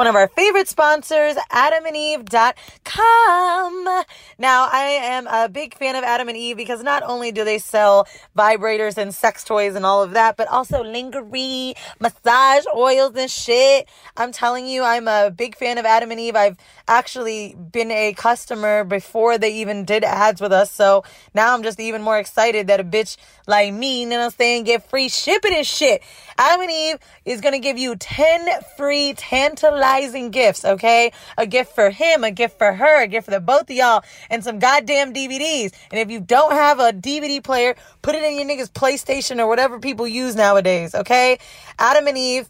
[0.00, 4.04] one of our favorite sponsors, adamandeve.com.
[4.38, 7.58] Now, I am a big fan of Adam and Eve because not only do they
[7.58, 13.30] sell vibrators and sex toys and all of that, but also lingerie, massage oils and
[13.30, 13.90] shit.
[14.16, 16.34] I'm telling you, I'm a big fan of Adam and Eve.
[16.34, 16.56] I've
[16.88, 20.70] actually been a customer before they even did ads with us.
[20.70, 24.24] So now I'm just even more excited that a bitch like me, you know what
[24.24, 26.00] I'm saying, get free shipping and shit.
[26.38, 29.89] Adam and Eve is going to give you 10 free tantalizing
[30.30, 31.12] gifts, okay?
[31.36, 34.02] A gift for him, a gift for her, a gift for the both of y'all,
[34.28, 35.72] and some goddamn DVDs.
[35.90, 39.46] And if you don't have a DVD player, put it in your niggas PlayStation or
[39.46, 41.38] whatever people use nowadays, okay?
[41.78, 42.48] Adam and Eve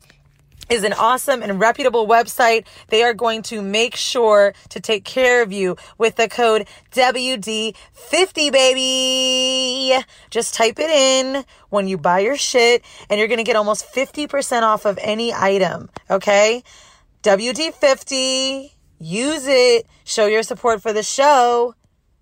[0.70, 2.64] is an awesome and reputable website.
[2.88, 8.52] They are going to make sure to take care of you with the code WD50
[8.52, 10.04] baby.
[10.30, 13.92] Just type it in when you buy your shit and you're going to get almost
[13.92, 15.90] 50% off of any item.
[16.08, 16.62] Okay.
[17.22, 18.72] WD50.
[18.98, 19.86] Use it.
[20.04, 21.74] Show your support for the show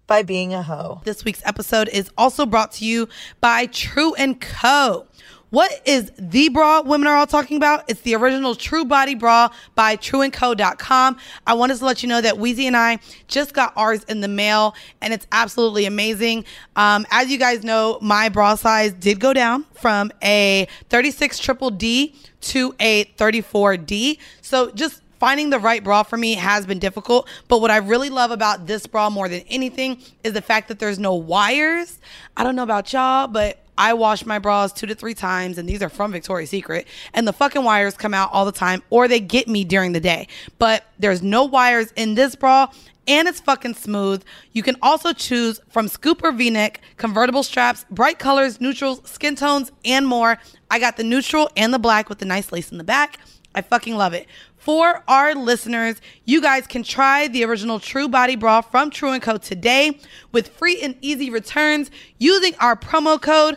[0.06, 1.00] by being a hoe.
[1.04, 3.08] This week's episode is also brought to you
[3.40, 5.07] by True and Co.
[5.50, 7.84] What is the bra women are all talking about?
[7.88, 11.16] It's the original True Body Bra by trueandco.com.
[11.46, 12.98] I wanted to let you know that Weezy and I
[13.28, 16.44] just got ours in the mail and it's absolutely amazing.
[16.76, 21.70] Um, as you guys know, my bra size did go down from a 36 triple
[21.70, 24.18] D to a 34D.
[24.42, 27.26] So just finding the right bra for me has been difficult.
[27.48, 30.78] But what I really love about this bra more than anything is the fact that
[30.78, 31.98] there's no wires.
[32.36, 35.68] I don't know about y'all, but I wash my bras two to three times, and
[35.68, 36.86] these are from Victoria's Secret.
[37.14, 40.00] And the fucking wires come out all the time, or they get me during the
[40.00, 40.26] day.
[40.58, 42.66] But there's no wires in this bra,
[43.06, 44.24] and it's fucking smooth.
[44.52, 49.70] You can also choose from scoop or v-neck, convertible straps, bright colors, neutrals, skin tones,
[49.84, 50.38] and more.
[50.70, 53.18] I got the neutral and the black with the nice lace in the back.
[53.54, 54.26] I fucking love it.
[54.58, 59.20] For our listeners, you guys can try the original True Body Bra from True &
[59.20, 59.38] Co.
[59.38, 59.98] today
[60.32, 63.56] with free and easy returns using our promo code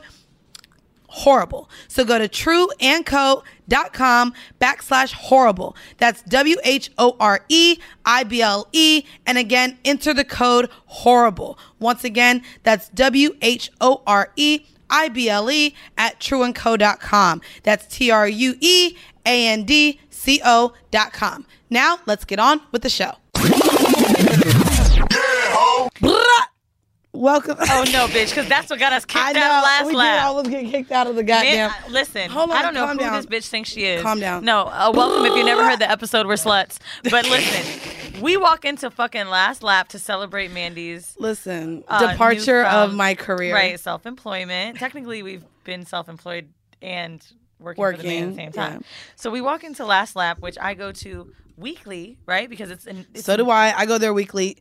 [1.12, 1.70] horrible.
[1.88, 5.76] So go to trueandco.com backslash horrible.
[5.98, 9.04] That's W H O R E I B L E.
[9.26, 11.60] And again, enter the code horrible.
[11.80, 17.42] Once again, that's W H O R E I B L E at trueandco.com.
[17.64, 18.96] That's T R U E
[19.26, 21.48] A N D C O.com.
[21.72, 23.14] Now, let's get on with the show.
[27.14, 27.58] Welcome.
[27.60, 29.42] Oh no, bitch, because that's what got us kicked I know.
[29.42, 30.20] out last we lap.
[30.20, 31.70] did almost get kicked out of the goddamn.
[31.72, 33.14] Man, I- listen, Hold on, I don't know who down.
[33.14, 34.04] this bitch thinks she is.
[34.04, 34.46] Calm down.
[34.46, 36.78] No, uh, welcome if you never heard the episode, we're sluts.
[37.10, 42.94] But listen, we walk into fucking last lap to celebrate Mandy's Listen, uh, departure of
[42.94, 43.56] my career.
[43.56, 44.78] Right, self employment.
[44.78, 46.48] Technically, we've been self employed
[46.80, 47.26] and
[47.62, 48.74] working, for the man at the same time.
[48.82, 48.88] yeah.
[49.16, 52.50] So we walk into last lap, which I go to weekly, right?
[52.50, 53.74] Because it's, in, it's So do I.
[53.78, 54.58] I go there weekly.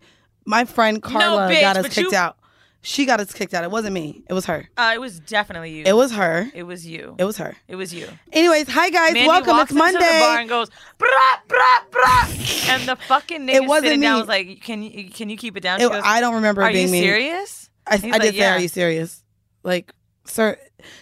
[0.47, 2.37] My friend Carla bitch, got us kicked you- out.
[2.83, 3.63] She got us kicked out.
[3.63, 4.23] It wasn't me.
[4.27, 4.67] It was her.
[4.75, 5.85] Uh, it was definitely you.
[5.85, 6.51] It was her.
[6.55, 7.15] It was you.
[7.19, 7.55] It was her.
[7.69, 8.09] It was you.
[8.33, 9.13] Anyways, hi guys.
[9.13, 9.51] Mandy Welcome.
[9.51, 9.99] walks It's Monday.
[9.99, 11.09] Into the bar and goes, brah,
[11.47, 12.69] brah, brah.
[12.71, 15.59] And the fucking nigga It wasn't sitting down was like, "Can you can you keep
[15.59, 17.01] it down?" It- goes, I don't remember it Are being you me.
[17.03, 17.69] serious?
[17.87, 19.23] I, I like, did say, "Are you serious?"
[19.63, 19.93] Like
[20.25, 20.57] sir,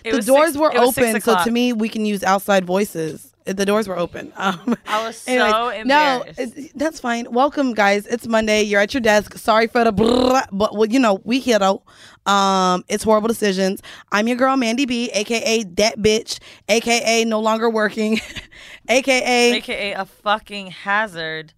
[0.04, 2.22] It the doors six- were it was six open, so to me, we can use
[2.22, 3.32] outside voices.
[3.44, 4.30] The doors were open.
[4.36, 6.38] Um, I was so anyways, no, embarrassed.
[6.40, 7.26] it's- that's fine.
[7.32, 8.06] Welcome, guys.
[8.06, 8.62] It's Monday.
[8.62, 9.38] You're at your desk.
[9.38, 11.82] Sorry for the, brrrr, but well, you know we here though.
[12.26, 13.80] Um, it's horrible decisions.
[14.12, 18.20] I'm your girl Mandy B, aka that bitch, aka no longer working,
[18.88, 21.54] aka AKA a fucking hazard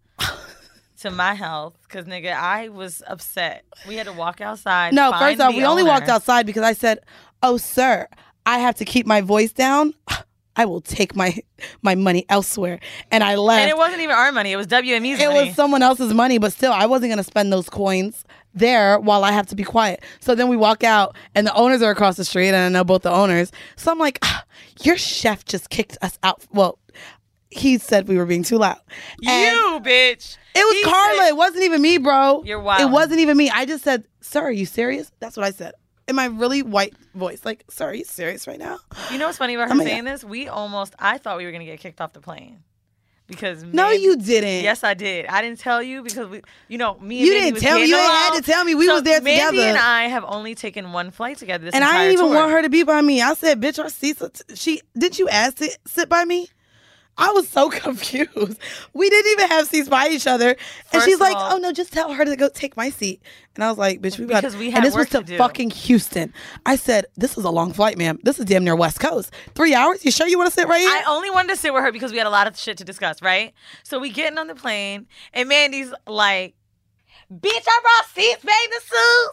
[1.00, 1.75] to my health.
[1.88, 3.64] Cause nigga, I was upset.
[3.88, 4.94] We had to walk outside.
[4.94, 7.00] No, first off, we only walked outside because I said,
[7.42, 8.08] "Oh, sir,
[8.46, 9.94] I have to keep my voice down.
[10.56, 11.38] I will take my
[11.82, 13.60] my money elsewhere." And I left.
[13.62, 14.52] And it wasn't even our money.
[14.52, 15.22] It was WME's money.
[15.22, 15.46] It money.
[15.48, 19.31] was someone else's money, but still, I wasn't gonna spend those coins there while I
[19.32, 20.02] have to be quiet.
[20.19, 22.84] So then we walk out, and the owners are across the street, and I know
[22.84, 23.52] both the owners.
[23.76, 24.44] So I'm like, ah,
[24.82, 26.78] "Your chef just kicked us out." Well,
[27.50, 28.78] he said we were being too loud.
[29.26, 30.37] And you, bitch.
[30.54, 31.19] It was He Carla.
[31.19, 32.42] said- it wasn't even me, bro.
[32.44, 32.82] You're wild.
[32.82, 33.50] It wasn't even me.
[33.50, 35.75] I just said, "Sir, are you serious?" That's what I said.
[36.11, 38.79] In my really white voice, like, "Sir, are you serious right now?"
[39.12, 40.25] You know what's funny about oh her Oh saying this?
[40.25, 42.65] We almost, I thought we were gonna get kicked off the plane
[43.29, 44.65] because No, you didn't.
[44.65, 45.27] Yes, I did.
[45.27, 47.19] I didn't tell you because we, you know, me.
[47.21, 47.87] And You Mandy didn't tell me.
[47.87, 48.75] You ain't had to tell me.
[48.75, 49.69] We So was there Mandy together.
[49.69, 52.35] and I have only taken one flight together this and I didn't even tour.
[52.35, 53.23] want her to be by me.
[53.23, 56.49] I said, "Bitch, our seats." T- she did you ask to sit by me?
[57.19, 58.59] I was so confused.
[58.95, 60.57] We didn't even have seats by each other,
[60.93, 63.21] and she's like, all- "Oh no, just tell her to go take my seat."
[63.55, 65.33] And I was like, "Bitch, we got." Because we had and this work was to,
[65.33, 66.33] to fucking Houston.
[66.65, 68.19] I said, "This is a long flight, ma'am.
[68.23, 69.33] This is damn near West Coast.
[69.55, 70.05] Three hours.
[70.05, 71.93] You sure you want to sit right here?" I only wanted to sit with her
[71.93, 73.53] because we had a lot of shit to discuss, right?
[73.83, 76.55] So we getting on the plane, and Mandy's like,
[77.31, 78.79] "Bitch, I brought seats, bathing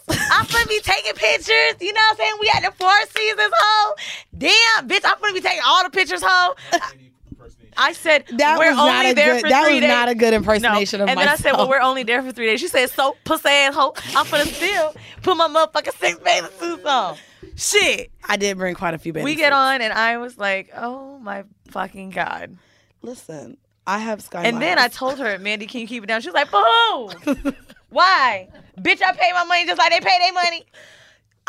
[0.09, 0.27] suits.
[0.31, 1.75] I'm gonna be taking pictures.
[1.79, 2.33] You know what I'm saying?
[2.41, 3.93] We at the Four Seasons, ho.
[4.37, 6.53] Damn, bitch, I'm gonna be taking all the pictures, ho."
[7.77, 9.89] I said That we're was only not a there good- for that three was days.
[9.89, 11.03] not a good impersonation no.
[11.05, 13.15] of And then I said, "Well, we're only there for three days." She said, "So
[13.23, 17.17] pussy ass hoe, I'm gonna still put my motherfucking six bathing suits on."
[17.55, 18.11] Shit.
[18.27, 19.25] I did bring quite a few babies.
[19.25, 22.57] We get on, and I was like, "Oh my fucking god!"
[23.01, 24.43] Listen, I have Sky.
[24.43, 26.51] And then I told her, "Mandy, can you keep it down?" She was like,
[27.35, 27.53] "Boo!
[27.89, 29.01] Why, bitch?
[29.01, 30.65] I pay my money just like they pay their money."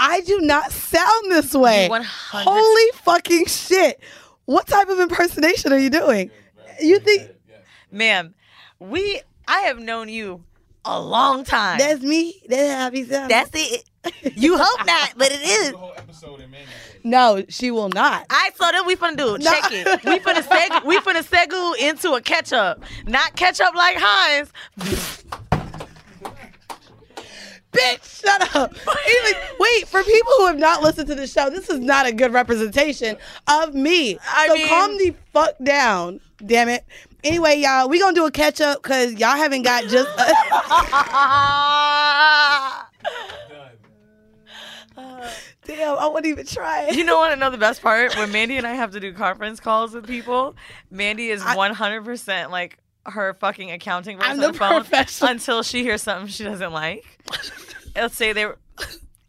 [0.00, 1.88] I do not sound this way.
[1.88, 3.98] 100 Holy fucking shit!
[4.48, 6.30] What type of impersonation are you doing?
[6.80, 7.32] You think
[7.92, 8.34] Ma'am,
[8.78, 10.42] we I have known you
[10.86, 11.76] a long time.
[11.76, 12.40] that's me?
[12.48, 13.28] That's how he sounds.
[13.28, 13.84] That's it.
[14.36, 15.74] You hope not, but it is.
[17.04, 18.24] no, she will not.
[18.30, 20.04] All right, so then we finna do check it.
[20.04, 25.24] We finna seg we finna segu into a ketchup, not ketchup like Heinz.
[27.78, 28.72] Bitch, shut up.
[28.74, 32.12] Even, wait, for people who have not listened to the show, this is not a
[32.12, 33.16] good representation
[33.46, 34.18] of me.
[34.34, 36.20] I so mean- calm the fuck down.
[36.44, 36.84] Damn it.
[37.24, 40.08] Anyway, y'all, we gonna do a catch up because y'all haven't got just.
[45.64, 46.96] Damn, I wouldn't even try it.
[46.96, 47.32] You know what?
[47.32, 50.56] Another best part when Mandy and I have to do conference calls with people,
[50.90, 52.78] Mandy is one hundred percent like
[53.10, 54.84] her fucking accounting I'm on the phone
[55.28, 57.04] until she hears something she doesn't like.
[57.96, 58.58] Let's say they were.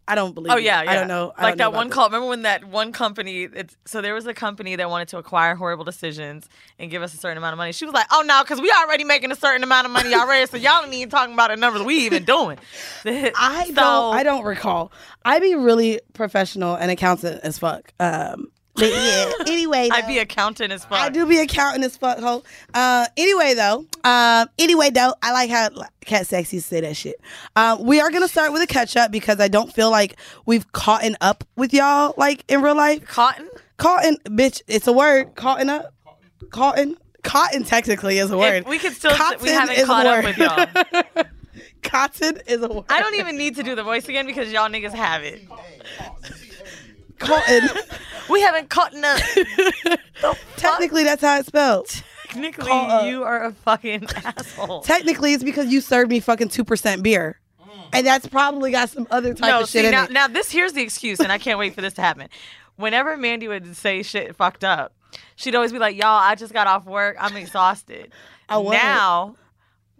[0.08, 0.52] I don't believe.
[0.52, 0.90] Oh yeah, yeah.
[0.90, 1.32] I don't know.
[1.36, 1.94] I like don't know that one this.
[1.94, 2.06] call.
[2.06, 3.44] Remember when that one company?
[3.44, 6.48] It's, so there was a company that wanted to acquire horrible decisions
[6.80, 7.70] and give us a certain amount of money.
[7.70, 10.46] She was like, "Oh no, because we already making a certain amount of money already,
[10.46, 12.58] so y'all don't even talking about the numbers we even doing."
[13.04, 14.14] I So- don't.
[14.16, 14.90] I don't recall.
[15.24, 17.92] I be really professional and accountant as fuck.
[18.00, 18.48] Um,
[18.80, 19.32] but yeah.
[19.46, 20.06] Anyway, I though.
[20.08, 20.98] be accountant as fuck.
[20.98, 22.42] I do be accounting as fuck, ho.
[22.72, 23.84] Uh, anyway, though.
[24.04, 25.68] Um, anyway, though, I like how
[26.04, 27.20] Cat Sexy say that shit.
[27.56, 30.70] Um, we are gonna start with a catch up because I don't feel like we've
[30.72, 33.04] caught up with y'all like in real life.
[33.06, 33.48] Cotton.
[33.76, 34.62] cotton, bitch.
[34.66, 35.34] It's a word.
[35.34, 35.92] Cotton up.
[36.50, 36.96] Cotton.
[37.22, 38.62] Cotton technically is a word.
[38.62, 39.12] If we could still.
[39.12, 40.36] Cotton we haven't is a caught up word.
[40.36, 41.24] with y'all.
[41.82, 42.84] Cotton is a word.
[42.88, 45.42] I don't even need to do the voice again because y'all niggas have it.
[47.20, 47.68] Cotton.
[48.30, 49.20] We haven't caught up.
[50.56, 51.88] technically, that's how it's spelled.
[52.28, 53.06] Technically, Caught up.
[53.06, 54.82] you are a fucking asshole.
[54.82, 57.88] Technically, it's because you served me fucking two percent beer, mm.
[57.92, 60.12] and that's probably got some other type no, of shit see in now, it.
[60.12, 62.28] now this here's the excuse, and I can't wait for this to happen.
[62.76, 64.92] Whenever Mandy would say shit fucked up,
[65.34, 67.16] she'd always be like, "Y'all, I just got off work.
[67.18, 68.12] I'm exhausted."
[68.48, 69.36] I wasn't.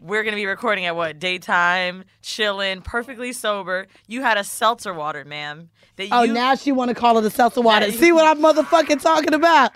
[0.01, 3.87] We're gonna be recording at what daytime, chilling, perfectly sober.
[4.09, 5.71] You had a seltzer water, ma'am.
[5.97, 7.87] That Oh, you, now she want to call it a seltzer water.
[7.87, 9.73] You- See what I'm motherfucking talking about?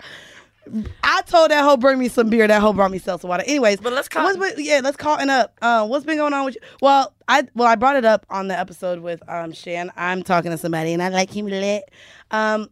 [1.03, 2.47] I told that hoe bring me some beer.
[2.47, 3.43] That hoe brought me seltzer water.
[3.45, 5.55] Anyways, But let's what's been, yeah, let's cotton up.
[5.61, 6.61] Uh, what's been going on with you?
[6.81, 9.91] Well, I well I brought it up on the episode with um Shan.
[9.95, 11.83] I'm talking to somebody and I like him lit.
[12.31, 12.69] Um,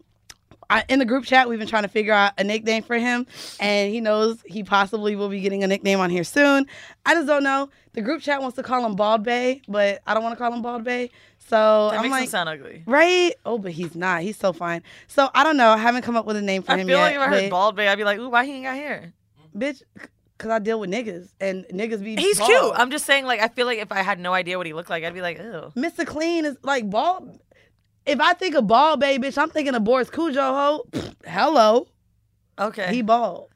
[0.73, 3.25] I, in the group chat, we've been trying to figure out a nickname for him,
[3.59, 6.65] and he knows he possibly will be getting a nickname on here soon.
[7.05, 7.69] I just don't know.
[7.93, 10.51] The group chat wants to call him Bald Bay, but I don't want to call
[10.51, 11.11] him Bald Bay.
[11.37, 12.83] So That I'm makes like, him sound ugly.
[12.87, 13.33] right?
[13.45, 14.21] Oh, but he's not.
[14.21, 14.81] He's so fine.
[15.07, 15.69] So I don't know.
[15.69, 17.49] I haven't come up with a name for I him feel like if I heard
[17.51, 19.13] bald bay, I'd be like, ooh, why he ain't got hair?
[19.55, 22.49] bitch, because I deal with niggas, and niggas be He's bald.
[22.49, 22.71] cute.
[22.75, 24.89] I'm just saying, like, I feel like if I had no idea what he looked
[24.89, 25.71] like, I'd be like, ew.
[25.75, 26.07] Mr.
[26.07, 27.39] Clean is like bald.
[28.05, 30.35] If I think of bald bay, bitch, I'm thinking of Boris Kodjoe.
[30.35, 31.87] Ho, Pfft, hello,
[32.59, 32.93] Okay.
[32.93, 33.49] he bald.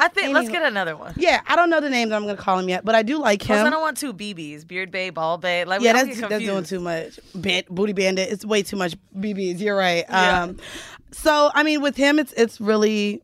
[0.00, 1.14] I think let's get another one.
[1.16, 3.18] Yeah, I don't know the name that I'm gonna call him yet, but I do
[3.18, 3.72] like Plus, I him.
[3.72, 5.64] don't want two BBs, beard bay, ball bay.
[5.64, 7.18] Like, Yeah, that's that's doing too much.
[7.34, 8.28] Ban- booty bandit.
[8.30, 9.58] It's way too much BBs.
[9.58, 10.04] You're right.
[10.08, 10.42] Yeah.
[10.44, 10.58] Um,
[11.10, 13.22] so I mean, with him, it's it's really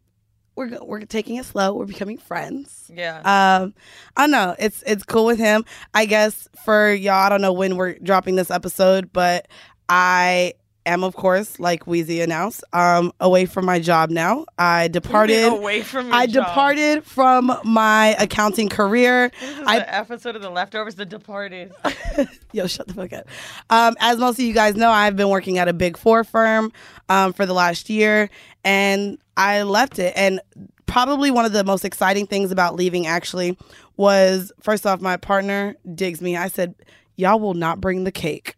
[0.56, 1.74] we're we're taking it slow.
[1.74, 2.90] We're becoming friends.
[2.92, 3.18] Yeah.
[3.18, 3.72] Um,
[4.16, 4.56] I don't know.
[4.58, 5.64] It's it's cool with him.
[5.94, 9.46] I guess for y'all, I don't know when we're dropping this episode, but
[9.88, 10.54] I
[10.86, 14.46] am, of course, like Weezy announced, um, away from my job now.
[14.58, 15.44] I departed.
[15.52, 16.46] away from I job.
[16.46, 19.30] departed from my accounting career.
[19.40, 21.72] This is I the episode of The Leftovers, The Departed.
[22.52, 23.26] Yo, shut the fuck up.
[23.70, 26.72] Um, as most of you guys know, I've been working at a big four firm
[27.08, 28.30] um, for the last year,
[28.64, 30.12] and I left it.
[30.16, 30.40] And
[30.86, 33.58] probably one of the most exciting things about leaving actually
[33.96, 36.36] was first off, my partner digs me.
[36.36, 36.74] I said,
[37.16, 38.56] Y'all will not bring the cake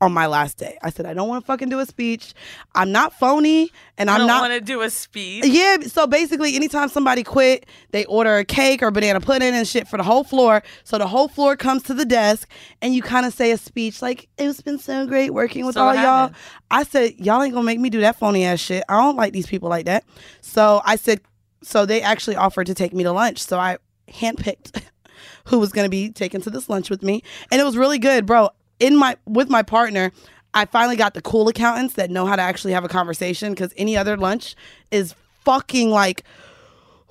[0.00, 0.78] on my last day.
[0.82, 2.34] I said, I don't want to fucking do a speech.
[2.74, 5.44] I'm not phony, and I I'm don't not want to do a speech.
[5.46, 9.88] yeah, so basically, anytime somebody quit, they order a cake or banana pudding and shit
[9.88, 10.62] for the whole floor.
[10.84, 12.48] So the whole floor comes to the desk,
[12.82, 15.82] and you kind of say a speech like, "It's been so great working with So
[15.84, 16.32] all y'all."
[16.70, 18.84] I said, "Y'all ain't gonna make me do that phony ass shit.
[18.88, 20.04] I don't like these people like that."
[20.40, 21.20] So I said,
[21.62, 23.38] so they actually offered to take me to lunch.
[23.38, 23.78] So I
[24.10, 24.82] handpicked
[25.46, 28.26] who was gonna be taken to this lunch with me, and it was really good,
[28.26, 28.50] bro.
[28.78, 30.12] In my with my partner.
[30.56, 33.74] I finally got the cool accountants that know how to actually have a conversation because
[33.76, 34.54] any other lunch
[34.92, 35.12] is
[35.44, 36.22] fucking like,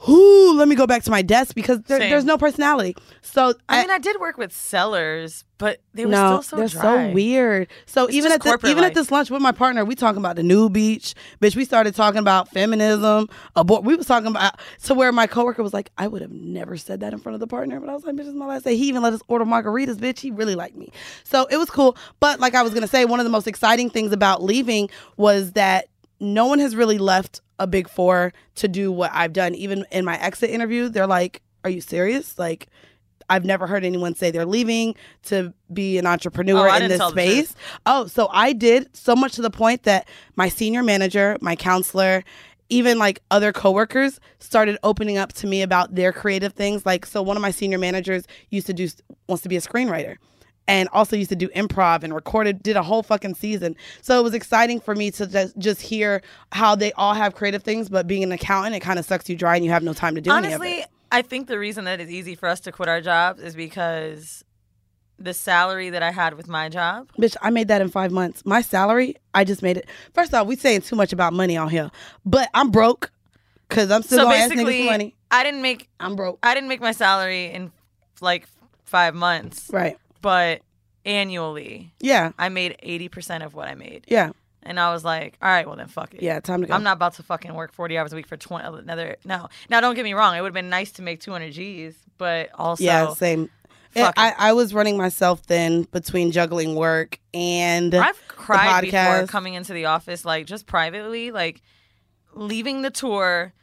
[0.07, 2.95] whoo, let me go back to my desk because there, there's no personality.
[3.21, 6.67] So I mean, I did work with sellers, but they were no, still so they're
[6.67, 7.09] dry.
[7.09, 7.67] so weird.
[7.85, 8.91] So It's even at the, corporate even life.
[8.91, 11.55] at this lunch with my partner, we talking about the new beach, bitch.
[11.55, 13.83] We started talking about feminism, abort.
[13.83, 16.99] We was talking about to where my coworker was like, I would have never said
[16.99, 18.75] that in front of the partner, but I was like, bitch, it's my last day.
[18.75, 20.19] He even let us order margaritas, bitch.
[20.19, 20.91] He really liked me,
[21.23, 21.95] so it was cool.
[22.19, 25.53] But like I was gonna say, one of the most exciting things about leaving was
[25.53, 25.87] that
[26.23, 29.53] no one has really left a big four to do what I've done.
[29.55, 32.67] Even in my exit interview, they're like, "Are you serious?" Like.
[33.29, 37.11] I've never heard anyone say they're leaving to be an entrepreneur Oh, in this tell
[37.11, 37.47] the truth.
[37.49, 37.55] space.
[37.85, 42.25] Oh, so I did so much to the point that my senior manager, my counselor,
[42.67, 46.85] even like other coworkers started opening up to me about their creative things.
[46.85, 48.89] Like, so one of my senior managers used to do
[49.29, 50.17] wants to be a screenwriter.
[50.67, 53.75] And also used to do improv and recorded, did a whole fucking season.
[54.01, 56.21] So it was exciting for me to just, just hear
[56.53, 59.35] how they all have creative things, but being an accountant, it kind of sucks you
[59.35, 60.85] dry and you have no time to do any of Honestly.
[61.11, 64.43] I think the reason that it's easy for us to quit our jobs is because
[65.19, 67.09] the salary that I had with my job.
[67.19, 68.43] Bitch, I made that in five months.
[68.45, 69.87] My salary, I just made it.
[70.13, 71.91] First off, we saying too much about money on here,
[72.25, 73.11] but I'm broke
[73.69, 75.15] because I'm still so gonna ask niggas basically, for money.
[75.31, 76.39] I didn't make I'm broke.
[76.43, 77.71] I didn't make my salary in
[78.21, 78.47] like
[78.85, 79.97] five months, Right.
[80.23, 80.61] But
[81.05, 82.31] annually Yeah.
[82.39, 84.31] I made eighty percent of what I made, Yeah.
[84.63, 86.23] and I was like, all right, well then fuck it.
[86.23, 86.39] Yeah.
[86.39, 86.73] Time to go.
[86.73, 89.49] I'm not about to fucking work 40 hours a week for 20 another no.
[89.69, 92.49] Now don't get me wrong, it would have been nice to make 200 Gs, but
[92.55, 93.13] also yeah.
[93.13, 93.49] Same.
[93.91, 99.53] Fuck I, I was running myself then between juggling work and I've cried before coming
[99.53, 101.61] into the office, like just privately, like
[102.33, 103.53] leaving the tour,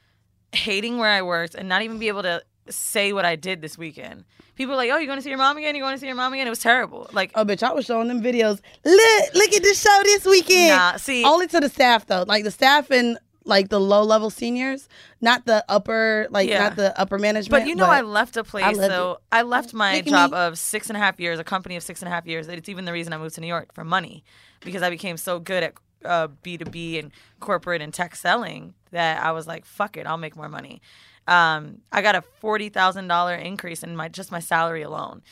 [0.52, 3.77] hating where I worked, and not even be able to say what I did this
[3.79, 4.25] weekend.
[4.57, 5.75] People were like, "Oh, you're going to see your mom again?
[5.75, 7.09] You're going to see your mom again?" It was terrible.
[7.12, 7.62] Like, Oh, bitch!
[7.62, 8.61] I was showing them videos.
[8.85, 10.77] Look, look at this show this weekend.
[10.77, 12.25] Nah, see- only to the staff though.
[12.27, 14.87] Like the staff and like the low level seniors,
[15.23, 16.59] not the upper, like Yeah.
[16.61, 17.62] not the upper management.
[17.65, 18.77] but you know, I left a place.
[18.77, 19.19] loved so it.
[19.33, 20.37] I left my job me.
[20.37, 22.47] of six and a half years, a company of six and a half years.
[22.49, 24.25] It's even the reason I moved to New York for money,
[24.61, 25.75] because I became so good at
[26.05, 30.37] uh, B2B and corporate and tech selling that I was like, fuck it, I'll make
[30.37, 30.81] more money.
[31.27, 35.23] Um, I got a forty thousand dollar increase in my just my salary alone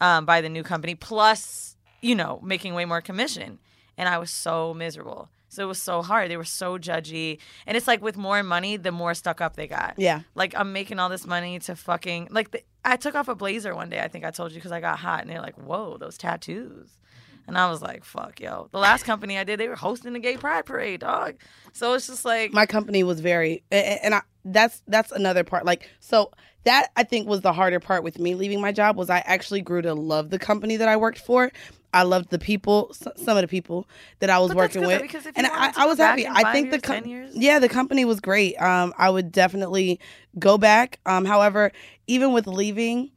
[0.00, 3.58] um, by the new company, plus you know making way more commission,
[3.96, 5.28] and I was so miserable.
[5.50, 6.30] So it was so hard.
[6.30, 9.66] They were so judgy, and it's like with more money, the more stuck up they
[9.66, 9.94] got.
[9.96, 10.20] Yeah.
[10.34, 13.74] Like I'm making all this money to fucking like the, I took off a blazer
[13.74, 14.00] one day.
[14.00, 16.98] I think I told you because I got hot, and they're like, "Whoa, those tattoos."
[17.48, 20.20] And I was like, "Fuck, yo!" The last company I did, they were hosting a
[20.20, 21.34] gay pride parade, dog.
[21.72, 25.64] So it's just like, my company was very and I that's that's another part.
[25.64, 26.30] Like so
[26.64, 29.62] that I think was the harder part with me leaving my job was I actually
[29.62, 31.50] grew to love the company that I worked for.
[31.94, 33.88] I loved the people, some of the people
[34.18, 36.26] that I was But working with, though, because if and I, I was happy.
[36.26, 38.56] I think the years, com- yeah, the company was great.
[38.60, 39.98] Um, I would definitely
[40.38, 41.00] go back.
[41.06, 41.72] Um, however,
[42.06, 43.10] even with leaving,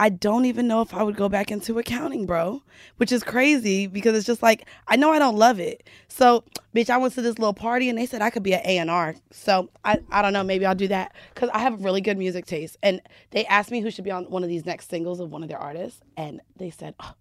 [0.00, 2.62] I don't even know if I would go back into accounting, bro.
[2.96, 5.86] Which is crazy because it's just like I know I don't love it.
[6.08, 6.42] So,
[6.74, 8.78] bitch, I went to this little party and they said I could be an A
[8.78, 9.14] and R.
[9.30, 10.42] So I, I don't know.
[10.42, 12.78] Maybe I'll do that because I have really good music taste.
[12.82, 15.42] And they asked me who should be on one of these next singles of one
[15.42, 17.12] of their artists, and they said, oh,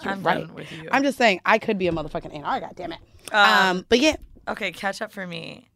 [0.00, 0.52] I'm right.
[0.52, 0.88] with you.
[0.90, 2.58] I'm just saying I could be a motherfucking A and R.
[2.58, 2.98] God damn it.
[3.30, 5.68] Um, Um, but yeah, Okay, catch up for me.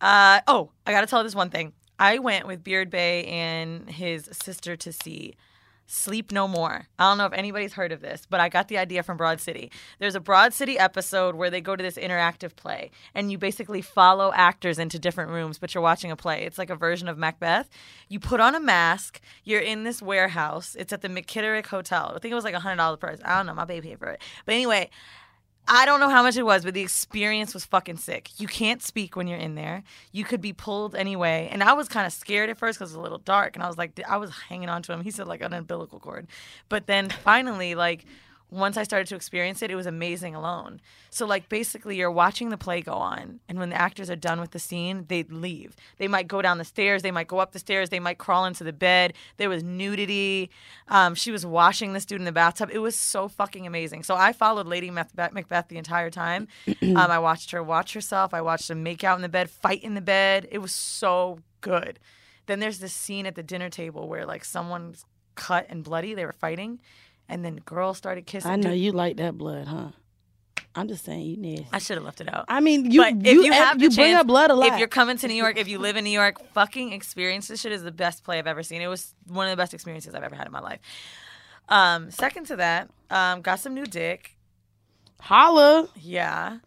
[0.00, 1.72] Uh oh, I gotta tell this one thing.
[1.98, 5.34] I went with Beard Bay and his sister to see
[5.90, 6.86] Sleep No More.
[6.98, 9.40] I don't know if anybody's heard of this, but I got the idea from Broad
[9.40, 9.72] City.
[9.98, 13.80] There's a Broad City episode where they go to this interactive play and you basically
[13.80, 16.44] follow actors into different rooms, but you're watching a play.
[16.44, 17.70] It's like a version of Macbeth.
[18.06, 20.76] You put on a mask, you're in this warehouse.
[20.78, 22.12] It's at the McKitterick Hotel.
[22.14, 23.18] I think it was like a $100 price.
[23.24, 24.20] I don't know, my baby paid for it.
[24.44, 24.90] But anyway,
[25.70, 28.30] I don't know how much it was, but the experience was fucking sick.
[28.38, 29.84] You can't speak when you're in there.
[30.12, 31.48] You could be pulled anyway.
[31.52, 33.54] And I was kind of scared at first because it was a little dark.
[33.54, 35.02] And I was like, I was hanging on to him.
[35.02, 36.26] He said, like, an umbilical cord.
[36.70, 38.06] But then finally, like,
[38.50, 40.80] once I started to experience it, it was amazing alone.
[41.10, 43.40] So, like, basically, you're watching the play go on.
[43.48, 45.76] And when the actors are done with the scene, they leave.
[45.98, 47.02] They might go down the stairs.
[47.02, 47.90] They might go up the stairs.
[47.90, 49.12] They might crawl into the bed.
[49.36, 50.50] There was nudity.
[50.88, 52.70] Um, she was washing this dude in the bathtub.
[52.72, 54.02] It was so fucking amazing.
[54.02, 56.48] So, I followed Lady Macbeth, Macbeth the entire time.
[56.82, 58.32] um, I watched her watch herself.
[58.32, 60.48] I watched them make out in the bed, fight in the bed.
[60.50, 61.98] It was so good.
[62.46, 66.14] Then there's this scene at the dinner table where, like, someone's cut and bloody.
[66.14, 66.80] They were fighting.
[67.28, 68.50] And then girls started kissing.
[68.50, 69.88] I know Dude, you like that blood, huh?
[70.74, 71.66] I'm just saying you need.
[71.72, 72.44] I should have left it out.
[72.48, 74.72] I mean, you but if you, have you bring chance, up blood a lot.
[74.72, 77.60] If you're coming to New York, if you live in New York, fucking experience this
[77.60, 78.80] shit is the best play I've ever seen.
[78.80, 80.78] It was one of the best experiences I've ever had in my life.
[81.68, 84.36] Um, second to that, um, got some new dick.
[85.20, 86.58] Holla, Yeah.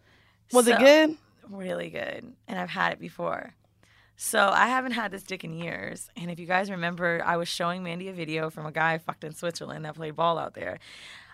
[0.52, 1.18] was it good?
[1.50, 2.34] Really good.
[2.48, 3.54] And I've had it before.
[4.24, 6.08] So I haven't had this dick in years.
[6.16, 8.98] And if you guys remember, I was showing Mandy a video from a guy I
[9.00, 10.78] fucked in Switzerland that played ball out there.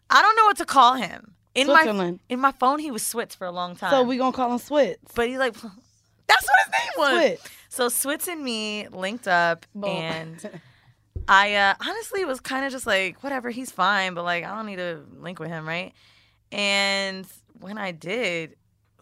[0.09, 1.33] I don't know what to call him.
[1.53, 2.21] In Switzerland.
[2.29, 3.91] my in my phone, he was Switz for a long time.
[3.91, 4.95] So we gonna call him Switz.
[5.13, 5.53] But he like
[6.27, 7.11] that's what his name was.
[7.11, 7.51] Switz.
[7.67, 9.89] So Switz and me linked up Boom.
[9.89, 10.61] and
[11.27, 14.65] I uh honestly was kind of just like, whatever, he's fine, but like I don't
[14.65, 15.91] need to link with him, right?
[16.53, 17.27] And
[17.59, 18.55] when I did,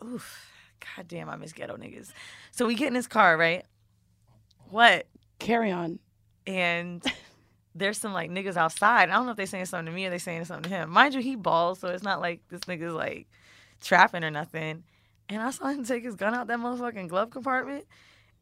[0.04, 0.50] oof,
[0.98, 2.12] god damn, I miss ghetto niggas.
[2.50, 3.63] So we get in his car, right?
[4.75, 5.07] What?
[5.39, 5.99] Carry on.
[6.45, 7.01] And
[7.75, 9.07] there's some like niggas outside.
[9.09, 10.89] I don't know if they saying something to me or they saying something to him.
[10.89, 13.27] Mind you, he balls, so it's not like this nigga's like
[13.81, 14.83] trapping or nothing.
[15.29, 17.85] And I saw him take his gun out that motherfucking glove compartment.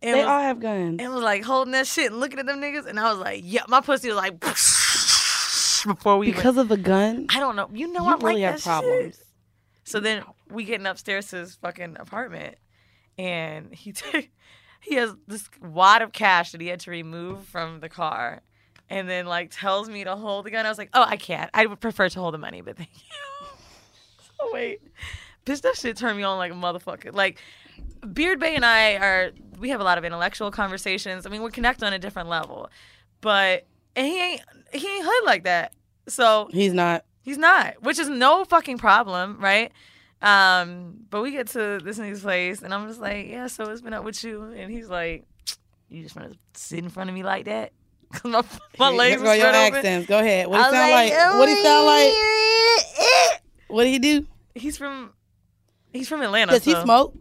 [0.01, 0.99] And They was, all have guns.
[0.99, 2.87] and was like holding that shit and looking at them niggas.
[2.87, 4.39] And I was like, yeah, my pussy was like
[5.85, 7.69] before we Because of the gun, I don't know.
[7.71, 9.17] You know you I really like have problems.
[9.17, 9.25] Shit.
[9.83, 12.55] So then we getting upstairs to his fucking apartment,
[13.19, 14.27] and he took
[14.83, 18.41] he has this wad of cash that he had to remove from the car,
[18.89, 20.65] and then like tells me to hold the gun.
[20.65, 21.49] I was like, oh, I can't.
[21.53, 23.47] I would prefer to hold the money, but thank you.
[24.37, 24.81] so wait,
[25.45, 27.13] bitch, that shit turned me on like a motherfucker.
[27.13, 27.39] Like
[28.13, 31.25] Beard Bay and I are we have a lot of intellectual conversations.
[31.25, 32.69] I mean, we're connected on a different level,
[33.21, 33.65] but
[33.95, 34.41] and he ain't
[34.73, 35.73] he ain't hood like that.
[36.07, 37.05] So He's not.
[37.21, 39.71] He's not, which is no fucking problem, right?
[40.23, 43.81] Um, but we get to this nigga's place, and I'm just like, yeah, so it's
[43.81, 45.25] been up with you, and he's like,
[45.89, 47.71] you just want to sit in front of me like that?
[48.13, 48.43] 'Cause my
[48.79, 49.75] my legs go your spread open.
[49.77, 50.07] accents.
[50.07, 50.47] Go ahead.
[50.47, 51.13] What he sound like?
[51.37, 53.41] What he sound like?
[53.67, 54.27] What did he do?
[54.55, 55.11] He's from,
[55.91, 56.51] he's from Atlanta.
[56.51, 57.15] Does he smoke?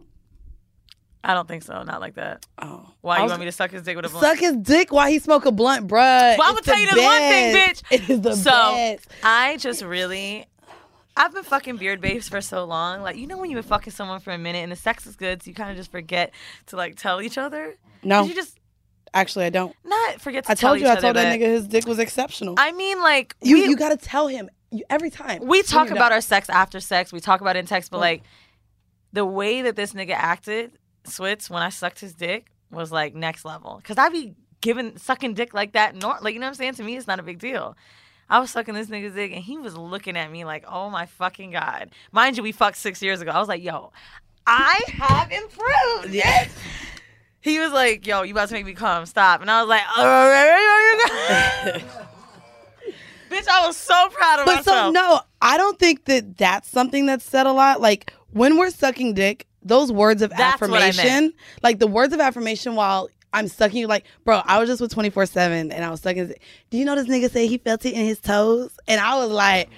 [1.23, 1.81] I don't think so.
[1.83, 2.45] Not like that.
[2.61, 4.23] Oh, Why you want me to suck his dick with a blunt?
[4.25, 6.37] Suck his dick while he smoke a blunt, bruh.
[6.37, 7.81] Well, I'ma tell you this one thing, bitch.
[7.89, 9.07] It is the so best.
[9.23, 10.45] I just really,
[11.15, 13.01] I've been fucking beard babes for so long.
[13.01, 15.15] Like you know when you've been fucking someone for a minute and the sex is
[15.15, 16.33] good, so you kind of just forget
[16.67, 17.75] to like tell each other.
[18.03, 18.57] No, you just
[19.13, 19.75] actually, I don't.
[19.85, 20.51] not forget to.
[20.51, 20.87] I tell told you.
[20.87, 21.39] I told that that.
[21.39, 22.55] nigga his dick was exceptional.
[22.57, 25.45] I mean, like you we, you gotta tell him you, every time.
[25.45, 26.13] we talk about done.
[26.13, 27.13] our sex after sex.
[27.13, 28.01] We talk about it in text, but Mm.
[28.01, 28.23] like
[29.13, 30.71] the way that this nigga acted,
[31.05, 33.79] Switz, when I sucked his dick was like next level.
[33.83, 36.73] Cause I be giving sucking dick like that, nor- like you know what I'm saying.
[36.75, 37.77] To me, it's not a big deal.
[38.29, 41.05] I was sucking this nigga's dick, and he was looking at me like, "Oh my
[41.05, 43.31] fucking god!" Mind you, we fucked six years ago.
[43.31, 43.91] I was like, "Yo,
[44.47, 46.51] I have improved." Yes.
[47.41, 49.05] He was like, "Yo, you about to make me come?
[49.05, 51.79] Stop!" And I was like, uh,
[53.29, 56.37] "Bitch, I was so proud of But myself." But so no, I don't think that
[56.37, 57.81] that's something that's said a lot.
[57.81, 60.99] Like when we're sucking dick, those words of That's what I meant.
[60.99, 64.81] affirmation, like the words of affirmation while I'm sucking you, like, bro, I was just
[64.81, 66.27] with 24 7 and I was sucking.
[66.27, 66.35] his-
[66.69, 68.71] Do you know this nigga say he felt it in his toes?
[68.87, 69.69] And I was like,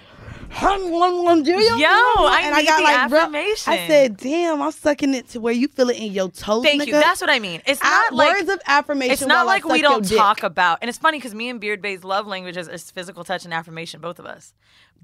[0.51, 1.57] hum, hum, hum, do you?
[1.77, 3.73] Yo, I and need the bro, affirmation.
[3.73, 6.63] I said, damn, I'm sucking it to where you feel it in your toes.
[6.63, 6.87] Thank nigga.
[6.87, 6.93] you.
[6.93, 7.61] That's what I mean.
[7.65, 9.13] It's not like words of affirmation.
[9.13, 10.17] It's not like we don't dick.
[10.17, 13.45] talk about, and it's funny because me and Beard Bay's love languages is physical touch
[13.45, 14.53] and affirmation, both of us.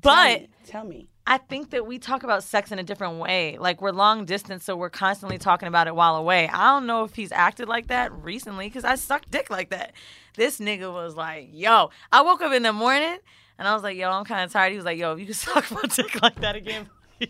[0.02, 1.08] Tell But me, tell me.
[1.28, 3.58] I think that we talk about sex in a different way.
[3.60, 6.48] Like we're long distance, so we're constantly talking about it while away.
[6.48, 9.94] I don't know if he's acted like that recently because I sucked dick like that.
[10.36, 13.18] This nigga was like, "Yo," I woke up in the morning
[13.60, 15.26] and I was like, "Yo, I'm kind of tired." He was like, "Yo, if you
[15.26, 16.90] can suck my dick like that again."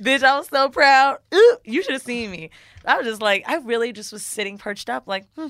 [0.00, 1.18] Bitch, I was so proud.
[1.34, 2.50] Ooh, you should have seen me.
[2.84, 5.48] I was just like, I really just was sitting perched up, like, hmm.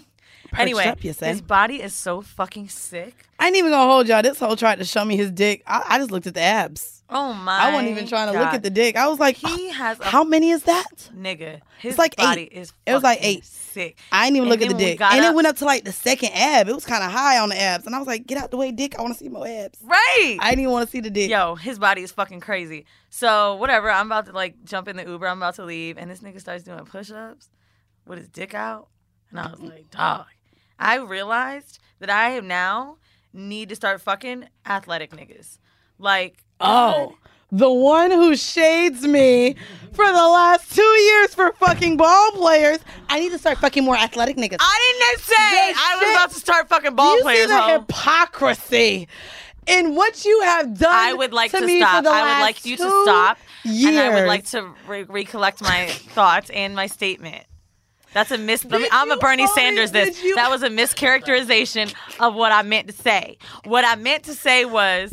[0.56, 3.26] Anyway, up, his body is so fucking sick.
[3.38, 4.22] I ain't even gonna hold y'all.
[4.22, 5.62] This whole tried to show me his dick.
[5.66, 7.02] I, I just looked at the abs.
[7.10, 7.58] Oh my!
[7.58, 8.96] I wasn't even trying to look at the dick.
[8.96, 11.10] I was like, He has a how many is that?
[11.16, 11.60] nigga.
[11.78, 12.52] His like body eight.
[12.52, 13.44] is It was like eight.
[13.44, 13.98] Sick.
[14.12, 15.00] I didn't even And look at the dick.
[15.00, 16.68] And it went up to like the second ab.
[16.68, 17.86] It was kind of high on the abs.
[17.86, 18.98] And I was like, get out the way, dick.
[18.98, 19.78] I want to see more abs.
[19.82, 20.36] Right.
[20.40, 21.30] I didn't even want to see the dick.
[21.30, 22.86] Yo, his body is fucking crazy.
[23.08, 23.90] So whatever.
[23.90, 25.26] I'm about to like jump in the Uber.
[25.26, 27.48] I'm about to leave, and this nigga starts doing push-ups
[28.06, 28.88] with his dick out,
[29.30, 30.26] and I was like, dog.
[30.78, 32.96] I realized that I am now
[33.32, 35.58] need to start fucking athletic niggas.
[35.98, 37.14] Like, Oh,
[37.50, 39.54] the one who shades me
[39.92, 42.78] for the last two years for fucking ball players.
[43.08, 44.56] I need to start fucking more athletic niggas.
[44.60, 47.48] I didn't say The I was shit- about to start fucking ball you players.
[47.48, 47.78] see the ho.
[47.80, 49.08] hypocrisy
[49.66, 50.94] in what you have done?
[50.94, 52.04] I would like to, me stop.
[52.06, 53.86] I would like you to stop, years.
[53.94, 57.44] and I would like to re- recollect my thoughts and my statement.
[58.14, 58.64] That's a mis.
[58.64, 59.92] me- I'm a Bernie Sanders.
[59.92, 63.38] This you- that was a mischaracterization of what I meant to say.
[63.64, 65.12] What I meant to say was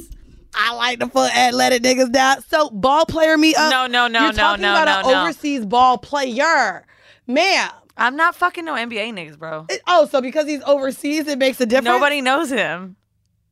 [0.54, 2.42] I like the put athletic niggas down.
[2.50, 3.70] So ball player me up.
[3.72, 5.22] No, no, no, You're no, talking no, about no, an no.
[5.24, 6.86] overseas ball player,
[7.28, 7.70] ma'am.
[7.98, 9.66] I'm not fucking no NBA niggas, bro.
[9.70, 11.86] It- oh, so because he's overseas, it makes a difference.
[11.86, 12.96] Nobody knows him.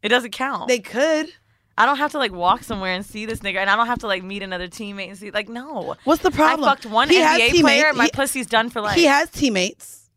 [0.02, 0.68] It doesn't count.
[0.68, 1.32] They could.
[1.78, 4.00] I don't have to like walk somewhere and see this nigga, and I don't have
[4.00, 5.96] to like meet another teammate and see like no.
[6.04, 6.68] What's the problem?
[6.70, 7.94] I fucked one He NBA player.
[7.94, 8.96] My He- pussy's done for life.
[8.96, 10.10] He has teammates.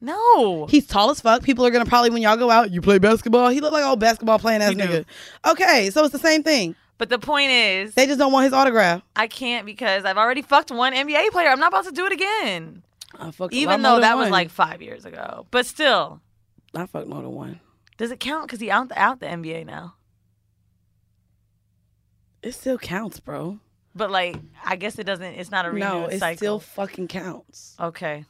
[0.00, 0.66] no.
[0.66, 1.42] He's tall as fuck.
[1.42, 3.48] People are gonna probably when y'all go out, you play basketball.
[3.50, 4.76] He look like old basketball playing ass do.
[4.76, 5.04] nigga.
[5.46, 6.74] Okay, so it's the same thing.
[6.96, 9.02] But the point is, They just don't want his autograph.
[9.16, 11.48] I can't because I've already fucked one NBA player.
[11.48, 12.82] I'm not about to do it again.
[13.18, 15.46] I fucked a Even though that was like five years ago.
[15.50, 16.20] But still,
[16.74, 17.60] I fucked more than one.
[17.98, 18.46] does it count?
[18.46, 19.94] Because he out the, out the NBA now.
[22.44, 23.58] It still counts, bro.
[23.94, 25.34] But like, I guess it doesn't.
[25.34, 26.36] It's not a renewed No, it cycle.
[26.36, 27.76] still fucking counts.
[27.80, 28.24] Okay.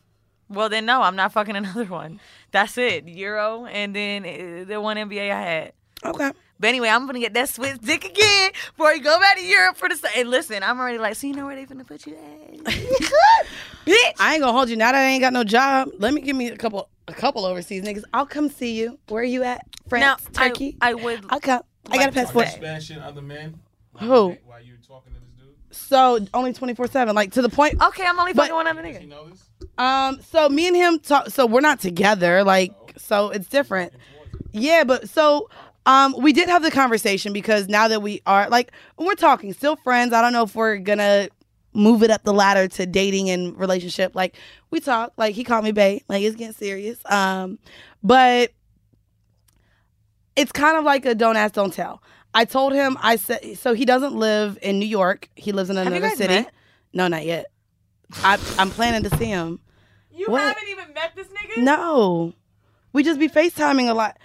[0.49, 2.21] Well then, no, I'm not fucking another one.
[2.51, 3.09] That's it.
[3.09, 5.73] Euro and then uh, the one NBA I had.
[6.05, 6.31] Okay.
[6.61, 9.77] But anyway, I'm gonna get that Swiss dick again before you go back to Europe
[9.77, 9.97] for the.
[9.97, 12.59] sa- And listen, I'm already like, so you know where they finna put you at,
[13.87, 14.13] bitch.
[14.21, 15.89] I ain't gonna hold you now that I ain't got no job.
[15.99, 18.05] Let me give me a couple a couple overseas niggas.
[18.13, 18.99] I'll come see you.
[19.09, 19.67] Where are you at?
[19.89, 20.77] France, Now, I- Turkey.
[20.81, 21.63] I would I'll come.
[21.91, 22.49] I got a like to passport.
[22.89, 23.61] say- other men.
[24.01, 24.37] Who?
[24.45, 25.55] While you talking to this dude.
[25.77, 27.81] So only twenty four seven, like to the point.
[27.83, 29.09] Okay, I'm only But- fucking one other You nigga.
[29.09, 29.49] know this?
[29.79, 31.31] Um, so me and him talk.
[31.31, 32.45] So we're not together.
[32.45, 33.93] Like, so it's different.
[34.53, 35.49] Yeah, but so
[35.87, 39.77] um, we did have the conversation because now that we are like we're talking, still
[39.77, 40.13] friends.
[40.13, 41.29] I don't know if we're gonna
[41.73, 44.15] move it up the ladder to dating and relationship.
[44.15, 44.37] Like
[44.71, 45.13] we talk.
[45.17, 46.03] Like he called me bae.
[46.09, 46.99] Like it's getting serious.
[47.11, 47.59] Um,
[48.03, 48.53] but
[50.37, 52.03] it's kind of like a don't ask, don't tell.
[52.35, 55.29] I told him I said so he doesn't live in New York.
[55.37, 56.35] He lives in another city.
[56.35, 56.53] met?
[56.93, 57.47] No, not yet.
[58.23, 59.61] I, I'm planning to see him.
[60.13, 60.43] You What?
[60.43, 61.63] haven't even met this nigga.
[61.63, 62.33] No,
[62.93, 64.19] we just be FaceTiming a lot.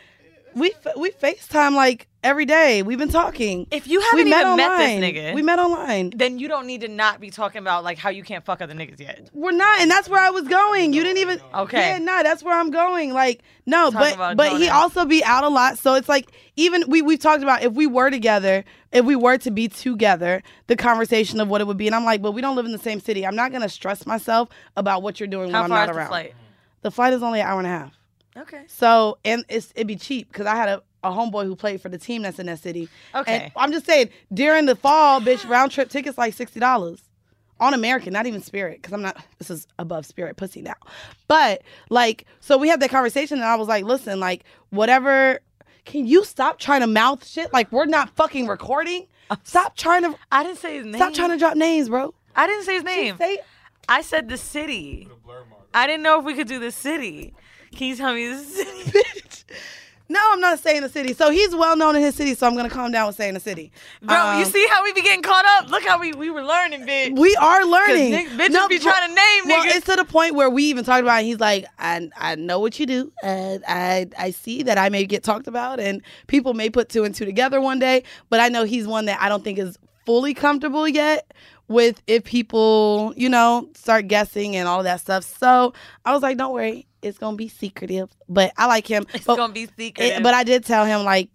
[0.55, 2.81] We we FaceTime like every day.
[2.83, 3.67] We've been talking.
[3.71, 4.99] If you haven't met even met online.
[5.01, 6.11] this nigga, We met online.
[6.15, 8.73] then you don't need to not be talking about like how you can't fuck other
[8.73, 9.29] niggas yet.
[9.33, 10.93] We're not, and that's where I was going.
[10.93, 11.39] You didn't even.
[11.53, 11.91] Okay.
[11.91, 13.13] Yeah, no, that's where I'm going.
[13.13, 15.77] Like, no, Talk but but he also be out a lot.
[15.77, 19.37] So it's like even we we've talked about if we were together, if we were
[19.37, 21.87] to be together, the conversation of what it would be.
[21.87, 23.25] And I'm like, but we don't live in the same city.
[23.25, 26.07] I'm not gonna stress myself about what you're doing How when I'm not the around.
[26.09, 26.33] flight?
[26.81, 27.98] The flight is only an hour and a half.
[28.37, 28.63] Okay.
[28.67, 31.89] So and it's it'd be cheap because I had a, a homeboy who played for
[31.89, 32.89] the team that's in that city.
[33.15, 33.43] Okay.
[33.43, 37.01] And I'm just saying during the fall, bitch, round trip tickets like sixty dollars
[37.59, 39.17] on American, not even Spirit, because I'm not.
[39.37, 40.75] This is above Spirit pussy now.
[41.27, 45.39] But like, so we had that conversation, and I was like, listen, like whatever.
[45.85, 47.51] Can you stop trying to mouth shit?
[47.51, 49.07] Like we're not fucking recording.
[49.43, 50.95] Stop trying to I didn't say his name.
[50.95, 52.13] stop trying to drop names, bro.
[52.35, 53.17] I didn't say his name.
[53.17, 53.39] Say
[53.87, 55.09] I said the city.
[55.73, 57.33] I didn't know if we could do the city.
[57.75, 58.69] Can you tell me the city?
[58.91, 59.43] bitch.
[60.11, 61.13] No, I'm not saying the city.
[61.13, 63.39] So he's well known in his city, so I'm gonna calm down with saying the
[63.39, 63.71] city.
[64.01, 65.69] Bro, you Um, see how we be getting caught up?
[65.69, 67.15] Look how we, we were learning, bitch.
[67.15, 68.11] We are learning.
[68.13, 69.75] nigg- bitches be trying to name well, niggas.
[69.75, 71.21] it's to the point where we even talked about.
[71.21, 73.11] It, he's like, I I know what you do.
[73.21, 77.03] And I I see that I may get talked about, and people may put two
[77.03, 78.01] and two together one day.
[78.31, 79.77] But I know he's one that I don't think is
[80.07, 81.31] fully comfortable yet
[81.67, 85.23] with if people you know start guessing and all that stuff.
[85.23, 88.09] So I was like, don't worry, it's gonna be secretive.
[88.27, 89.05] But I like him.
[89.13, 90.03] It's but, gonna be secret.
[90.05, 91.29] it- but I did tell him like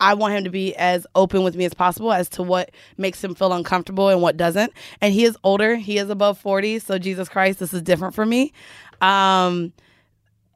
[0.00, 3.22] I want him to be as open with me as possible as to what makes
[3.22, 4.72] him feel uncomfortable and what doesn't.
[5.00, 5.76] And he is older.
[5.76, 6.80] He is above 40.
[6.80, 8.52] So Jesus Christ, this is different for me.
[9.00, 9.72] Um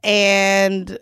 [0.03, 0.97] and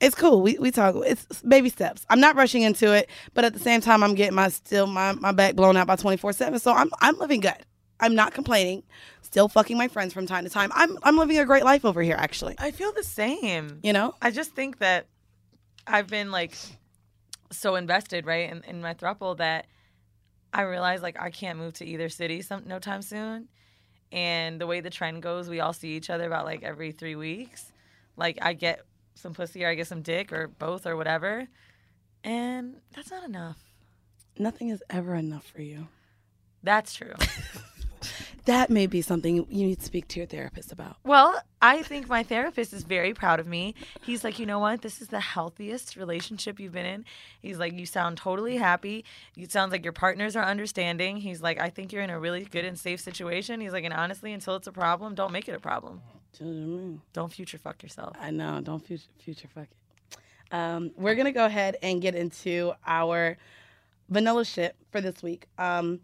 [0.00, 0.42] it's cool.
[0.42, 2.04] We we talk it's baby steps.
[2.10, 5.12] I'm not rushing into it, but at the same time I'm getting my still my,
[5.12, 6.60] my back blown out by 24/7.
[6.60, 7.54] So I'm I'm living good.
[8.00, 8.82] I'm not complaining.
[9.22, 10.70] Still fucking my friends from time to time.
[10.74, 12.54] I'm I'm living a great life over here actually.
[12.58, 13.80] I feel the same.
[13.82, 14.14] You know?
[14.20, 15.06] I just think that
[15.86, 16.54] I've been like
[17.50, 19.66] so invested, right, in, in my throuple that
[20.52, 23.48] I realize like I can't move to either city some no time soon.
[24.12, 27.16] And the way the trend goes, we all see each other about like every three
[27.16, 27.72] weeks.
[28.16, 28.82] Like I get
[29.14, 31.46] some pussy or I get some dick or both or whatever.
[32.22, 33.58] And that's not enough.
[34.38, 35.88] Nothing is ever enough for you.
[36.62, 37.14] That's true.
[38.46, 40.98] That may be something you need to speak to your therapist about.
[41.02, 43.74] Well, I think my therapist is very proud of me.
[44.02, 44.82] He's like, you know what?
[44.82, 47.04] This is the healthiest relationship you've been in.
[47.42, 49.04] He's like, you sound totally happy.
[49.36, 51.16] It sounds like your partners are understanding.
[51.16, 53.60] He's like, I think you're in a really good and safe situation.
[53.60, 56.00] He's like, and honestly, until it's a problem, don't make it a problem.
[56.38, 58.16] Don't future fuck yourself.
[58.20, 58.60] I know.
[58.60, 60.18] Don't future, future fuck it.
[60.52, 63.38] Um, we're gonna go ahead and get into our
[64.08, 65.48] vanilla shit for this week.
[65.58, 66.00] Um,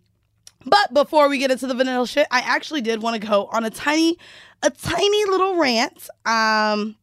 [0.64, 3.64] but before we get into the vanilla shit, I actually did want to go on
[3.64, 4.18] a tiny,
[4.62, 6.09] a tiny little rant.
[6.27, 6.96] Um,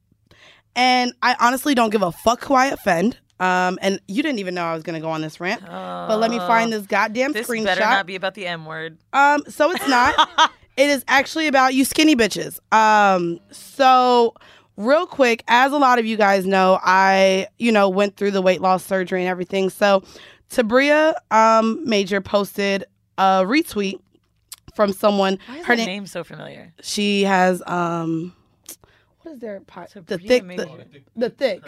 [0.75, 3.17] and I honestly don't give a fuck who I offend.
[3.39, 5.61] Um, and you didn't even know I was gonna go on this rant.
[5.65, 7.65] but let me find this goddamn This screenshot.
[7.65, 8.97] This better not be about the M word.
[9.13, 10.51] Um, so it's not.
[10.77, 12.59] it is actually about you skinny bitches.
[12.73, 14.33] Um, so
[14.75, 18.41] real quick, as a lot of you guys know, I, you know, went through the
[18.41, 19.69] weight loss surgery and everything.
[19.69, 20.03] So
[20.49, 22.83] Tabria um Major posted
[23.19, 23.99] a retweet
[24.75, 25.37] from someone.
[25.47, 26.73] Why is Her her name name so familiar?
[26.81, 28.33] she has um
[29.21, 29.89] what is their pot?
[29.93, 30.65] The Tabria thick Major.
[30.65, 31.61] the, the thick.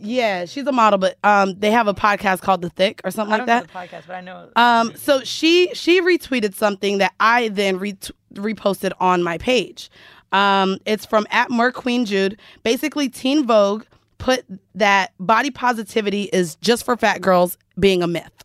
[0.00, 3.32] Yeah, she's a model, but um they have a podcast called The Thick or something
[3.34, 3.74] I like don't that.
[3.74, 4.48] know the podcast, but I know.
[4.56, 9.90] Um, so she she retweeted something that I then ret- reposted on my page.
[10.30, 12.38] Um, it's from at Merc Queen Jude.
[12.62, 13.84] Basically, Teen Vogue
[14.18, 14.44] put
[14.74, 18.44] that body positivity is just for fat girls being a myth.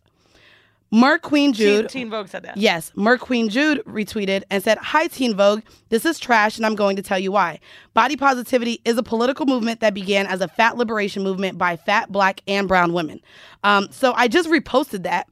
[0.94, 1.90] Merc Queen Jude.
[1.90, 2.56] Teen, Teen Vogue said that.
[2.56, 5.62] Yes, Merc Queen Jude retweeted and said, Hi, Teen Vogue.
[5.90, 7.60] This is trash, and I'm going to tell you why.
[7.96, 12.12] Body positivity is a political movement that began as a fat liberation movement by fat,
[12.12, 13.22] black, and brown women.
[13.64, 15.28] Um, so I just reposted that,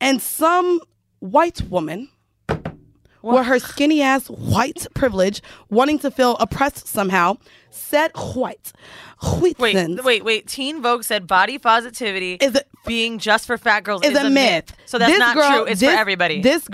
[0.00, 0.80] and some
[1.20, 2.08] white woman,
[3.22, 7.36] with her skinny ass white privilege, wanting to feel oppressed somehow,
[7.70, 8.72] said white.
[9.58, 10.46] Wait, wait, wait.
[10.48, 14.30] Teen Vogue said body positivity Is it- being just for fat girls is is, a
[14.30, 14.72] myth.
[14.86, 15.64] So that's This not girl- true.
[15.64, 16.40] It's this- for everybody.
[16.40, 16.66] This.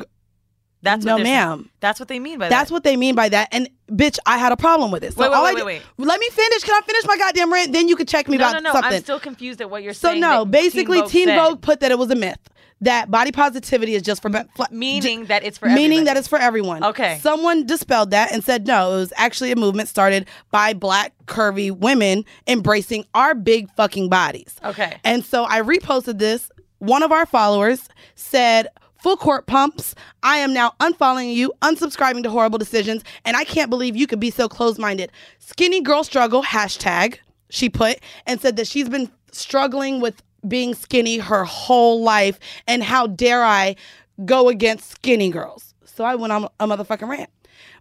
[0.82, 1.70] That's what no, ma'am.
[1.80, 2.74] That's what they mean by That's that.
[2.74, 3.48] what they mean by that.
[3.52, 5.12] And bitch, I had a problem with it.
[5.12, 5.82] So Wait, wait, all wait, wait, wait.
[5.98, 6.64] Let me finish.
[6.64, 7.72] Can I finish my goddamn rant?
[7.74, 8.72] Then you can check me no, about no, no.
[8.72, 8.94] something.
[8.94, 10.22] I'm still confused at what you're so saying.
[10.22, 11.36] So no, basically, Teen said.
[11.36, 12.38] Vogue put that it was a myth.
[12.82, 14.30] That body positivity is just for
[14.70, 16.04] meaning that it's for meaning everybody.
[16.04, 16.82] that it's for everyone.
[16.82, 17.18] Okay.
[17.20, 21.70] Someone dispelled that and said no, it was actually a movement started by black curvy
[21.70, 24.56] women embracing our big fucking bodies.
[24.64, 24.96] Okay.
[25.04, 26.50] And so I reposted this.
[26.78, 28.68] One of our followers said,
[29.02, 29.94] Full court pumps.
[30.22, 34.20] I am now unfollowing you, unsubscribing to horrible decisions, and I can't believe you could
[34.20, 35.10] be so close minded.
[35.38, 37.16] Skinny girl struggle, hashtag,
[37.48, 42.82] she put, and said that she's been struggling with being skinny her whole life, and
[42.82, 43.76] how dare I
[44.24, 45.74] go against skinny girls.
[45.84, 47.30] So I went on a motherfucking rant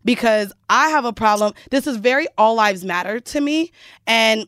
[0.06, 1.54] because I have a problem.
[1.72, 3.72] This is very all lives matter to me.
[4.08, 4.48] And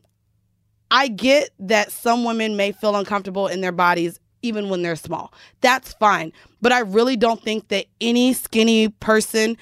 [0.89, 5.33] I get that some women may feel uncomfortable in their bodies even when they're small.
[5.61, 6.33] That's fine.
[6.61, 9.57] But I really don't think that any skinny person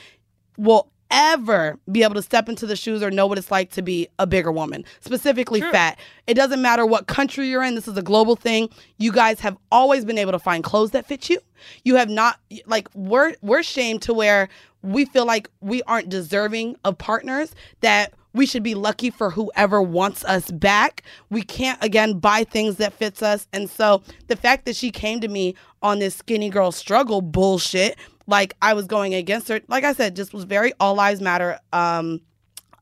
[0.58, 3.82] will ever be able to step into the shoes or know what it's like to
[3.82, 5.98] be a bigger woman, specifically fat.
[6.28, 7.76] It doesn't matter what country you're in.
[7.76, 8.70] This is a global thing.
[8.98, 11.40] You guys have always been able to find clothes that fit you.
[11.84, 14.50] You have not like we're we're shamed to where
[14.82, 19.82] we feel like we aren't deserving of partners that we should be lucky for whoever
[19.82, 21.04] wants us back.
[21.30, 23.48] We can't again buy things that fits us.
[23.54, 27.98] And so the fact that she came to me on this skinny girl struggle bullshit,
[28.30, 31.60] like I was going against her, like I said, just was very all lives matter
[31.74, 32.22] um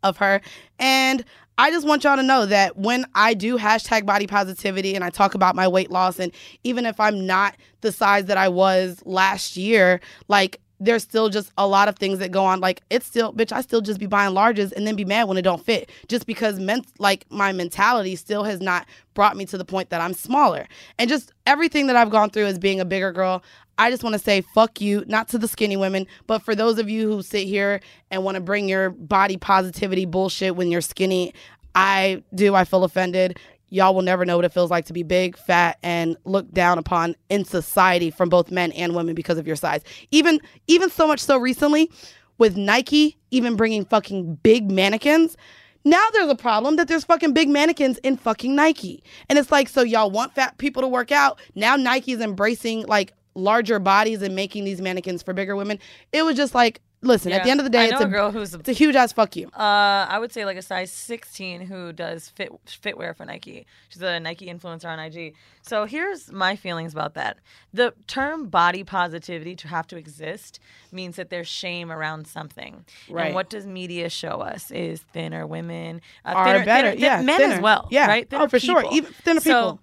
[0.03, 0.41] of her.
[0.79, 1.23] And
[1.57, 5.09] I just want y'all to know that when I do hashtag body positivity and I
[5.09, 6.31] talk about my weight loss, and
[6.63, 11.51] even if I'm not the size that I was last year, like there's still just
[11.57, 12.59] a lot of things that go on.
[12.59, 15.37] Like it's still, bitch, I still just be buying larges and then be mad when
[15.37, 19.57] it don't fit, just because men- like my mentality still has not brought me to
[19.57, 20.67] the point that I'm smaller.
[20.99, 23.43] And just everything that I've gone through as being a bigger girl,
[23.77, 26.79] I just want to say fuck you, not to the skinny women, but for those
[26.79, 27.79] of you who sit here
[28.11, 31.33] and want to bring your body positivity bullshit when you're skinny,
[31.75, 32.55] I do.
[32.55, 33.39] I feel offended.
[33.69, 36.77] Y'all will never know what it feels like to be big, fat, and looked down
[36.77, 39.81] upon in society from both men and women because of your size.
[40.11, 41.91] Even even so much so recently
[42.37, 45.35] with Nike even bringing fucking big mannequins.
[45.83, 49.03] Now there's a problem that there's fucking big mannequins in fucking Nike.
[49.29, 51.39] And it's like, so y'all want fat people to work out.
[51.55, 55.79] Now Nike's embracing like larger bodies and making these mannequins for bigger women.
[56.11, 58.31] It was just like, listen, at the end of the day, it's a, a girl
[58.31, 59.47] who's a- it's a huge ass fuck you.
[59.49, 63.67] Uh, I would say like a size 16 who does fit fitwear for Nike.
[63.89, 65.35] She's a Nike influencer on IG.
[65.61, 67.37] So here's my feelings about that.
[67.73, 70.59] The term body positivity to have to exist
[70.91, 72.85] means that there's shame around something.
[73.09, 73.27] Right.
[73.27, 76.91] And what does media show us is thinner women uh, Are thinner, better.
[76.91, 77.53] thinner- Yeah, men thinner.
[77.55, 77.87] as well.
[77.91, 78.07] Yeah.
[78.07, 78.27] right.
[78.31, 78.83] Oh, for sure.
[78.91, 79.79] Even thinner So, people.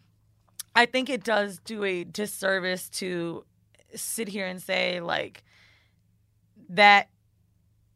[0.74, 3.44] I think it does do a disservice to
[3.94, 5.44] sit here and say like
[6.68, 7.08] that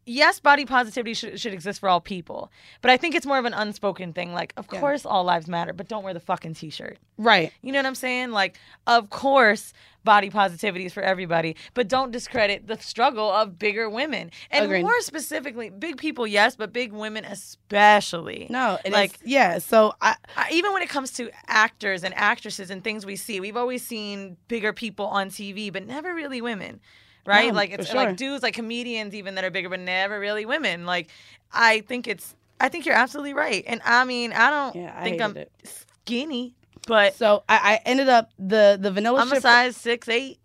[0.09, 2.51] yes, body positivity should, should exist for all people,
[2.83, 4.33] but I think it's more of an unspoken thing.
[4.33, 4.81] Like, of Yeah.
[4.81, 6.99] course, all lives matter, but don't wear the fucking t-shirt.
[7.18, 7.53] Right.
[7.62, 8.31] You know what I'm saying?
[8.31, 9.73] Like, of course,
[10.05, 14.83] body positivity is for everybody, but don't discredit the struggle of bigger women, and Agreed.
[14.83, 18.47] more specifically, big people, yes, but big women especially.
[18.49, 19.59] No, like it's- yeah.
[19.59, 23.40] So I, I- even when it comes to actors and actresses and things we see,
[23.40, 26.81] we've always seen bigger people on TV, but never really women,
[27.29, 27.53] right?
[27.53, 27.97] No, like it's sure.
[27.97, 30.87] like dudes, like comedians, even that are bigger, but never really women.
[30.87, 31.09] Like
[31.53, 35.05] I think it's, I think you're absolutely right, and I mean, I don't Yeah, I
[35.05, 35.53] think I'm it.
[35.62, 36.55] skinny,
[36.87, 39.21] but so I, I ended up the the vanilla.
[39.21, 40.41] I'm a size six eight.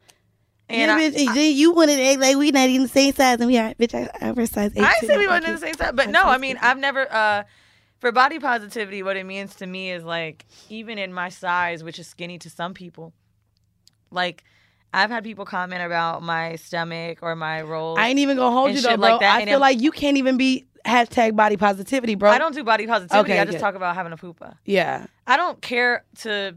[0.70, 3.14] And yeah, I, bitch, then you wanted to act like we not even the same
[3.14, 3.74] size, and we are.
[3.74, 4.84] Bitch, I, I wear size eight.
[4.84, 7.12] I say we wasn't the same size, but no, I mean, I've never.
[7.12, 7.44] uh
[8.00, 12.00] For body positivity, what it means to me is like, even in my size, which
[12.00, 13.14] is skinny to some people,
[14.12, 14.44] like.
[14.94, 17.98] I've had people comment about my stomach or my rolls.
[18.00, 19.12] I ain't even gonna hold you though, bro.
[19.12, 22.30] like that, I and feel it- like you can't even be hashtag body positivity, bro.
[22.30, 23.32] I don't do body positivity.
[23.32, 23.62] Okay, I just good.
[23.62, 24.56] talk about having a poopa.
[24.66, 25.06] Yeah.
[25.26, 26.56] I don't care to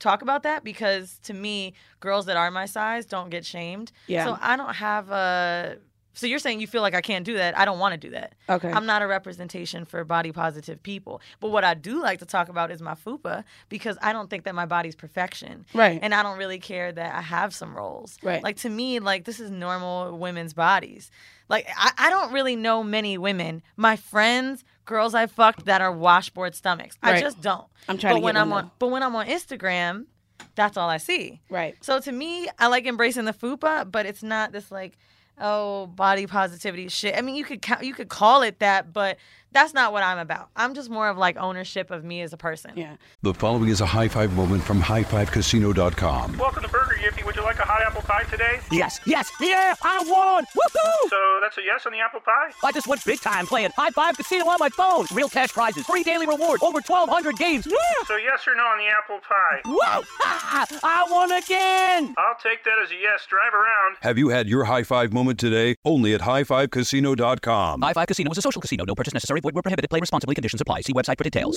[0.00, 3.90] talk about that because to me, girls that are my size don't get shamed.
[4.06, 4.24] Yeah.
[4.24, 5.78] So I don't have a.
[6.18, 7.56] So you're saying you feel like I can't do that?
[7.56, 8.34] I don't want to do that.
[8.48, 8.72] Okay.
[8.72, 11.20] I'm not a representation for body positive people.
[11.38, 14.42] But what I do like to talk about is my fupa because I don't think
[14.42, 15.64] that my body's perfection.
[15.72, 16.00] Right.
[16.02, 18.18] And I don't really care that I have some rolls.
[18.20, 18.42] Right.
[18.42, 21.12] Like to me, like this is normal women's bodies.
[21.48, 25.92] Like I, I don't really know many women, my friends, girls I fucked that are
[25.92, 26.98] washboard stomachs.
[27.00, 27.68] I just don't.
[27.88, 30.06] I'm trying but to when get I'm one, on but when I'm on Instagram,
[30.56, 31.40] that's all I see.
[31.48, 31.76] Right.
[31.80, 34.98] So to me, I like embracing the fupa, but it's not this like,
[35.40, 37.16] oh, body positivity shit.
[37.16, 39.18] I mean, you could ca- you could call it that, but
[39.52, 40.50] that's not what I'm about.
[40.56, 42.72] I'm just more of like ownership of me as a person.
[42.76, 42.96] Yeah.
[43.22, 46.38] The following is a high five moment from highfivecasino.com.
[46.38, 47.24] Welcome to Burger Yippee.
[47.24, 48.60] Would you like a hot apple pie today?
[48.70, 50.44] Yes, yes, yeah, I won!
[50.44, 51.08] Woohoo!
[51.08, 52.50] So that's a yes on the apple pie?
[52.62, 55.06] I just went big time playing High Five Casino on my phone.
[55.12, 57.66] Real cash prizes, free daily rewards, over 1,200 games.
[57.66, 57.76] Yeah!
[58.06, 59.60] So yes or no on the apple pie?
[59.64, 60.02] Whoa!
[60.22, 62.14] Ah, I won again!
[62.18, 63.26] I'll take that as a yes.
[63.28, 63.96] Drive around.
[64.00, 65.76] Have you had your high five moment today?
[65.84, 67.82] Only at highfivecasino.com.
[67.82, 68.84] High Five Casino is a social casino.
[68.84, 69.37] No purchase necessary.
[69.40, 69.90] Void where prohibited.
[69.90, 70.34] Play responsibly.
[70.34, 70.82] Conditions apply.
[70.82, 71.56] See website for details.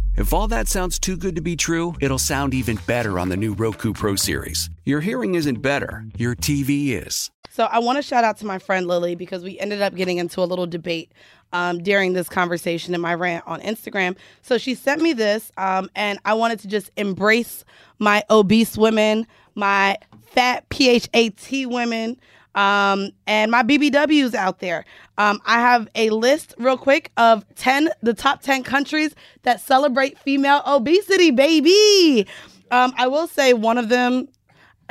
[0.21, 3.35] If all that sounds too good to be true, it'll sound even better on the
[3.35, 4.69] new Roku Pro Series.
[4.85, 7.31] Your hearing isn't better, your TV is.
[7.49, 10.17] So I want to shout out to my friend Lily because we ended up getting
[10.17, 11.11] into a little debate
[11.53, 14.15] um, during this conversation in my rant on Instagram.
[14.43, 17.65] So she sent me this, um, and I wanted to just embrace
[17.97, 19.97] my obese women, my
[20.27, 22.15] fat PHAT women,
[22.55, 24.85] um, and my BBWs out there.
[25.17, 30.17] Um, I have a list real quick of 10, the top 10 countries that celebrate
[30.19, 32.27] female obesity, baby.
[32.71, 34.27] Um, I will say one of them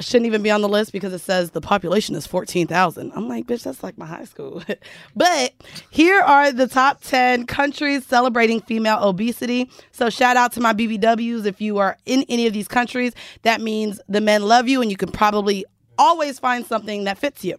[0.01, 3.13] shouldn't even be on the list because it says the population is 14,000.
[3.15, 4.63] I'm like, bitch, that's like my high school.
[5.17, 5.53] but
[5.91, 9.71] here are the top 10 countries celebrating female obesity.
[9.93, 11.45] So shout out to my BBWs.
[11.47, 14.91] If you are in any of these countries, that means the men love you and
[14.91, 15.65] you can probably
[16.01, 17.57] always find something that fits you.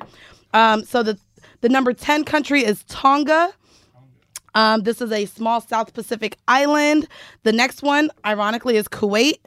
[0.53, 1.17] Um, so the,
[1.61, 3.53] the number 10 country is Tonga.
[4.53, 7.07] Um, this is a small South Pacific island.
[7.43, 9.37] The next one, ironically, is Kuwait.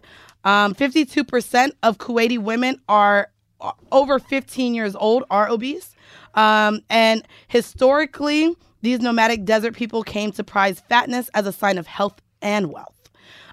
[0.45, 3.29] Um, 52% of Kuwaiti women are
[3.61, 5.95] uh, over 15 years old, are obese.
[6.35, 11.87] Um, and historically, these nomadic desert people came to prize fatness as a sign of
[11.87, 13.11] health and wealth.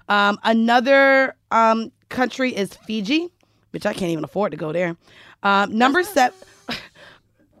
[0.08, 3.30] Um, another um, country is Fiji,
[3.70, 4.96] which I can't even afford to go there.
[5.42, 6.38] Um, number seven.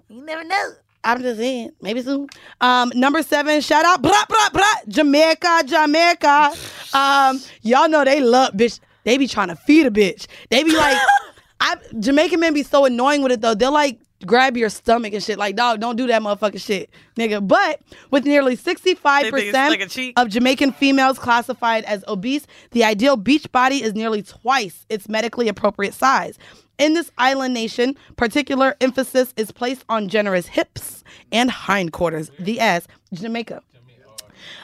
[0.08, 0.72] You never know.
[1.04, 2.26] I'm just saying, maybe soon.
[2.60, 6.52] Um, number seven, shout out, blah, blah, blah, Jamaica, Jamaica.
[6.94, 8.78] Um, y'all know they love, bitch.
[9.04, 10.26] They be trying to feed a bitch.
[10.50, 10.98] They be like,
[11.60, 13.54] I, Jamaican men be so annoying with it though.
[13.54, 15.38] They'll like grab your stomach and shit.
[15.38, 17.48] Like, dog, don't do that motherfucking shit, nigga.
[17.48, 17.80] But
[18.10, 20.18] with nearly 65% like a cheat.
[20.18, 25.48] of Jamaican females classified as obese, the ideal beach body is nearly twice its medically
[25.48, 26.38] appropriate size.
[26.78, 32.86] In this island nation, particular emphasis is placed on generous hips and hindquarters, the ass,
[33.12, 33.62] Jamaica.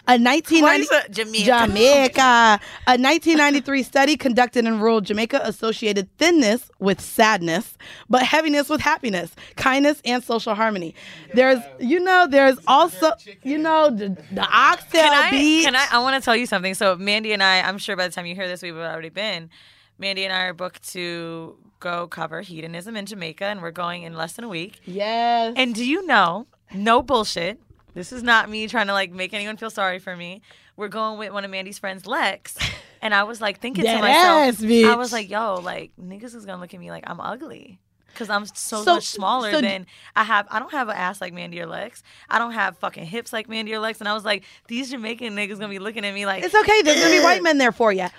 [0.09, 1.45] A 1990 Why is it Jamaica?
[1.45, 2.61] Jamaica.
[2.87, 7.77] A 1993 study conducted in rural Jamaica associated thinness with sadness,
[8.09, 10.95] but heaviness with happiness, kindness, and social harmony.
[11.35, 15.65] There's, you know, there's also, you know, the, the oxtail Can I, beach.
[15.67, 15.87] can I?
[15.93, 16.73] I want to tell you something.
[16.73, 19.51] So Mandy and I, I'm sure by the time you hear this, we've already been.
[19.99, 24.15] Mandy and I are booked to go cover hedonism in Jamaica, and we're going in
[24.15, 24.81] less than a week.
[24.85, 25.55] Yes.
[25.57, 26.47] And do you know?
[26.75, 27.61] No bullshit.
[27.95, 30.43] This is not me trying to like make anyone feel sorry for me.
[30.77, 32.57] We're going with one of Mandy's friends, Lex,
[33.03, 34.89] and I was like thinking to myself, ass, bitch.
[34.89, 37.81] I was like, yo, like niggas is gonna look at me like I'm ugly.
[38.19, 40.49] Cause I'm so, So- much smaller so- than I have.
[40.51, 42.03] I don't have an ass like Mandy or Lex.
[42.29, 44.01] I don't have fucking hips like Mandy or Lex.
[44.01, 46.83] And I was like, these Jamaican niggas gonna be looking at me like, It's okay.
[46.83, 48.03] There's gonna be white men there for you.
[48.03, 48.11] Um,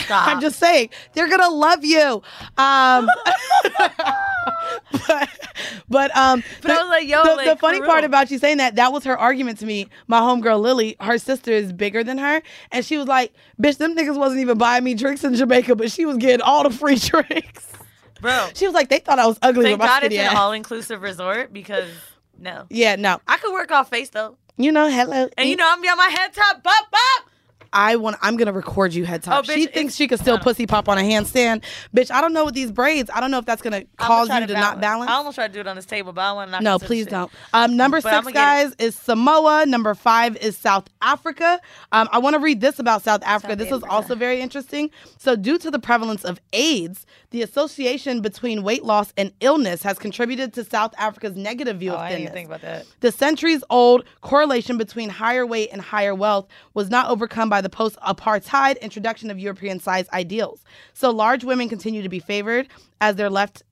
[0.10, 2.20] I'm just saying they're gonna love you.
[2.58, 3.08] Um,
[5.06, 5.28] but,
[5.88, 8.56] but um, But I was like, yo, the, like, the funny part about you saying
[8.56, 9.88] that that was her argument to me.
[10.08, 12.42] My homegirl Lily, her sister is bigger than her,
[12.72, 15.92] and she was like, "Bitch, them niggas wasn't even buying me drinks in Jamaica, but
[15.92, 17.68] she was getting all the free drinks."
[18.22, 18.48] Bro.
[18.54, 21.52] She was like, "They thought I was ugly Thank God it's an all inclusive resort
[21.52, 21.90] because
[22.38, 25.28] no, Yeah, no, I could work off face though, you know, hello.
[25.36, 27.28] and you know I'm gonna be on my head top, bop bop.
[27.72, 28.16] I want.
[28.22, 29.44] I'm gonna record you head top.
[29.44, 31.62] Oh, bitch, she thinks she can still pussy pop on a handstand,
[31.94, 32.10] bitch.
[32.10, 33.10] I don't know with these braids.
[33.12, 35.10] I don't know if that's gonna cause you to not balance.
[35.10, 36.78] I almost tried to do it on this table, but I want to knock No,
[36.78, 37.30] please don't.
[37.54, 38.34] Um, number But 6 I'ma get it.
[38.34, 39.64] guys, is Samoa.
[39.66, 41.60] Number five is South Africa.
[41.92, 43.56] Um, I want to read this about South Africa.
[43.56, 44.90] this is also very interesting.
[45.18, 49.98] So, due to the prevalence of AIDS, the association between weight loss and illness has
[49.98, 52.22] contributed to South Africa's negative view Oh, of I thinness.
[52.24, 52.86] even think about that.
[53.00, 57.70] The centuries old correlation between higher weight and higher wealth was not overcome by the
[57.70, 60.64] post apartheid introduction of European size ideals.
[60.94, 62.68] So large women continue to be favored
[63.00, 63.62] as their left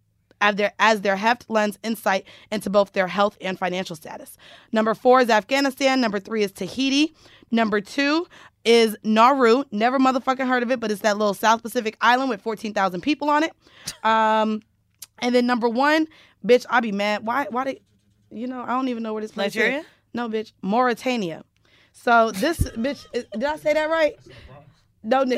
[0.41, 4.39] as their, as their heft lends insight into both their health and financial status.
[4.73, 6.01] Number four is Afghanistan.
[6.01, 7.15] Number three is Tahiti.
[7.51, 8.27] Number two
[8.65, 9.65] is Nauru.
[9.71, 13.29] Never motherfucking heard of it, but it's that little South Pacific island with 14,000 people
[13.29, 13.53] on it.
[14.03, 14.63] Um,
[15.19, 16.09] and then number one,
[16.45, 17.27] bitch, I be mad.
[17.27, 17.47] Why?
[17.51, 17.81] Why did?
[18.31, 19.81] You know, I don't even know where this place Nigeria?
[19.81, 19.87] is.
[20.15, 21.45] No, bitch, Mauritania.
[21.93, 24.17] So this bitch, is- did I say that right?
[25.03, 25.37] No, nigga.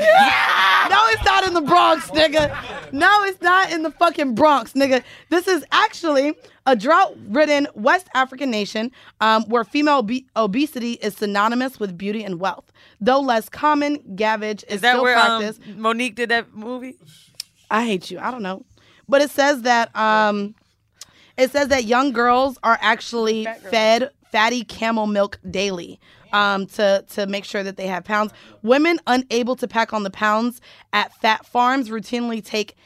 [0.91, 2.93] no, it's not in the Bronx, nigga.
[2.93, 5.05] No, it's not in the fucking Bronx, nigga.
[5.29, 6.35] This is actually
[6.67, 8.91] a drought-ridden West African nation
[9.21, 12.73] um, where female obe- obesity is synonymous with beauty and wealth.
[13.01, 15.63] Though less common, gavage is, Is that still where um, practiced.
[15.79, 16.97] Mo'Nique did that movie?
[17.71, 18.19] I hate you.
[18.19, 18.65] I don't know.
[19.09, 20.55] But it says that um
[21.37, 26.01] it says that young girls are actually fed fatty camel milk daily
[26.33, 28.33] um to to make sure that they have pounds.
[28.63, 30.61] Women unable to pack on the pounds
[30.93, 32.77] at fat farms routinely take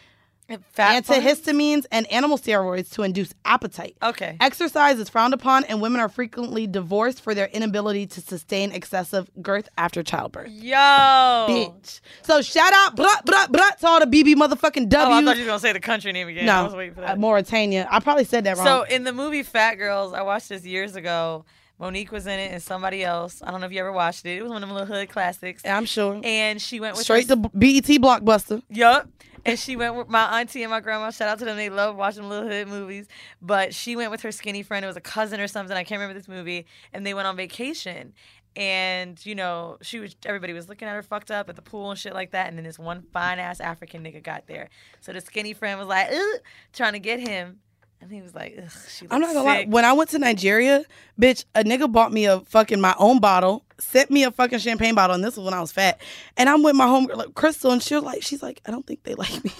[0.49, 3.97] Antihistamines, and animal steroids to induce appetite.
[4.03, 4.37] Okay.
[4.41, 9.31] Exercise is frowned upon, and women are frequently divorced for their inability to sustain excessive
[9.43, 10.51] girth after childbirth.
[10.51, 10.77] Yo.
[10.77, 12.01] Bitch.
[12.23, 15.43] So shout out blah, blah, blah, to all the BB motherfucking Oh, I thought you
[15.43, 16.47] were gonna say the country name again.
[16.47, 17.19] No, I was waiting for uh, that.
[17.19, 17.89] Mauritania.
[17.91, 18.67] I probably said that wrong.
[18.67, 21.45] So in the movie Phat Girlz, I watched this years ago.
[21.79, 23.43] Mo'Nique was in it and somebody else.
[23.45, 24.39] I don't know if you ever watched it.
[24.39, 25.63] It was one of them little hood classics.
[25.63, 26.19] I'm sure.
[26.25, 28.63] And she went with Straight her, to BET Blockbuster.
[28.71, 29.09] Yup.
[29.47, 31.11] And she went with my auntie and my grandma.
[31.11, 31.57] Shout out to them.
[31.57, 33.07] They love watching little hood movies.
[33.41, 34.85] But she went with her skinny friend.
[34.85, 35.77] It was a cousin or something.
[35.77, 36.67] I can't remember this movie.
[36.93, 38.13] And they went on vacation.
[38.57, 41.91] And, you know, she was everybody was looking at her fucked up at the pool
[41.91, 42.49] and shit like that.
[42.49, 44.71] And then this one fine ass African nigga got there.
[45.01, 46.41] So the skinny friend was like, Ugh,
[46.73, 47.59] trying to get him.
[48.01, 49.67] And he was like, Ugh, she I'm not gonna lie.
[49.67, 50.85] When I went to Nigeria,
[51.21, 54.95] bitch, a nigga bought me a fucking my own bottle, sent me a fucking champagne
[54.95, 56.01] bottle, and this was when I was fat.
[56.37, 58.87] And I'm with my homegirl like, Crystal, and she was like, she's like, I don't
[58.87, 59.51] think they like me.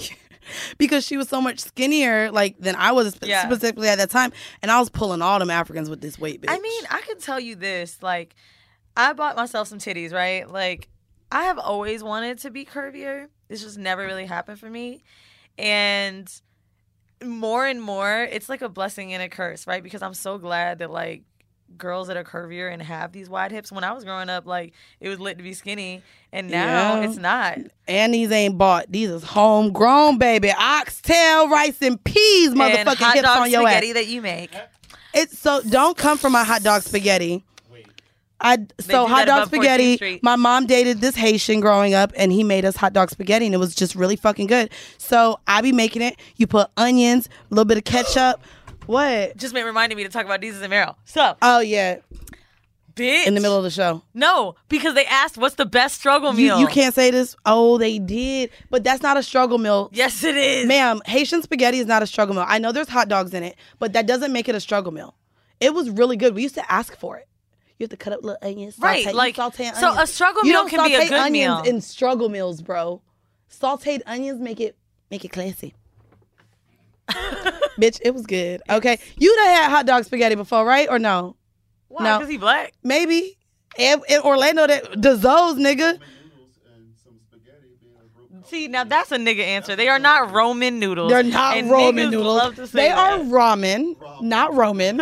[0.79, 3.47] because she was so much skinnier like than I was Yeah.
[3.47, 4.33] specifically at that time.
[4.63, 6.51] And I was pulling all them Africans with this weight, bitch.
[6.51, 8.03] I mean, I can tell you this.
[8.03, 8.35] Like,
[8.97, 10.49] I bought myself some titties, right?
[10.51, 10.89] Like,
[11.33, 13.27] I have always wanted to be curvier.
[13.49, 15.03] This just never really happened for me.
[15.59, 16.31] And
[17.25, 19.83] more and more, it's like a blessing and a curse, right?
[19.83, 21.23] Because I'm so glad that, like,
[21.77, 23.71] girls that are curvier and have these wide hips.
[23.71, 26.03] When I was growing up, like, it was lit to be skinny.
[26.33, 27.09] And now Yeah.
[27.09, 27.59] it's not.
[27.89, 28.87] and these ain't bought.
[28.91, 30.53] These is homegrown, baby.
[30.53, 33.73] Oxtail, rice, and peas, and motherfucking hot hips dog on your ass.
[33.75, 34.51] spaghetti that you make.
[35.15, 37.45] It's so don't come for my hot dog spaghetti.
[38.39, 40.21] I so hot dog spaghetti.
[40.23, 43.55] My mom dated this Haitian growing up, and he made us hot dog spaghetti, and
[43.55, 44.71] it was just really fucking good.
[44.99, 46.17] So I be making it.
[46.37, 48.41] You put onions, a little bit of ketchup.
[48.87, 49.37] What?
[49.37, 50.95] Just made reminded me to talk about Jesus and Meryl.
[51.05, 51.97] So, Oh yeah,
[52.95, 53.27] bitch.
[53.27, 54.03] in the middle of the show.
[54.15, 56.61] No, because they asked what's the best struggle You, meal.
[56.61, 57.37] you can't say this.
[57.45, 59.91] Oh, they did, but that's not a struggle meal.
[59.93, 60.67] Yes, it is.
[60.67, 62.45] Ma'am, Haitian spaghetti is not a struggle meal.
[62.47, 65.15] I know there's hot dogs in it, but that doesn't make it a struggle meal.
[65.61, 66.35] It was really good.
[66.35, 67.27] We used to ask for it.
[67.79, 70.11] You have to cut up little onions, Right, saute, you like- saute so onions.
[70.11, 71.75] a struggle you meal don't can be a saute good onions meal.
[71.75, 73.03] in struggle meals, bro.
[73.51, 74.77] Sauteed onions make it
[75.11, 75.75] make it classy.
[77.81, 78.63] Bitch, it was good.
[78.69, 80.89] Okay, you done had hot dog spaghetti before, right?
[80.89, 81.37] Or no?
[81.89, 82.05] Why?
[82.05, 82.19] No.
[82.19, 82.73] Because he black.
[82.83, 83.37] Maybe.
[83.79, 85.99] In, in Orlando, that DeZoe's nigga.
[88.47, 89.75] See, now that's a nigga answer.
[89.75, 91.11] They are not Roman noodles.
[91.11, 92.37] They're not and Roman noodles.
[92.37, 93.19] Love to say They that.
[93.21, 95.01] are ramen, not Roman.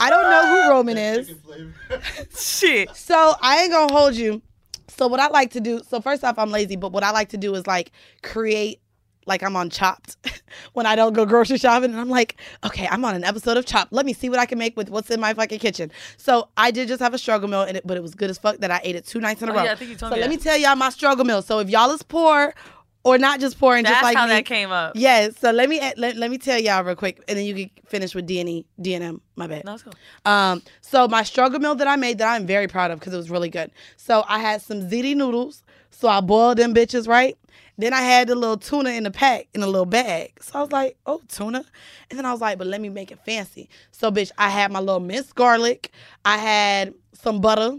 [0.00, 1.34] I don't know who Roman is.
[2.38, 2.94] Shit.
[2.94, 4.42] So I ain't gonna hold you.
[4.88, 7.30] So what I like to do, so first off, I'm lazy, but what I like
[7.30, 7.90] to do is like
[8.22, 8.80] create
[9.26, 10.16] like I'm on Chopped
[10.72, 13.66] when I don't go grocery shopping, and I'm like, okay, I'm on an episode of
[13.66, 13.92] Chopped.
[13.92, 15.90] Let me see what I can make with what's in my fucking kitchen.
[16.16, 18.38] So I did just have a struggle meal, and it, but it was good as
[18.38, 19.64] fuck that I ate it two nights in a Oh, row.
[19.64, 20.36] yeah, I think you told so me let that.
[20.36, 21.42] me tell y'all my struggle meal.
[21.42, 22.54] So if y'all is poor
[23.06, 24.92] or not just poor and That's just like That's how me, that came up.
[24.94, 25.38] Yes.
[25.38, 28.14] So let me let, let me tell y'all real quick, and then you can finish
[28.14, 29.20] with D and E, D and M.
[29.36, 29.64] My bad.
[29.64, 29.92] No, it's cool.
[30.24, 33.18] Um, so my struggle meal that I made that I'm very proud of because it
[33.18, 33.70] was really good.
[33.96, 35.62] So I had some ziti noodles.
[35.90, 37.36] So I boiled them bitches right.
[37.76, 40.32] Then I had the little tuna in the pack in a little bag.
[40.40, 41.64] So I was like, oh, tuna.
[42.08, 43.68] And then I was like, but let me make it fancy.
[43.90, 45.90] So bitch, I had my little minced garlic.
[46.24, 47.76] I had some butter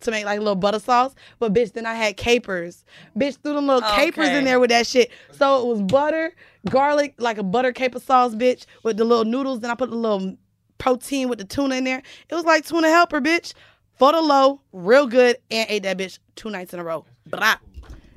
[0.00, 1.14] to make like a little butter sauce.
[1.40, 2.84] But bitch, then I had capers.
[3.16, 4.38] Bitch threw them little capers Okay.
[4.38, 5.10] in there with that shit.
[5.32, 6.32] So it was butter,
[6.70, 9.58] garlic, like a butter caper sauce, bitch, with the little noodles.
[9.60, 10.36] Then I put the little
[10.78, 12.02] protein with the tuna in there.
[12.28, 13.54] It was like tuna helper, bitch.
[13.98, 17.04] For the low, real good, and ate that bitch two nights in a row.
[17.26, 17.56] Blah.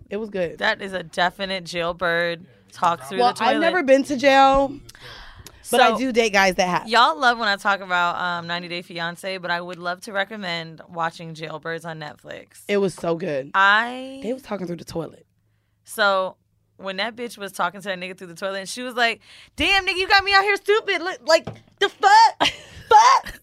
[0.09, 0.59] It was good.
[0.59, 3.51] That is a definite jailbird talk through well, the toilet.
[3.51, 4.71] I've never been to jail,
[5.71, 6.87] but I do date guys that have.
[6.87, 10.11] Y'all love when I talk about um, 90 Day Fiance, but I would love to
[10.11, 12.63] recommend watching Jailbirds on Netflix.
[12.67, 13.51] It was so good.
[13.53, 15.25] I They was talking through the toilet.
[15.83, 16.37] So
[16.77, 19.21] when that bitch was talking to that nigga through the toilet, and she was like,
[19.55, 21.01] "Damn, nigga, you got me out here stupid.
[21.01, 21.47] Look, like
[21.79, 22.49] the fuck,
[22.89, 23.39] fuck."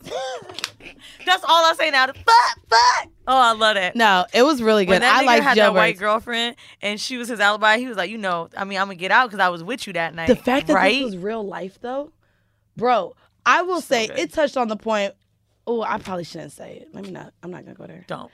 [1.25, 2.07] That's all I say now.
[2.07, 3.09] The fuck, fuck.
[3.29, 3.95] Oh, I love that.
[3.95, 5.03] No, it was really When good.
[5.03, 7.79] that I like had that white girlfriend, and she was his alibi.
[7.79, 9.87] He was like, you know, I mean, I'm gonna get out because I was with
[9.87, 10.29] you that night.
[10.29, 10.97] The fact that right?
[10.97, 12.13] this was real life, though,
[12.77, 13.15] bro,
[13.47, 14.19] I will say good.
[14.19, 15.15] it touched on the point.
[15.67, 16.89] Oh, I probably shouldn't say it.
[16.93, 17.33] Let me not.
[17.43, 18.05] I'm not gonna go there.
[18.09, 18.31] Don't.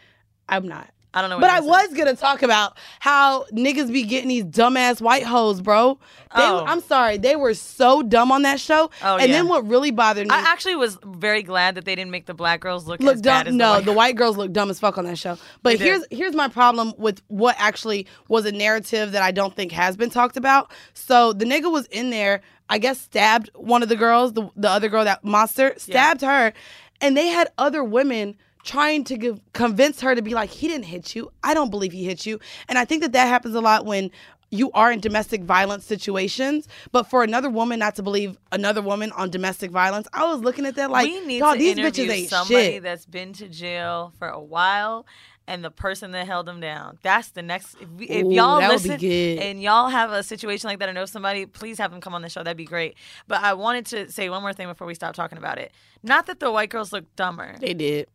[0.49, 0.89] I'm not.
[1.15, 1.37] I don't know.
[1.37, 5.61] What But I was gonna talk about how niggas be getting these dumbass white hoes,
[5.63, 5.99] bro.
[6.37, 6.65] They, Oh.
[6.67, 8.91] I'm sorry, they were so dumb on that show.
[9.03, 9.37] Oh, and yeah.
[9.39, 10.35] then what really bothered me?
[10.35, 13.23] I actually was very glad that they didn't make the black girls look, look as
[13.23, 13.55] bad dumb.
[13.55, 13.85] as no, the white.
[13.87, 15.39] the white girls look dumb as fuck on that show.
[15.63, 15.85] But They did.
[15.85, 19.97] here's here's my problem with what actually was a narrative that I don't think has
[19.97, 20.71] been talked about.
[20.93, 24.69] So the nigga was in there, I guess stabbed one of the girls, the the
[24.69, 26.53] other girl, that monster, stabbed her,
[27.01, 28.37] and they had other women
[28.69, 31.33] trying to give, convince her to be like, he didn't hit you.
[31.43, 32.39] I don't believe he hit you.
[32.69, 34.11] And I think that that happens a lot when
[34.51, 39.11] you are in domestic violence situations, but for another woman not to believe another woman
[39.13, 42.11] on domestic violence, I was looking at that like, we need to these interview bitches
[42.11, 42.83] ain't somebody shit.
[42.83, 45.07] that's been to jail for a while
[45.47, 46.99] and the person that held them down.
[47.03, 47.77] That's the next.
[47.81, 50.79] If, we, if Ooh, y'all that would be listen and y'all have a situation like
[50.81, 52.43] that or know somebody, please have them come on the show.
[52.43, 52.97] That'd be great.
[53.29, 55.73] But I wanted to say one more thing before we stop talking about it.
[56.03, 58.09] Not that the white girls look dumber, They did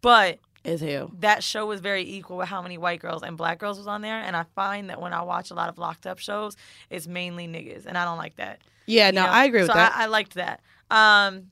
[0.00, 1.10] but as hell.
[1.20, 4.02] that show was very equal with how many white girls and black girls was on
[4.02, 4.20] there.
[4.20, 6.56] And I find that when I watch a lot of locked up shows,
[6.90, 8.60] it's mainly niggas, and I don't like that.
[8.86, 9.30] Yeah, You no, know?
[9.30, 9.94] I agree with so that.
[9.94, 10.60] I, I liked that.
[10.90, 11.50] Um,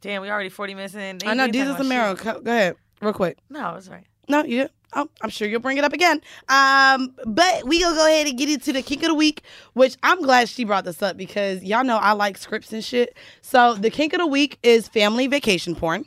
[0.00, 1.18] damn, we already forty minutes in.
[1.24, 1.48] I know.
[1.48, 2.34] Jesus talking Amaro, about shit.
[2.34, 3.38] co- go ahead, real quick.
[3.50, 4.04] No, it's right.
[4.28, 4.68] No, you.
[4.92, 6.20] Oh, I'm sure you'll bring it up again.
[6.48, 9.42] Um, but we gonna go ahead and get into the kink of the week,
[9.74, 13.16] which I'm glad she brought this up because y'all know I like scripts and shit.
[13.42, 16.06] So the kink of the week is family vacation porn.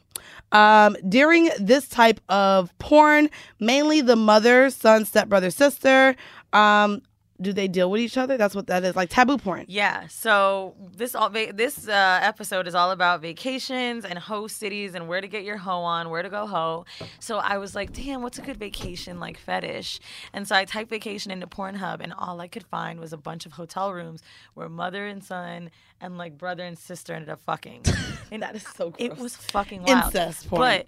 [0.51, 3.29] Um, during this type of porn,
[3.59, 6.15] mainly the mother, son, stepbrother, sister,
[6.53, 7.01] um,
[7.41, 8.37] do they deal with each other?
[8.37, 9.65] That's what that is, like taboo porn.
[9.67, 10.07] Yeah.
[10.07, 15.21] So this all this uh, episode is all about vacations and host cities and where
[15.21, 16.85] to get your hoe on, where to go hoe.
[17.19, 19.99] So I was like, damn, what's a good vacation like fetish?
[20.33, 23.45] And so I typed vacation into Pornhub, and all I could find was a bunch
[23.45, 24.21] of hotel rooms
[24.53, 25.71] where mother and son
[26.01, 27.83] and like brother and sister ended up fucking.
[28.31, 30.05] And That is so It was fucking wild.
[30.05, 30.59] Incest porn.
[30.59, 30.87] But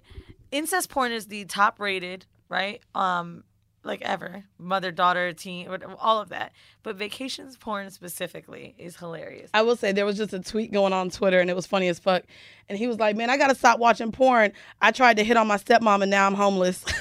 [0.52, 2.80] incest porn is the top rated, right?
[2.94, 3.42] Um,
[3.84, 5.68] like ever, mother, daughter, teen,
[5.98, 6.52] all of that.
[6.82, 9.50] But vacations porn specifically is hilarious.
[9.54, 11.88] I will say there was just a tweet going on Twitter and it was funny
[11.88, 12.24] as fuck.
[12.68, 14.52] And he was like, Man, I gotta stop watching porn.
[14.80, 16.84] I tried to hit on my stepmom and now I'm homeless.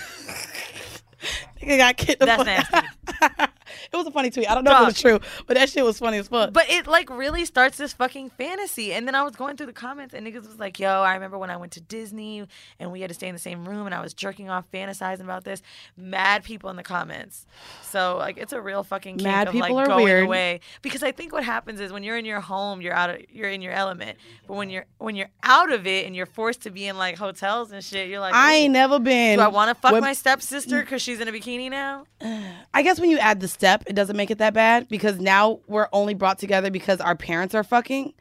[1.62, 2.88] Nigga got kicked That's nasty.
[3.94, 4.50] It was a funny tweet.
[4.50, 6.54] I don't know if it was true, but that shit was funny as fuck.
[6.54, 8.94] But it like really starts this fucking fantasy.
[8.94, 11.38] And then I was going through the comments and niggas was like, yo, I remember
[11.38, 12.48] when I went to Disney
[12.80, 15.22] and we had to stay in the same room and I was jerking off fantasizing
[15.22, 15.62] about this.
[15.98, 17.46] Mad people in the comments.
[17.82, 20.24] So like it's a real fucking kink Mad of people like are going weird.
[20.24, 20.62] away.
[20.82, 23.50] Because I think what happens is when you're in your home, you're out of you're
[23.50, 24.18] in your element.
[24.48, 27.18] But when you're when you're out of it and you're forced to be in like
[27.18, 29.38] hotels and shit, you're like I ain't never been.
[29.38, 32.06] Do I want to fuck my stepsister because she's in a bikini now?
[32.74, 35.60] I guess when you add the step, it doesn't make it that bad because now
[35.68, 38.14] we're only brought together because our parents are fucking.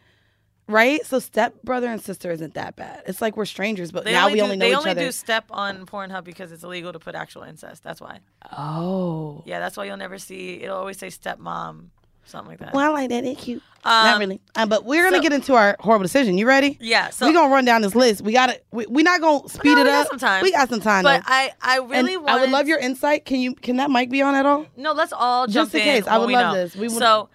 [0.68, 1.04] Right?
[1.04, 3.02] So step brother and sister isn't that bad.
[3.08, 5.00] It's like we're strangers, but They now we do, only know they each only other.
[5.06, 7.82] do step on Pornhub because it's illegal to put actual incest.
[7.82, 8.20] That's why.
[8.56, 9.42] oh.
[9.46, 10.62] Yeah, that's why you'll never see.
[10.62, 11.86] It'll always say stepmom,
[12.30, 12.72] something like that.
[12.74, 13.24] Well, I like that.
[13.24, 13.62] It's cute.
[13.84, 14.40] Not Um, really.
[14.56, 16.36] Um, but we're gonna so- get into our horrible decision.
[16.36, 16.76] You ready?
[16.80, 18.20] Yeah, so- we're gonna run down this list.
[18.22, 18.60] We gotta.
[18.72, 20.08] We, we're not gonna speed No, it we got up.
[20.08, 20.42] some time.
[20.42, 21.02] We got some time.
[21.04, 21.32] But though.
[21.32, 23.24] I, I really I would love your insight.
[23.24, 23.54] Can you?
[23.54, 24.66] Can that mic be on at all?
[24.76, 26.60] No, let's all jump Just in in case, I would love know.
[26.62, 26.74] this.
[26.76, 27.30] We would- So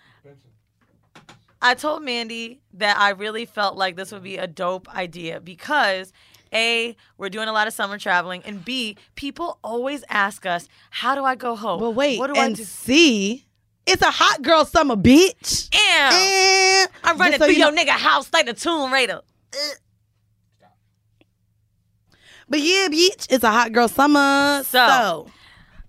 [1.62, 6.14] I told Mandy that I really felt like this would be a dope idea because
[6.54, 11.16] A, we're doing a lot of summer traveling, and B, people always ask us, How
[11.16, 11.82] do I go home?
[11.82, 12.64] Well, wait, what do I and do?
[12.64, 13.46] C,
[13.88, 15.70] it's a hot girl summer, bitch.
[15.74, 19.22] Eh, I'm running so through you your know- nigga house like the Tomb Raider.
[22.48, 24.64] But yeah, bitch, it's a hot girl summer.
[24.64, 25.32] So- So,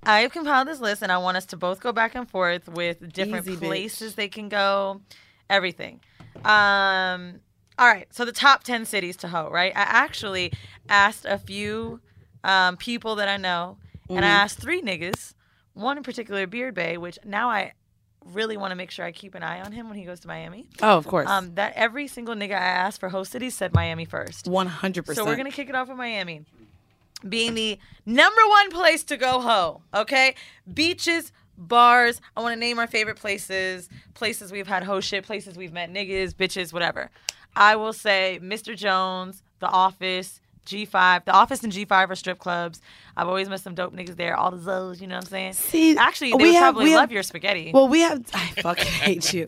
[0.05, 3.12] I've compiled this list and I want us to both go back and forth with
[3.12, 3.66] different Easy, bitch.
[3.66, 5.03] places they can go,
[5.51, 6.01] everything.
[6.44, 7.40] Um,
[7.78, 9.72] all right, so the top 10 cities to hoe, right?
[9.76, 10.53] I actually
[10.88, 12.01] asked a few
[12.44, 13.76] um, people that I know,
[14.09, 14.32] and I Mhm.
[14.44, 15.34] asked three niggas,
[15.74, 17.72] one in particular, Beard Bay, which now I
[18.32, 20.28] really want to make sure I keep an eye on him when he goes to
[20.28, 20.66] Miami.
[20.82, 21.28] Oh, of course.
[21.28, 24.46] Um, that every single nigga I asked for host cities said Miami first.
[24.48, 25.24] One hundred percent.
[25.24, 26.44] So we're gonna kick it off with Miami,
[27.26, 29.80] being the number one place to go hoe.
[29.94, 30.34] Okay,
[30.72, 32.20] beaches, bars.
[32.36, 35.92] I want to name our favorite places, places we've had hoe shit, places we've met
[35.92, 37.10] niggas, bitches, whatever.
[37.54, 38.76] I will say Mr.
[38.76, 41.24] Jones, The Office, G5.
[41.24, 42.80] The Office and G5 are strip clubs.
[43.16, 44.36] I've always met some dope niggas there.
[44.36, 45.52] All the Zoes, you know what I'm saying?
[45.54, 47.70] See, actually, they we would have- probably we have- love your spaghetti.
[47.72, 48.24] Well, we have.
[48.34, 49.46] I fucking hate you.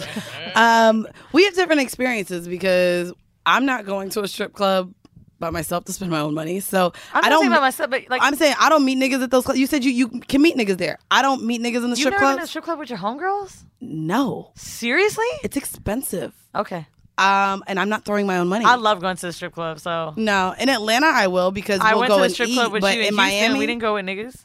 [0.54, 3.12] Um, we have different experiences because
[3.44, 4.94] I'm not going to a strip club
[5.40, 6.58] by myself to spend my own money.
[6.60, 7.40] So I'm I don't.
[7.42, 9.60] saying by myself, but like I'm saying I don't meet niggas at those clubs.
[9.60, 10.98] You said you you can meet niggas there.
[11.10, 12.98] I don't meet niggas in the strip never been to a strip club with your
[12.98, 13.64] homegirls?
[13.80, 15.24] No, Seriously?
[15.44, 16.34] it's expensive.
[16.56, 16.86] Okay.
[17.18, 18.64] Um, and I'm not throwing my own money.
[18.64, 21.92] I love going to the strip club, so no, in Atlanta I will because I
[21.92, 22.54] we'll went go to the strip eat.
[22.54, 24.44] club with but you in in Miami, We didn't go with niggas.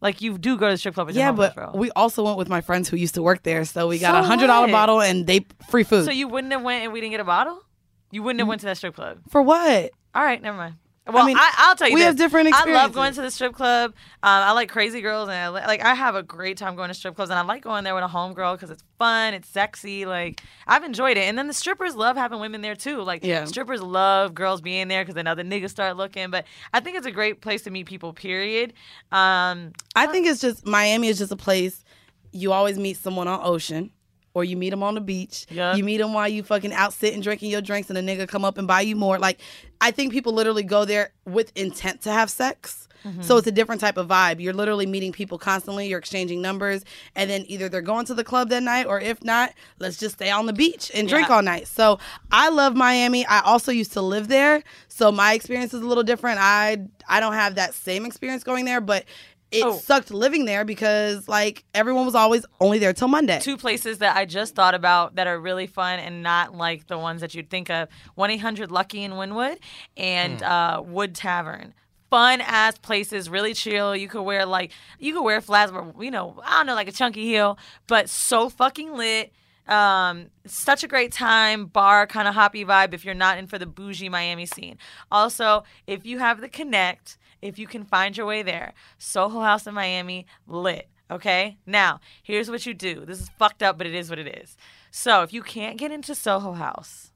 [0.00, 1.70] Like you do go to the strip club with yeah, your but bro.
[1.74, 4.22] we also went with my friends who used to work there, so we got a
[4.22, 6.06] So hundred dollar bottle and they free food.
[6.06, 7.62] So you wouldn't have went and we didn't get a bottle?
[8.10, 9.18] You wouldn't have went to that strip club.
[9.28, 9.90] For what?
[10.14, 10.74] All right, never mind.
[11.04, 12.06] Well, I, mean, I, will tell you, we this.
[12.06, 13.90] have different I love going to the strip club.
[13.90, 16.94] Um, I like crazy girls, and I, like I have a great time going to
[16.94, 20.06] strip clubs, and I like going there with a homegirl because it's fun, it's sexy.
[20.06, 23.02] Like I've enjoyed it, and then the strippers love having women there too.
[23.02, 23.46] Like Yeah.
[23.46, 26.30] strippers love girls being there because then other niggas start looking.
[26.30, 28.12] But I think it's a great place to meet people.
[28.12, 28.72] Period.
[29.10, 31.84] Um, I think it's just Miami is just a place
[32.30, 33.90] you always meet someone on Ocean.
[34.34, 35.46] Or you meet them on the beach.
[35.50, 35.74] Yeah.
[35.74, 38.44] You meet them while you fucking out sitting drinking your drinks, and a nigga come
[38.44, 39.18] up and buy you more.
[39.18, 39.40] Like,
[39.80, 42.88] I think people literally go there with intent to have sex.
[43.04, 43.22] Mm-hmm.
[43.22, 44.40] So it's a different type of vibe.
[44.40, 45.88] You're literally meeting people constantly.
[45.88, 46.84] You're exchanging numbers,
[47.16, 50.14] and then either they're going to the club that night, or if not, let's just
[50.14, 51.34] stay on the beach and drink Yeah.
[51.34, 51.66] all night.
[51.66, 51.98] So
[52.30, 53.26] I love Miami.
[53.26, 56.38] I also used to live there, so my experience is a little different.
[56.40, 59.04] I I don't have that same experience going there, but
[59.52, 59.76] it Oh.
[59.76, 63.38] sucked living there because like everyone was always only there till Monday.
[63.40, 66.98] two places that I just thought about that are really fun and not like the
[66.98, 69.58] ones that you'd think of 1 800 Lucky in Wynwood
[69.96, 71.74] and uh, Wood Tavern.
[72.10, 73.96] Fun ass places, really chill.
[73.96, 76.88] You could wear like, you could wear flats, but you know, I don't know, like
[76.88, 79.32] a chunky heel, but so fucking lit.
[79.68, 83.58] Um, such a great time, bar kind of hoppy vibe if you're not in for
[83.58, 84.76] the bougie Miami scene.
[85.10, 89.66] Also, if you have the connect, if you can find your way there, Soho House
[89.66, 90.88] in Miami, lit.
[91.10, 91.58] Okay?
[91.66, 93.04] Now, here's what you do.
[93.04, 94.56] This is fucked up, but it is what it is.
[94.90, 97.10] So, if you can't get into Soho House,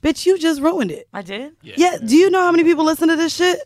[0.00, 1.08] Bitch, you just ruined it.
[1.12, 1.56] I did?
[1.60, 1.96] Yeah.
[1.98, 3.58] Do you know how many people listen to this shit?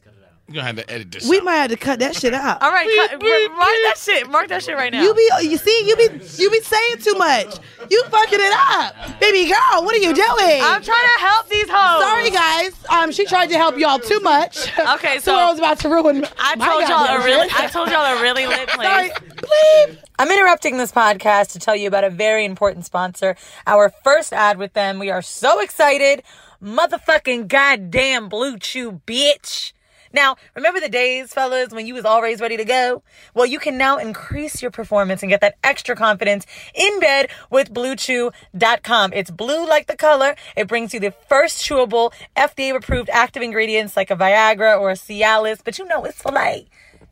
[0.48, 1.28] You're gonna have to edit this.
[1.28, 1.44] We out.
[1.44, 2.60] might have to cut that shit out.
[2.60, 4.28] All right, cut, mark that shit.
[4.28, 5.02] Mark that shit right now.
[5.02, 7.56] You be you see you be you be saying too much.
[7.88, 9.84] You fucking it up, baby girl.
[9.84, 10.60] What are you doing?
[10.62, 12.02] I'm trying to help these hoes.
[12.02, 12.74] Sorry guys.
[12.90, 14.68] Um, she tried to help y'all too much.
[14.78, 16.26] Okay, so, so I was about to ruin.
[16.38, 17.48] I my told y'all a really.
[17.54, 19.30] I told y'all a really lit Sorry, place.
[19.36, 19.96] please.
[20.18, 23.36] I'm interrupting this podcast to tell you about a very important sponsor.
[23.66, 24.98] Our first ad with them.
[24.98, 26.22] We are so excited.
[26.62, 29.72] Motherfucking goddamn Blue Chew, bitch.
[30.12, 33.02] Now, remember the days, fellas, when you was always ready to go?
[33.34, 37.72] Well, you can now increase your performance and get that extra confidence in bed with
[37.72, 39.12] BlueChew.com.
[39.14, 40.34] It's blue like the color.
[40.56, 45.60] It brings you the first chewable FDA-approved active ingredients like a Viagra or a Cialis,
[45.64, 46.66] but you know it's for like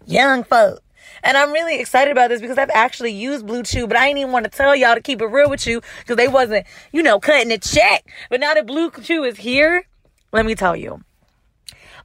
[0.06, 0.82] young folk.
[1.22, 4.18] And I'm really excited about this because I've actually used Blue Chew, but I ain't
[4.18, 7.02] even want to tell y'all to keep it real with you because they wasn't, you
[7.02, 8.04] know, cutting a check.
[8.30, 9.84] But now that Blue Chew is here,
[10.32, 11.02] let me tell you,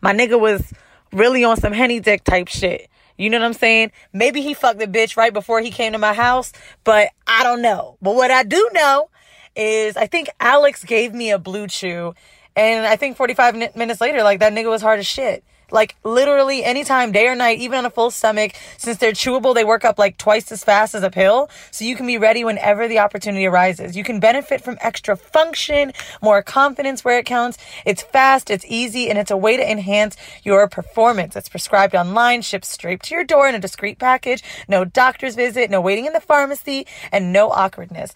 [0.02, 0.74] my nigga was
[1.16, 2.90] really on some henny dick type shit.
[3.18, 3.92] You know what I'm saying?
[4.12, 6.52] Maybe he fucked the bitch right before he came to my house,
[6.84, 7.98] but I don't know.
[8.02, 9.10] But what I do know
[9.56, 12.14] is I think Alex gave me a Blue Chew,
[12.58, 15.46] and I think 45 min- minutes later, like that nigga was hard as shit.
[15.72, 19.64] Like literally anytime, day or night, even on a full stomach, since they're chewable, they
[19.64, 21.50] work up like twice as fast as a pill.
[21.72, 23.96] So you can be ready whenever the opportunity arises.
[23.96, 27.58] You can benefit from extra function, more confidence where it counts.
[27.86, 31.36] It's fast, it's easy, and it's a way to enhance your performance.
[31.36, 34.44] It's prescribed online, shipped straight to your door in a discreet package.
[34.68, 38.14] No doctor's visit, no waiting in the pharmacy, and no awkwardness.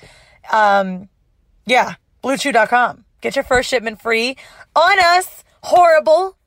[0.52, 1.10] Um,
[1.66, 3.06] yeah, bluechew.com.
[3.22, 4.38] Get your first shipment free
[4.76, 5.44] on us.
[5.62, 6.39] Horrible.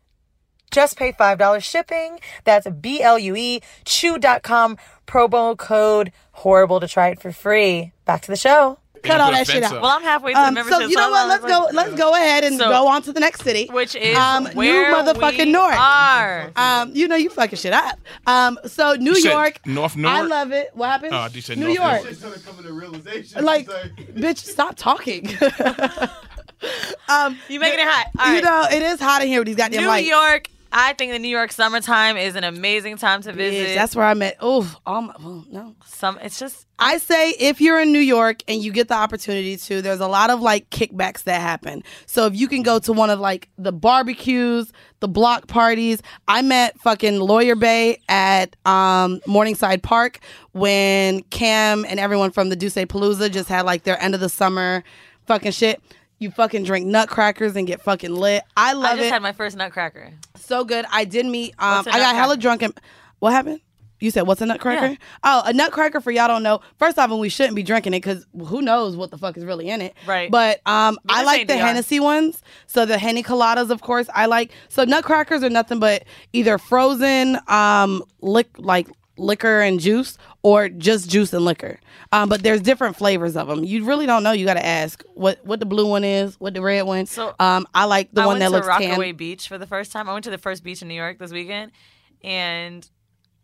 [0.72, 2.18] Just pay $5 shipping.
[2.44, 7.92] That's B L U E chew.com promo code horrible to try it for free.
[8.06, 8.78] Back to the show.
[9.02, 9.72] Cut all that shit out.
[9.72, 10.80] Well, I'm halfway through Um, membership.
[10.82, 11.26] so you know what?
[11.28, 11.66] Let's go.
[11.72, 14.92] Let's go ahead and So- go on to the next city, Which is um, where
[14.92, 15.74] New motherfucking we North.
[15.76, 16.52] are.
[16.54, 17.98] Um, you know you fucking shit up.
[18.28, 20.30] Um, so New You said York, North North I Newark?
[20.30, 20.70] love it.
[20.74, 21.14] What happened?
[21.14, 22.04] Oh, you said New North York.
[22.04, 22.20] Newark.
[22.22, 23.44] gonna come to realization.
[23.44, 25.26] Like, bitch, stop talking.
[27.08, 28.06] um, You making it hot.
[28.20, 28.44] All you right.
[28.44, 30.08] know it is hot in here with these goddamn New lights.
[30.08, 30.48] York.
[30.72, 33.74] I think the New York summertime is an amazing time to visit.
[33.74, 34.36] That's where I met.
[34.40, 35.76] Oh, oh my, well, no.
[35.84, 36.18] Some.
[36.22, 36.66] It's just.
[36.78, 40.08] I say if you're in New York and you get the opportunity to, there's a
[40.08, 41.82] lot of like kickbacks that happen.
[42.06, 46.00] So if you can go to one of like the barbecues, the block parties.
[46.28, 50.20] I met fucking Lawyer Bay at um, Morningside Park
[50.52, 54.28] when Cam and everyone from the Duce Palooza just had like their end of the
[54.28, 54.84] summer
[55.26, 55.82] fucking shit.
[56.22, 58.42] You fucking drink nutcrackers and get fucking lit.
[58.56, 58.88] I love it.
[58.88, 59.12] I just it.
[59.12, 60.12] had my first nutcracker.
[60.36, 60.84] so good.
[60.90, 61.54] I did meet.
[61.58, 62.40] Um, What's a I got hella nutcracker?
[62.40, 62.80] drunk and
[63.18, 63.60] what happened?
[64.00, 64.86] You said what's a nutcracker?
[64.86, 64.96] Yeah.
[65.22, 66.60] Oh, a nutcracker for y'all don't know.
[66.76, 69.44] First off, and we shouldn't be drinking it because who knows what the fuck is
[69.44, 69.94] really in it.
[70.06, 70.28] Right.
[70.28, 71.60] But um, But I this like ain't the DR.
[71.66, 72.42] Hennessy ones.
[72.66, 74.50] So the Henny coladas, of course, I like.
[74.68, 76.02] So nutcrackers are nothing but
[76.32, 81.78] either frozen, um, lick like liquor and juice, or just juice and liquor.
[82.12, 83.64] Um, but there's different flavors of them.
[83.64, 84.32] You really don't know.
[84.32, 87.06] You got to ask what what the blue one is, what the red one.
[87.06, 89.16] So, um, I like the I one that to looks Rockaway tan.
[89.16, 90.08] Beach for the first time.
[90.08, 91.72] I went to the first beach in New York this weekend,
[92.22, 92.88] and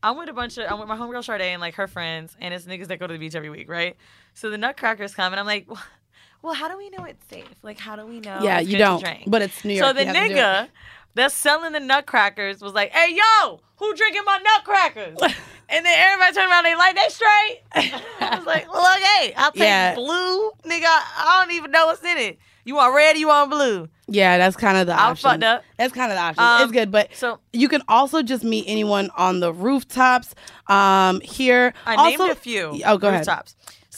[0.02, 2.54] I'm with a bunch of I'm with my homegirl Sade and like her friends, and
[2.54, 3.96] it's niggas that go to the beach every week, right?
[4.34, 5.68] So the Nutcrackers come, and I'm like,
[6.42, 7.48] well, how do we know it's safe?
[7.62, 8.38] Like, how do we know?
[8.42, 9.00] Yeah, you don't.
[9.00, 9.24] drink?
[9.26, 9.86] But it's New York.
[9.88, 10.68] So the You have do nigga
[11.14, 15.18] that's selling the nutcrackers was like, "Hey, yo, who drinking my nutcrackers?"
[15.68, 17.60] and then everybody turned around, they like, "They straight."
[18.20, 19.94] I was like, "Well, okay, I'll take Yeah.
[19.94, 20.84] blue, nigga.
[20.86, 22.38] I don't even know what's in it.
[22.64, 23.16] You want red?
[23.18, 25.30] You want blue?" Yeah, that's kind of the I'm option.
[25.30, 25.64] fucked up.
[25.76, 26.42] That's kind of the option.
[26.42, 30.34] Um, it's good, but so- you can also just meet anyone on the rooftops.
[30.66, 32.80] Um, here, I also, named a few.
[32.86, 33.26] Oh, go ahead.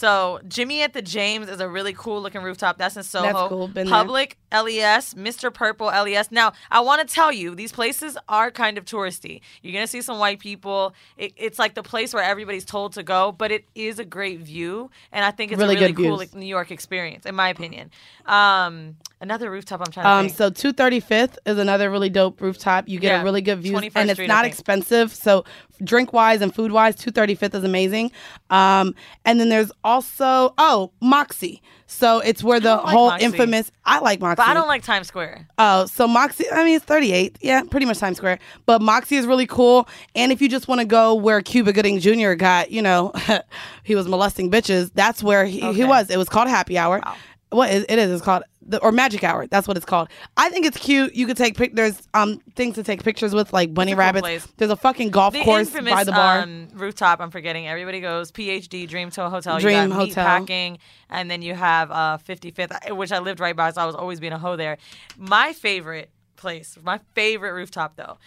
[0.01, 2.79] So Jimmy at the James is a really cool looking rooftop.
[2.79, 3.23] That's in Soho.
[3.23, 3.67] That's cool.
[3.67, 3.93] Been there.
[3.93, 5.53] Public LES, Mr.
[5.53, 6.31] Purple LES.
[6.31, 9.41] Now I want to tell you, these places are kind of touristy.
[9.61, 10.95] You're gonna see some white people.
[11.17, 14.39] It, it's like the place where everybody's told to go, but it is a great
[14.39, 16.33] view, and I think it's Really a really cool views.
[16.33, 17.91] New York experience, in my opinion.
[18.25, 20.37] Um, another rooftop I'm trying to Um, think.
[20.37, 22.89] so 235th is another really dope rooftop.
[22.89, 25.13] You get Yeah, a really good view, and it's Street, not expensive.
[25.13, 25.45] So
[25.83, 28.11] drink wise and food wise, 235th is amazing.
[28.49, 28.93] Um,
[29.25, 31.61] and then there's also oh Moxy.
[31.87, 33.69] So it's where the like whole infamous.
[33.83, 35.45] I like Moxy, but I don't like Times Square.
[35.57, 37.35] Oh, so Moxy, I mean, it's 38th.
[37.41, 38.39] Yeah, pretty much Times Square.
[38.65, 39.89] But Moxy is really cool.
[40.15, 42.33] And if you just want to go where Cuba Gooding Jr.
[42.35, 43.11] got, you know,
[43.83, 46.09] he was molesting bitches, that's where he, he was.
[46.09, 47.01] It was called Happy Hour.
[47.05, 47.15] Wow.
[47.49, 48.09] What is it is?
[48.09, 49.47] It's called the or Magic Hour.
[49.47, 50.09] That's what it's called.
[50.37, 51.15] I think it's cute.
[51.15, 51.75] You could take pic.
[51.75, 54.21] There's um things to take pictures with, like bunny rabbits.
[54.21, 54.47] place.
[54.57, 56.39] There's a fucking golf The course infamous by the bar.
[56.39, 57.19] Um, rooftop.
[57.19, 57.67] I'm forgetting.
[57.67, 59.59] Everybody goes PhD Dream to a hotel.
[59.59, 60.45] Dream you got Hotel.
[60.45, 60.77] Meatpacking,
[61.09, 64.19] and then you have uh, 55th, which I lived right by, so I was always
[64.19, 64.77] being a hoe there.
[65.17, 68.17] My favorite place, my favorite rooftop though,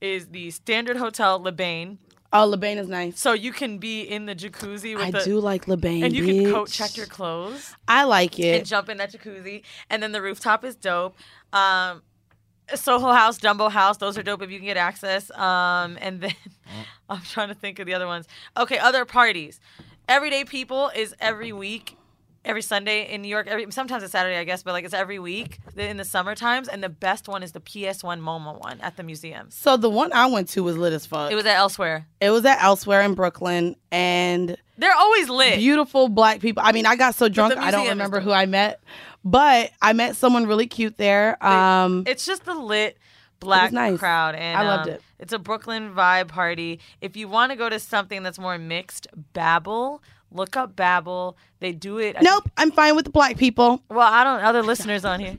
[0.00, 1.98] is the Standard Hotel Le Bain.
[2.36, 3.20] Oh, Le Bain is nice.
[3.20, 6.02] So you can be in the jacuzzi with I the, do like Le Bain.
[6.02, 8.56] and you can coat check your clothes I like it.
[8.58, 9.62] and jump in that jacuzzi.
[9.88, 11.16] And then the rooftop is dope.
[11.52, 12.02] Um,
[12.74, 15.30] Soho House, Dumbo House, those are dope if you can get access.
[15.30, 16.34] Um, and then
[17.08, 18.26] I'm trying to think of the other ones.
[18.56, 19.60] Okay, other parties.
[20.08, 21.96] Everyday People is every week,
[22.44, 23.46] every Sunday in New York.
[23.46, 26.68] Every sometimes it's Saturday, I guess, but like it's every week in the summer times.
[26.68, 29.48] And the best one is the PS1 MoMA one at the museum.
[29.50, 31.32] So the one I went to was lit as fuck.
[31.32, 32.06] It was at Elsewhere.
[32.20, 35.56] It was at Elsewhere in Brooklyn, and They're always lit.
[35.56, 36.62] beautiful black people.
[36.64, 38.80] I mean, I got so drunk, I don't remember who I met,
[39.24, 41.42] but I met someone really cute there.
[41.44, 42.98] Um, it's just the lit
[43.40, 43.98] black nice.
[43.98, 45.02] crowd and I loved um, it.
[45.18, 49.06] it's a brooklyn vibe party if you want to go to something that's more mixed
[49.34, 50.02] babel
[50.34, 53.82] look up babel they do it I nope, I'm fine with the black people.
[53.88, 55.36] well i don't other listeners on here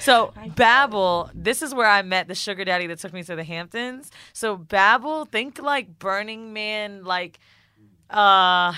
[0.00, 3.44] so babel this is where i met the sugar daddy that took me to the
[3.44, 7.38] hamptons so babel think like burning man like
[8.10, 8.74] uh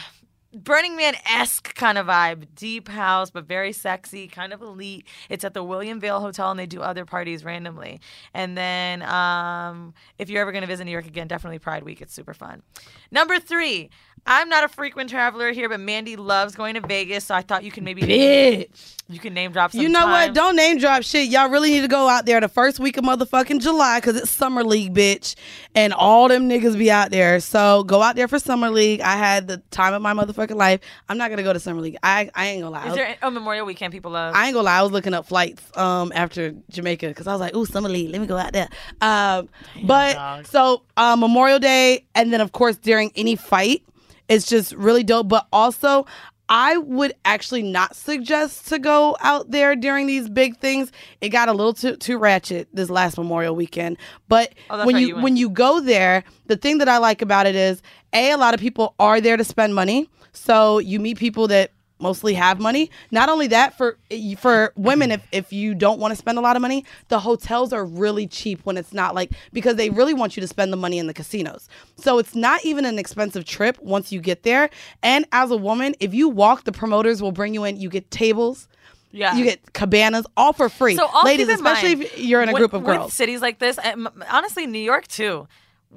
[0.56, 5.06] Burning Man esque kind of vibe, deep house, but very sexy, kind of elite.
[5.28, 8.00] It's at the William Vale Hotel, and they do other parties randomly.
[8.32, 12.00] And then, um, if you're ever going to visit New York again, definitely Pride Week.
[12.00, 12.62] It's super fun.
[13.10, 13.90] Number three,
[14.26, 17.62] I'm not a frequent traveler here, but Mandy loves going to Vegas, so I thought
[17.62, 18.96] you could maybe Bitch.
[19.08, 19.80] you can name drop some.
[19.80, 20.34] You know what?
[20.34, 21.28] Don't name drop shit.
[21.28, 24.30] Y'all really need to go out there the first week of motherfucking July because it's
[24.30, 25.36] Summer League, bitch.
[25.74, 27.38] And all them niggas be out there.
[27.38, 29.00] So go out there for Summer League.
[29.00, 30.80] I had the time of my motherfucking life.
[31.08, 31.96] I'm not going to go to Summer League.
[32.02, 32.82] I, I ain't going to lie.
[32.82, 34.34] I Is was- there oh Memorial Weekend people love?
[34.34, 37.40] I ain't gonna lie, I was looking up flights um after Jamaica because I was
[37.40, 38.68] like, ooh, summer league, let me go out there.
[39.00, 39.48] Um,
[39.84, 43.82] but so uh, Memorial Day, and then of course during any fight,
[44.28, 45.28] it's just really dope.
[45.28, 46.06] But also,
[46.48, 50.92] I would actually not suggest to go out there during these big things.
[51.20, 53.98] It got a little too too ratchet this last Memorial weekend.
[54.28, 57.46] But Oh, when you, you when you go there, the thing that I like about
[57.46, 61.18] it is a a lot of people are there to spend money, so you meet
[61.18, 62.90] people that mostly have money.
[63.10, 63.96] Not only that, for
[64.38, 67.72] for women, if if you don't want to spend a lot of money, the hotels
[67.72, 70.76] are really cheap when it's not like because they really want you to spend the
[70.76, 71.68] money in the casinos.
[71.96, 74.70] So it's not even an expensive trip once you get there.
[75.02, 77.76] And as a woman, if you walk, the promoters will bring you in.
[77.78, 78.68] You get tables.
[79.12, 79.34] Yeah.
[79.34, 80.96] You get cabanas, all for free.
[80.96, 83.14] So all Ladies, especially mind, if you're in a with- group of girls.
[83.14, 85.48] cities like this, and honestly, New York too.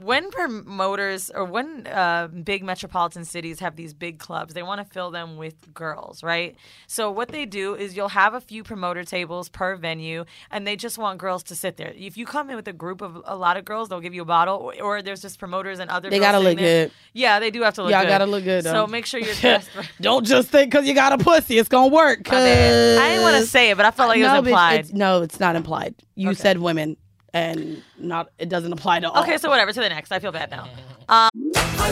[0.01, 4.85] When promoters or when uh, big metropolitan cities have these big clubs, they want to
[4.93, 6.55] fill them with girls, right?
[6.87, 10.77] So what they do is you'll have a few promoter tables per venue, and they
[10.77, 11.93] just want girls to sit there.
[11.97, 14.21] If you come in with a group of a lot of girls, they'll give you
[14.21, 16.09] a bottle, or, or there's just promoters and other.
[16.09, 16.85] They gotta look there.
[16.87, 16.93] good.
[17.13, 18.07] Yeah, they do have to look Y'all good.
[18.09, 18.71] gotta look good, though.
[18.71, 19.75] So make sure you're dressed.
[19.75, 19.91] right.
[19.99, 22.31] Don't just think because you got a pussy, it's gonna work.
[22.31, 24.79] I didn't want to say it, but I felt like it no, was implied.
[24.79, 25.95] it's- no, it's not implied.
[26.15, 26.95] You said women,
[27.34, 29.23] and not it doesn't apply to all.
[29.23, 29.71] Okay, so whatever.
[29.71, 30.11] To the next.
[30.11, 30.67] I feel bad now.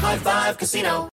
[0.00, 1.15] High Five Casino.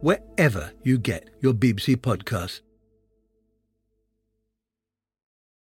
[0.00, 2.60] wherever you get your BBC podcasts.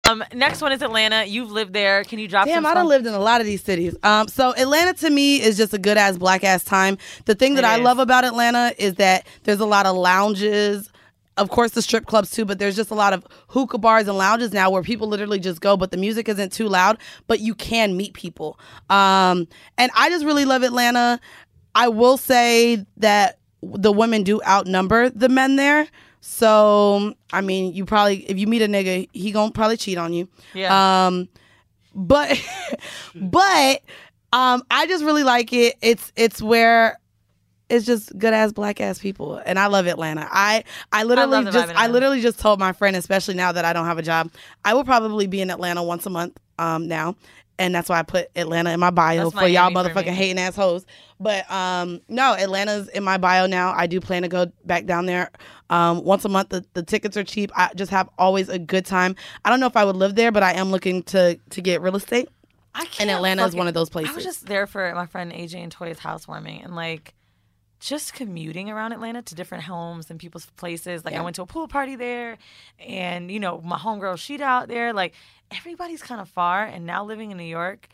[0.09, 1.25] Um, next one is Atlanta.
[1.25, 2.03] You've lived there.
[2.03, 3.95] Can you drop Damn, some I done fun- lived in a lot of these cities.
[4.03, 6.99] Um, so Atlanta to me is just a good ass black ass time.
[7.27, 7.83] The thing that It I is.
[7.83, 10.91] love about Atlanta is that there's a lot of lounges.
[11.37, 14.19] Of course, the strip clubs too, but there's just a lot of hookah bars and
[14.19, 16.99] lounges now where people literally just go, but the music isn't too loud,
[17.29, 18.59] but you can meet people.
[18.91, 19.47] Um,
[19.79, 21.21] and I just really love Atlanta.
[21.77, 25.89] I will say that the women do outnumber the men there.
[26.21, 30.13] So, I mean, you probably if you meet a nigga, he gonna probably cheat on
[30.13, 30.29] you.
[30.55, 31.07] Yeah.
[31.07, 31.29] Um,
[31.95, 32.41] but
[33.15, 33.83] but
[34.33, 35.77] um, I just really like it.
[35.83, 36.99] It's it's where
[37.69, 40.29] it's just good ass black ass people, and I love Atlanta.
[40.31, 43.73] I I literally vibe just I literally just told my friend, especially now that I
[43.73, 44.31] don't have a job,
[44.65, 47.17] I will probably be in Atlanta once a month um now.
[47.63, 50.13] And that's why I put Atlanta in my bio That's for y'all for motherfucking me.
[50.13, 50.85] hating assholes.
[51.21, 53.73] But um no, Atlanta's in my bio now.
[53.77, 55.31] I do plan to go back down there
[55.71, 56.49] um once a month.
[56.49, 57.53] The, the tickets are cheap.
[57.55, 59.15] I just have always a good time.
[59.45, 61.81] I don't know if I would live there, but I am looking to to get
[61.81, 62.29] real estate.
[62.75, 64.13] I can't and Atlanta is one of those places.
[64.13, 67.15] I was just there for my friend AJ and Toya's housewarming, and like
[67.83, 71.05] just commuting around Atlanta to different homes and people's places.
[71.05, 72.39] Like I went to a pool party there,
[72.79, 74.93] and you know my homegirl sheet out there.
[74.93, 75.15] Like
[75.57, 77.89] everybody's kind of far, and now living in New York,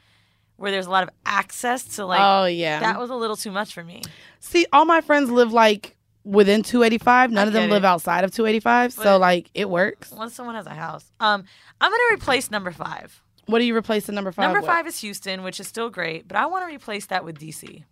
[0.57, 2.21] where there's a lot of access to like.
[2.21, 2.81] Oh, yeah.
[2.81, 4.03] that was a little too much for me.
[4.41, 7.31] See, all my friends live like within 285.
[7.31, 7.87] None I of them live it.
[7.87, 8.93] outside of 285.
[8.93, 10.11] so like it works.
[10.13, 11.45] Once someone has a house, um,
[11.81, 13.23] I'm gonna replace number five.
[13.47, 14.45] What do you replace the number five?
[14.45, 14.67] number with?
[14.69, 17.85] five is Houston, which is still great, but I want to replace that with DC.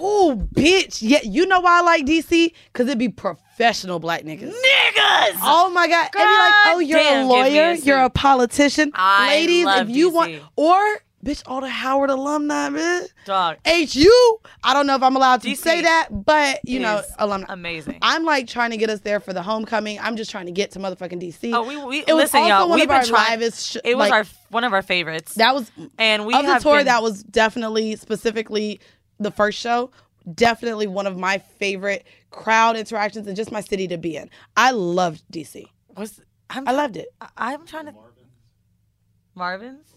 [0.00, 0.98] Oh, bitch.
[1.02, 2.52] Yeah, you know why I like DC?
[2.72, 4.52] Because it'd be professional black niggas.
[4.52, 5.38] Niggas!
[5.42, 6.02] Oh my God.
[6.04, 8.92] It'd be like, oh, you're damn, a lawyer, a you're a politician.
[8.94, 10.14] I Ladies, if you DC.
[10.14, 10.78] want, or
[11.24, 13.08] bitch, all the Howard alumni, bitch.
[13.24, 13.56] Dog.
[13.66, 14.36] HU.
[14.62, 17.46] I don't know if I'm allowed to DC say that, but you know, alumni.
[17.52, 17.98] amazing.
[18.02, 19.98] I'm like trying to get us there for the homecoming.
[19.98, 21.52] I'm just trying to get to motherfucking DC.
[21.52, 22.68] Oh, we, we It was listen, also y'all.
[22.68, 23.50] one We've of been our trying.
[23.50, 25.34] sh- it was like- our one of our favorites.
[25.34, 26.76] That was and we of the tour.
[26.78, 28.80] been- That was definitely specifically
[29.18, 29.90] the first show.
[30.34, 34.28] Definitely one of my favorite crowd interactions and just my city to be in.
[34.56, 35.66] I loved DC.
[35.96, 36.20] was.
[36.50, 37.08] I'm I loved it.
[37.36, 37.94] I, am trying to.
[39.34, 39.94] Marvin's.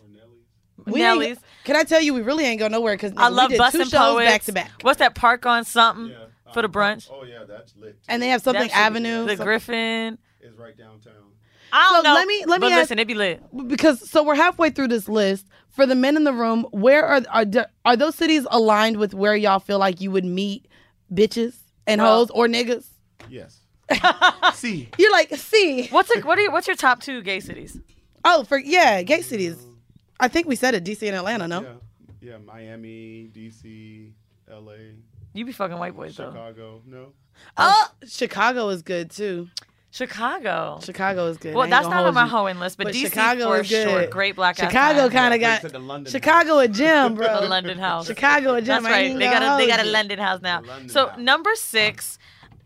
[0.85, 1.37] We Nelly's.
[1.63, 3.79] Can I tell you, we really ain't go nowhere because I love we did two
[3.85, 4.29] shows Poets.
[4.31, 6.15] back to back, What's that park on something
[6.53, 7.07] for the uh, brunch?
[7.11, 7.99] Oh, oh yeah, that's lit.
[8.07, 9.25] and they have something That shit- Avenue.
[9.25, 10.17] The so- Griffin.
[10.41, 11.13] is right downtown.
[11.73, 12.13] I don't So know.
[12.15, 13.41] let me- let me but ask- listen, it be lit.
[13.67, 15.47] because so we're halfway through this list.
[15.69, 17.45] For the men in the room, where are are
[17.85, 20.67] are those cities aligned with where y'all feel like you would meet
[21.13, 21.55] bitches
[21.87, 22.85] and Well- hoes or niggas?
[23.29, 23.57] Yes.
[24.53, 24.89] See.
[24.97, 25.87] You're like, see.
[25.87, 26.23] What's it?
[26.25, 27.77] What are you, What's your top two gay cities?
[28.25, 29.57] Oh, for yeah, gay cities.
[30.19, 31.61] I think we said it, DC and Atlanta, no?
[31.61, 32.31] Yeah.
[32.31, 32.37] Yeah.
[32.37, 34.11] Miami, DC,
[34.49, 34.73] LA,
[35.33, 36.31] You be fucking white boys though.
[36.31, 36.81] Chicago.
[36.85, 37.13] No.
[37.57, 39.47] Oh, Chicago is good too.
[39.91, 40.79] Chicago.
[40.83, 41.53] Chicago is good.
[41.53, 42.29] Well, that's not on my you.
[42.29, 43.89] hoeing list, but, But DC Chicago for is good.
[43.89, 44.07] sure.
[44.07, 47.41] Great black Chicago kind of got the London Chicago a gym, bro.
[47.41, 48.07] the London house.
[48.07, 48.67] Chicago a gym.
[48.83, 49.13] That's right.
[49.13, 49.89] They got a they got a.
[49.91, 50.61] London house now.
[50.61, 51.19] London So house.
[51.19, 52.17] number six,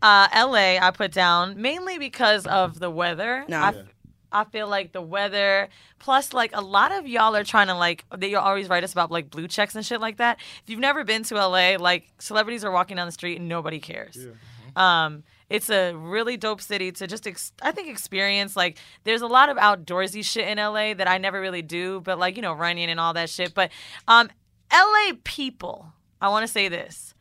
[0.04, 0.80] uh, L.A.
[0.80, 3.44] I put down mainly because of the weather.
[3.48, 3.58] No.
[3.60, 3.84] I,
[4.32, 8.06] I feel like the weather plus like a lot of y'all are trying to like
[8.16, 10.38] they always write us about like blue checks and shit like that.
[10.64, 13.80] If you've never been to LA, like celebrities are walking down the street and nobody
[13.80, 14.16] cares.
[14.20, 15.06] Yeah.
[15.06, 18.56] Um, It's a really dope city to just, ex- I think, experience.
[18.56, 22.18] Like, there's a lot of outdoorsy shit in LA that I never really do, but
[22.18, 23.54] like, you know, running and all that shit.
[23.54, 23.72] But
[24.08, 24.30] um,
[24.72, 27.14] LA people, I want to say this.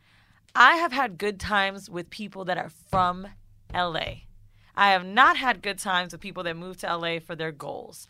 [0.55, 3.27] I have had good times with people that are from
[3.73, 4.21] LA.
[4.77, 8.07] I have not had good times with people that move to LA for their goals.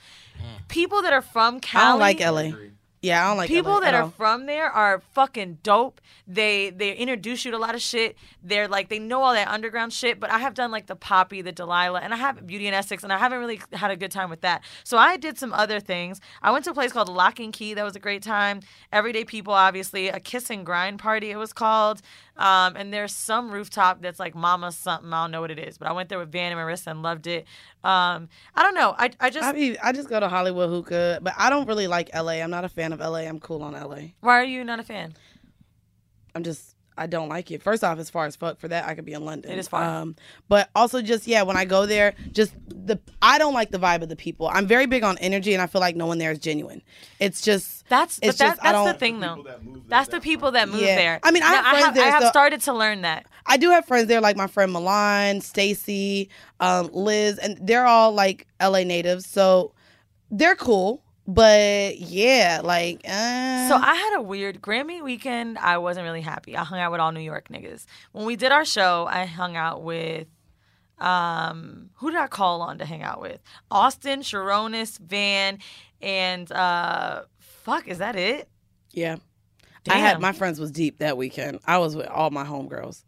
[0.67, 1.85] People that are from Cali.
[1.85, 2.57] I don't like LA.
[3.05, 6.01] Yeah, I don't like people LA that at are from there are fucking dope.
[6.27, 8.17] They they introduce you to a lot of shit.
[8.43, 10.19] They're like they know all that underground shit.
[10.19, 13.03] But I have done like the Poppy, the Delilah, and I have Beauty and Essex,
[13.03, 14.63] and I haven't really had a good time with that.
[14.83, 16.19] So I did some other things.
[16.41, 17.73] I went to a place called Lock and Key.
[17.75, 18.61] That was a great time.
[18.91, 21.31] Everyday People, obviously, a kiss and grind party.
[21.31, 22.01] It was called.
[22.37, 25.11] Um, and there's some rooftop that's like Mama something.
[25.13, 27.01] I don't know what it is, but I went there with Van and Marissa and
[27.01, 27.45] loved it.
[27.83, 28.93] Um, I don't know.
[28.97, 31.87] I I just I, be, I just go to Hollywood hookah, but I don't really
[31.87, 32.33] like LA.
[32.33, 33.19] I'm not a fan of LA.
[33.27, 34.09] I'm cool on LA.
[34.21, 35.13] why are you not a fan?
[36.33, 37.61] I'm just I don't like it.
[37.61, 39.51] First off, as far as fuck for that, I could be in London.
[39.51, 39.83] It is far.
[39.83, 40.15] Um,
[40.47, 44.01] but also just yeah, when I go there, just the I don't like the vibe
[44.01, 44.47] of the people.
[44.47, 46.81] I'm very big on energy, and I feel like no one there is genuine.
[47.19, 49.43] It's just That's it's but that, just I that's the don't- thing though.
[49.87, 50.95] That's the people that move Yeah.
[50.95, 51.19] there.
[51.23, 53.25] I mean, I Now, have friends have, there, I have so- started to learn that.
[53.45, 56.29] I do have friends there, like my friend Milan, Stacy,
[56.59, 59.73] um, Liz, and they're all like LA natives, so
[60.31, 61.03] they're cool.
[61.27, 65.57] But yeah, like uh, So I had a weird Grammy weekend.
[65.57, 66.55] I wasn't really happy.
[66.55, 67.85] I hung out with all New York niggas.
[68.11, 70.27] When we did our show, I hung out with
[70.99, 73.41] um who did I call on to hang out with?
[73.71, 75.59] Austin, Sharonis, Van,
[76.01, 78.47] and uh fuck, is that it?
[78.91, 79.17] yeah.
[79.87, 81.59] I had my friends was deep that weekend.
[81.65, 83.03] I was with all my homegirls.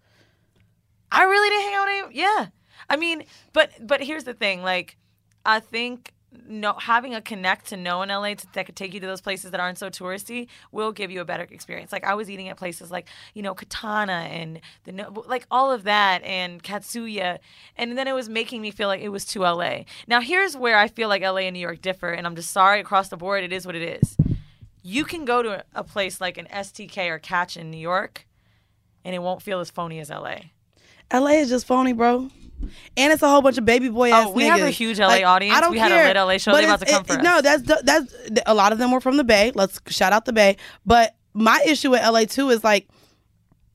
[1.11, 2.47] I really didn't hang out with any yeah.
[2.89, 4.97] I mean, but but here's the thing, like
[5.45, 6.13] I think
[6.47, 9.21] no having a connect to know in LA to, that could take you to those
[9.21, 11.91] places that aren't so touristy will give you a better experience.
[11.91, 15.84] Like I was eating at places like you know Katana and the like all of
[15.84, 17.39] that and Katsuya,
[17.78, 19.84] and then it was making me feel like it was too LA.
[20.07, 22.80] Now here's where I feel like LA and New York differ, and I'm just sorry
[22.80, 23.43] across the board.
[23.43, 24.17] It is what it is.
[24.84, 28.25] You can go to a place like an STK or Catch in New York,
[29.03, 30.38] and it won't feel as phony as LA.
[31.13, 32.30] LA is just phony, bro.
[32.95, 35.07] And it's a whole bunch of baby boy ass Oh, we have a huge LA
[35.07, 35.57] Like, audience.
[35.57, 36.07] I don't We had a care.
[36.07, 36.53] lit LA show.
[36.53, 37.41] They about to come it- for No, us.
[37.43, 38.13] that's that's
[38.45, 39.51] a lot of them were from the Bay.
[39.55, 40.57] Let's shout out the Bay.
[40.86, 42.88] But my issue with LA too is like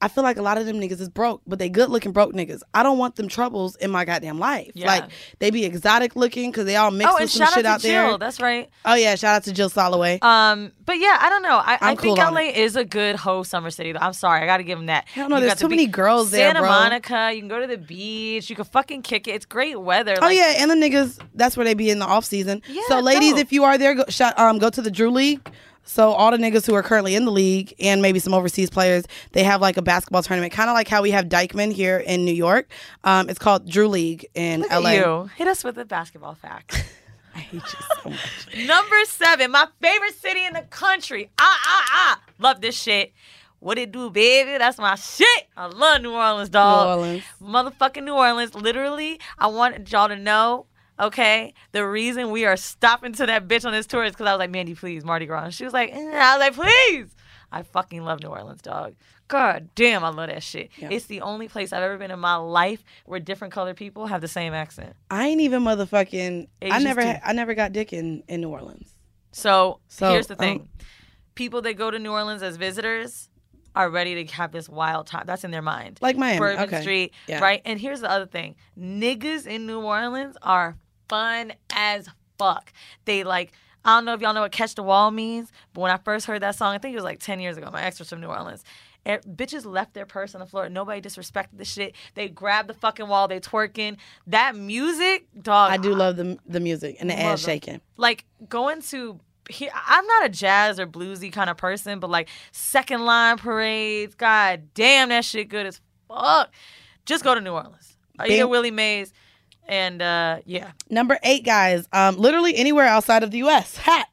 [0.02, 2.32] I feel like a lot of them niggas is broke, but they good looking broke
[2.32, 2.60] niggas.
[2.74, 4.72] I don't want them troubles in my goddamn life.
[4.74, 4.88] Yeah.
[4.88, 5.04] Like
[5.38, 7.86] they be exotic looking because they all mixed oh, with some shit out out to
[7.86, 8.08] there.
[8.08, 8.18] Jill.
[8.18, 8.68] That's right.
[8.84, 10.20] Oh yeah, shout out to Jill Soloway.
[10.22, 11.56] Um, but yeah, I don't know.
[11.56, 13.92] I, I think cool LA is a good hoe summer city.
[13.92, 14.00] Though.
[14.00, 15.06] I'm sorry, I got to give them that.
[15.06, 16.66] Hell no, You there's got the too many girls there, Santa.
[16.66, 17.30] Monica.
[17.32, 18.50] You can go to the beach.
[18.50, 19.36] You can fucking kick it.
[19.36, 20.16] It's great weather.
[20.20, 22.60] Oh Like, yeah, and the niggas, that's where they be in the off season.
[22.68, 23.40] Yeah, so ladies, dope.
[23.40, 24.04] if you are there, go,
[24.36, 25.48] um, go to the Drew League.
[25.84, 29.04] So all the niggas who are currently in the league and maybe some overseas players,
[29.32, 32.24] they have like a basketball tournament, kind of like how we have Dyckman here in
[32.24, 32.68] New York.
[33.04, 34.90] Um, it's called Drew League in Look LA.
[34.92, 35.30] you.
[35.36, 36.84] Hit us with a basketball fact.
[37.34, 38.66] I hate you so much.
[38.66, 41.30] Number seven, my favorite city in the country.
[41.38, 42.20] Ah, ah, ah.
[42.38, 43.12] Love this shit.
[43.58, 44.58] What it do, baby?
[44.58, 45.46] That's my shit.
[45.56, 46.98] I love New Orleans, dog.
[46.98, 47.24] New Orleans.
[47.40, 48.54] Motherfucking New Orleans.
[48.54, 50.66] Literally, I want y'all to know,
[50.98, 54.32] okay, the reason we are stopping to that bitch on this tour is because I
[54.32, 55.44] was like, Mandy, please, Mardi Gras.
[55.44, 55.96] And she was like, eh.
[55.96, 57.14] I was like, please.
[57.50, 58.94] I fucking love New Orleans, dog.
[59.28, 60.70] God damn, I love that shit.
[60.78, 64.20] It's the only place I've ever been in my life where different colored people have
[64.20, 64.94] the same accent.
[65.10, 66.48] I ain't even motherfucking.
[66.62, 67.20] I never.
[67.24, 68.94] I never got dick in in New Orleans.
[69.32, 70.68] So, So, here's the um, thing:
[71.34, 73.30] people that go to New Orleans as visitors
[73.74, 75.24] are ready to have this wild time.
[75.26, 75.98] That's in their mind.
[76.00, 76.80] Like Miami, Bourbon okay.
[76.82, 77.40] Street, Yeah.
[77.40, 77.62] right?
[77.64, 80.76] And here's the other thing: niggas in New Orleans are
[81.08, 82.08] fun as
[82.38, 82.72] fuck.
[83.04, 83.52] They like.
[83.84, 86.26] I don't know if y'all know what "Catch the Wall" means, but when I first
[86.26, 87.68] heard that song, I think it was like ten years ago.
[87.72, 88.62] My ex was from New Orleans.
[89.04, 90.68] Eh, bitches left their purse on the floor.
[90.68, 91.96] Nobody disrespected the shit.
[92.14, 93.26] They grabbed the fucking wall.
[93.26, 93.96] They twerking.
[94.28, 95.72] That music, dog.
[95.72, 97.80] I do love the the music and the ass shaking.
[97.96, 99.18] Like going to
[99.48, 104.14] here, I'm not a jazz or bluesy kind of person, but like second line parades,
[104.14, 106.52] god damn, that shit good as fuck.
[107.04, 107.96] Just go to New Orleans.
[108.18, 109.12] Are you Willie Mays?
[109.66, 111.86] And uh yeah, Number eight, guys.
[111.92, 113.76] Um, literally anywhere outside of the U.S.
[113.76, 114.08] Hat.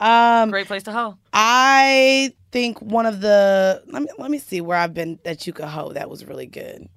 [0.00, 1.16] Um, great place to hoe.
[1.32, 5.52] I think one of the let me let me see where I've been that you
[5.52, 6.88] could hoe that was really good.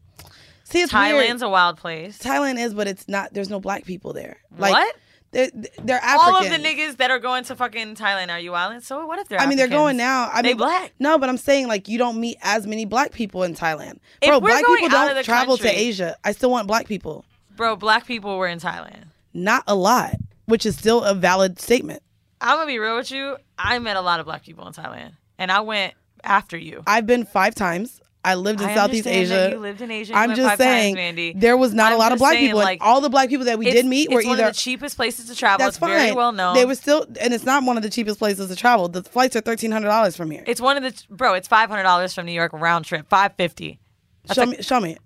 [0.63, 1.41] See, it's Thailand's weird.
[1.43, 2.17] a wild place.
[2.19, 3.33] Thailand is, but it's not.
[3.33, 4.37] There's no black people there.
[4.57, 4.95] Like, what?
[5.31, 5.49] They're,
[5.81, 6.35] they're African.
[6.35, 8.83] All of the niggas that are going to fucking Thailand are you island?
[8.83, 9.39] So what if they're?
[9.39, 10.29] I mean, they're going now.
[10.31, 10.93] I They mean, black.
[10.99, 13.99] No, but I'm saying like you don't meet as many black people in Thailand.
[14.21, 16.17] If Bro, black people don't travel to Asia.
[16.23, 17.25] I still want black people.
[17.55, 19.05] Bro, black people were in Thailand.
[19.33, 20.15] Not a lot,
[20.45, 22.03] which is still a valid statement.
[22.41, 23.37] I'm gonna be real with you.
[23.57, 26.83] I met a lot of black people in Thailand, and I went after you.
[26.87, 28.01] I've been five times.
[28.23, 29.49] I lived in I Southeast Asia.
[29.51, 31.33] you lived in Asia, I'm just times, saying Mandy.
[31.33, 32.59] there was not a I'm lot of black saying, people.
[32.59, 34.59] like, all the black people that we did meet were it's either one of the
[34.59, 35.57] cheapest places to travel.
[35.57, 35.89] That's it's fine.
[35.89, 36.53] very well known.
[36.53, 38.87] They were still, and it's not one of the cheapest places to travel.
[38.89, 40.43] The flights are thirteen hundred dollars from here.
[40.45, 41.33] It's one of the bro.
[41.33, 43.07] It's five hundred dollars from New York round trip.
[43.09, 43.79] Five fifty.
[44.31, 44.97] show me, show me.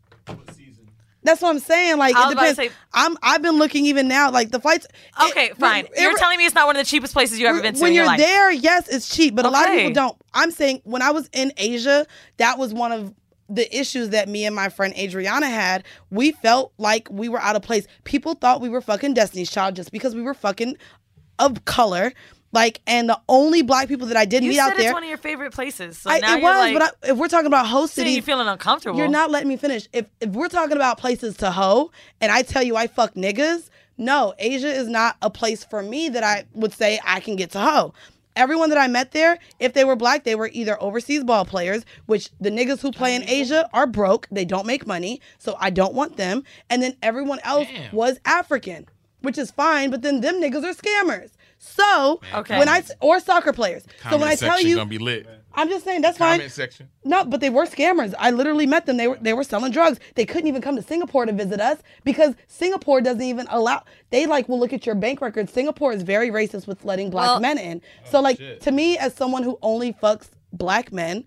[1.26, 1.98] That's what I'm saying.
[1.98, 2.56] Like it depends.
[2.58, 4.32] say- I'm I've been looking even now.
[4.32, 4.88] Like the flights.
[5.30, 5.88] Okay, fine.
[5.98, 7.90] You're telling me it's not one of the cheapest places you've ever been to when
[7.90, 10.18] in your you're there, yes, it's cheap, but a lot of people don't.
[10.34, 12.06] I'm saying when I was in Asia,
[12.38, 13.14] that was one of
[13.50, 15.84] the issues that me and my friend Adriana had.
[16.10, 17.86] We felt like we were out of place.
[18.04, 20.78] People thought we were fucking Destiny's Child just because we were fucking
[21.40, 22.14] of color.
[22.56, 25.04] Like, and the only black people that I did you meet out it's there, one
[25.04, 25.98] of your favorite places.
[25.98, 26.42] So I, it was.
[26.42, 28.98] like, but I, if we're talking about host cities, you're feeling uncomfortable.
[28.98, 29.88] you're not letting me finish.
[29.92, 31.92] If if we're talking about places to hoe,
[32.22, 36.08] and I tell you I fuck niggas, no, Asia is not a place for me
[36.10, 37.94] that I would say I can get to hoe.
[38.38, 41.86] Everyone that I met there, if they were black, they were either overseas ball players,
[42.06, 44.28] which the niggas who play in Asia are broke.
[44.32, 46.44] They don't make money, so I don't want them.
[46.70, 48.88] And then everyone else was African,
[49.22, 49.90] which is fine.
[49.90, 51.32] But then them niggas are scammers.
[51.58, 52.60] So Okay.
[52.60, 53.84] when I or soccer players.
[54.10, 55.28] so when I tell section you, gonna be lit.
[55.58, 56.48] I'm just saying that's fine.
[56.50, 56.90] Section.
[57.06, 58.14] No, but they were scammers.
[58.20, 58.98] I literally met them.
[58.98, 60.00] They were they were selling drugs.
[60.16, 63.84] They couldn't even come to Singapore to visit us because Singapore doesn't even allow.
[64.10, 65.52] They like will look at your bank records.
[65.54, 67.82] Singapore is very racist with letting black Well- men in.
[68.06, 71.24] Oh, so like to me, as someone who only fucks black men,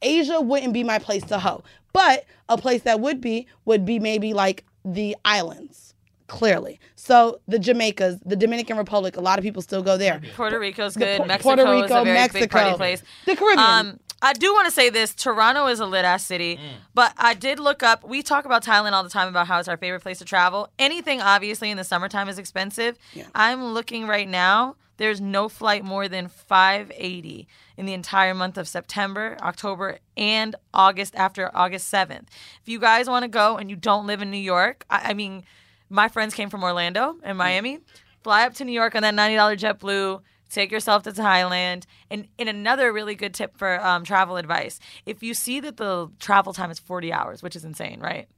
[0.00, 1.64] Asia wouldn't be my place to hoe.
[1.92, 5.85] But a place that would be would be maybe like the islands.
[6.28, 10.20] Clearly, so the Jamaicas, the Dominican Republic, a lot of people still go there.
[10.34, 11.20] Puerto Rico's The good.
[11.22, 12.76] Pu- Mexico Puerto is a Rico, very big party Mexico.
[12.76, 13.02] place.
[13.26, 13.68] The Caribbean.
[13.68, 16.58] Um, I do want to say this: Toronto is a lit ass city,
[16.94, 18.02] but I did look up.
[18.08, 20.68] We talk about Thailand all the time about how it's our favorite place to travel.
[20.78, 22.98] Anything, obviously, in the summertime is expensive.
[23.12, 23.24] Yeah.
[23.34, 24.76] I'm looking right now.
[24.96, 27.46] There's no flight more than 580
[27.76, 32.24] in the entire month of September, October, and August after August 7th.
[32.62, 35.14] If you guys want to go and you don't live in New York, I, I
[35.14, 35.44] mean,
[35.88, 37.80] my friends came from Orlando and Miami.
[38.22, 40.20] Fly up to New York on that $90 JetBlue.
[40.48, 41.84] Take yourself to Thailand.
[42.10, 46.10] And in another really good tip for um, travel advice, if you see that the
[46.18, 48.28] travel time is 40 hours, which is insane, right?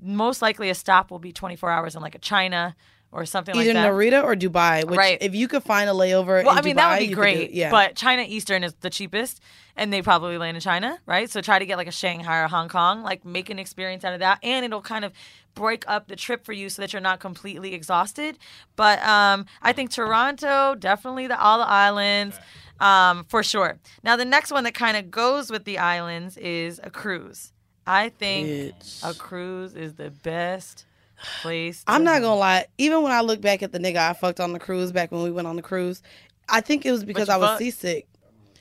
[0.00, 2.76] Most likely a stop will be 24 hours in like a China
[3.12, 3.86] or something Either like that.
[3.86, 4.84] Either Narita or Dubai.
[4.84, 5.18] Which Right.
[5.20, 7.14] If you could find a layover, Well, I mean Dubai, that would be could do-
[7.16, 7.50] great.
[7.52, 9.40] yeah, But China Eastern is the cheapest,
[9.76, 11.30] and they probably land in China, right?
[11.30, 14.12] So try to get like a Shanghai or Hong Kong, like make an experience out
[14.12, 15.12] of that, and it'll kind of
[15.54, 18.38] break up the trip for you so that you're not completely exhausted.
[18.76, 22.38] But um, I think Toronto, definitely the all the islands.
[22.78, 23.78] Um, for sure.
[24.04, 27.54] Now the next one that kind of goes with the islands is a cruise.
[27.86, 30.84] I think a cruise is the best
[31.16, 31.84] place.
[31.86, 32.66] I'm not gonna lie.
[32.78, 35.22] Even when I look back at the nigga I fucked on the cruise back when
[35.22, 36.02] we went on the cruise,
[36.48, 37.58] I think it was because I was fucked?
[37.58, 38.06] seasick.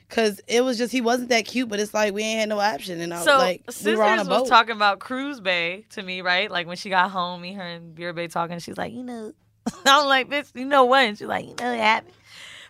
[0.07, 2.60] Cause it was just he wasn't that cute, but it's like we ain't had no
[2.60, 4.41] option, and I was So like we Sisters were on a boat.
[4.41, 6.49] was talking about Cruise Bay to me, right?
[6.49, 8.60] Like when she got home, me, her, and Beer Bay talking.
[8.60, 9.34] She's like, you know,
[9.86, 11.06] I'm like, bitch, you know what?
[11.06, 12.14] And she's like, you know, it happened.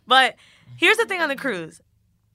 [0.08, 0.36] But
[0.78, 1.82] here's the thing on the cruise: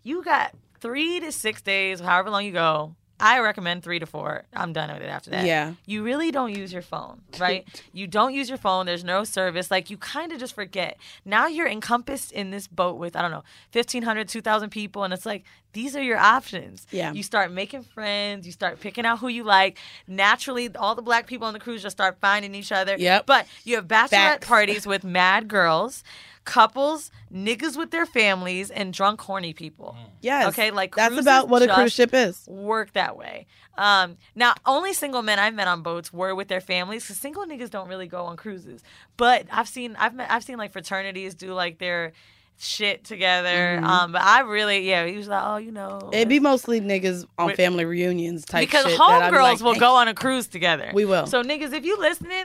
[0.02, 2.94] you got three to six days, however long you go.
[3.20, 4.44] I recommend three to four.
[4.54, 5.44] I'm done with it after that.
[5.44, 5.74] Yeah.
[5.86, 7.66] You really don't use your phone, right?
[7.92, 8.86] you don't use your phone.
[8.86, 9.70] There's no service.
[9.70, 10.98] Like you kind of just forget.
[11.24, 15.04] Now you're encompassed in this boat with, I don't know, 1,500, 2,000 people.
[15.04, 16.86] And it's like, these are your options.
[16.90, 17.12] Yeah.
[17.12, 18.44] You start making friends.
[18.46, 19.78] You start picking out who you like.
[20.06, 22.96] Naturally, all the black people on the cruise just start finding each other.
[22.98, 23.26] Yep.
[23.26, 24.48] But you have bachelorette Facts.
[24.48, 26.02] parties with mad girls,
[26.44, 29.96] couples, niggas with their families, and drunk, horny people.
[30.20, 30.48] Yes.
[30.48, 32.44] Okay, like that's about what a cruise ship is.
[32.48, 33.46] Work that way.
[33.76, 37.46] Um, now, only single men I've met on boats were with their families because single
[37.46, 38.82] niggas don't really go on cruises.
[39.16, 42.12] But I've seen, I've met, I've seen like fraternities do like their
[42.58, 43.78] shit together.
[43.80, 43.84] Mhm.
[43.84, 47.24] Um, but I really, yeah, he was like, oh, you know, It'd be mostly niggas
[47.38, 48.98] on With- family reunions type because shit.
[48.98, 50.90] that I'd homegirls like, will "Hey." go on a cruise together.
[50.92, 51.26] We will.
[51.26, 52.44] So niggas, if you listening,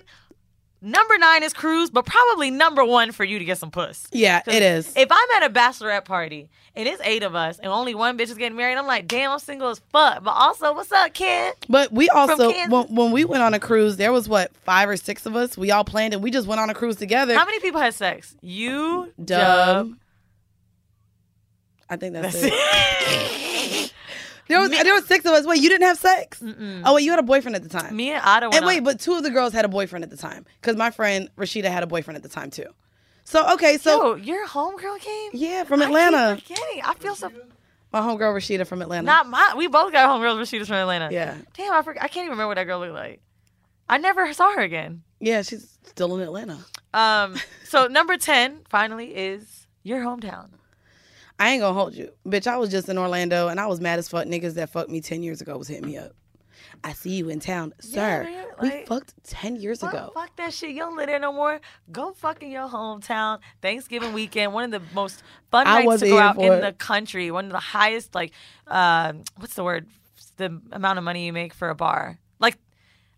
[0.86, 4.08] number nine is cruise, but probably number one for you to get some puss.
[4.12, 4.96] Yeah, it is.
[4.96, 8.30] If I'm at a bachelorette party and it's eight of us and only one bitch
[8.30, 10.24] is getting married, I'm like, damn, I'm single as fuck.
[10.24, 11.56] But also, what's up, kid?
[11.68, 14.98] But we also when, when we went on a cruise, there was what five or
[14.98, 15.58] six of us.
[15.58, 16.22] We all planned it.
[16.22, 17.36] We just went on a cruise together.
[17.36, 18.36] How many people had sex?
[18.42, 19.28] You, Dub.
[19.90, 19.98] Dub.
[21.90, 23.94] I think that's, it.
[24.48, 25.46] there was there was six of us.
[25.46, 26.42] Wait, you didn't have sex?
[26.86, 27.96] Oh wait, you had a boyfriend at the time.
[27.96, 28.50] Me and Otto.
[28.52, 30.76] And wait, on- but two of the girls had a boyfriend at the time because
[30.76, 32.68] my friend Rashida had a boyfriend at the time too.
[33.24, 35.32] So okay, so Yo, your homegirl came?
[35.34, 36.36] yeah, from I Atlanta.
[36.42, 36.82] keep forgetting.
[36.84, 37.32] I feel so.
[37.92, 39.06] My homegirl Rashida from Atlanta.
[39.06, 39.54] Not my.
[39.58, 41.10] We both got homegirls, was from Atlanta.
[41.12, 41.36] Yeah.
[41.56, 42.04] Damn, I forgot.
[42.04, 43.22] I can't even remember what that girl looked like.
[43.88, 45.04] I never saw her again.
[45.20, 46.60] yeah, she's still in Atlanta.
[46.94, 47.36] Um.
[47.64, 50.50] So number ten finally is your hometown.
[51.40, 52.48] I ain't gonna hold you, bitch.
[52.48, 54.26] I was just in Orlando and I was mad as fuck.
[54.28, 56.12] Niggas that fucked me ten years ago was hitting me up.
[56.84, 58.24] I see you in town, sir.
[58.24, 60.12] man, we fucked ten years Fuck, ago.
[60.14, 60.72] fuck that shit.
[60.72, 61.60] You don't live there no more.
[61.92, 63.40] Go fuck in your hometown.
[63.62, 66.62] Thanksgiving weekend, one of the most fun I nights to go out in it.
[66.62, 67.32] the country.
[67.32, 68.32] One of the highest, like,
[68.68, 69.88] uh, what's the word?
[70.38, 72.20] The amount of money you make for a bar.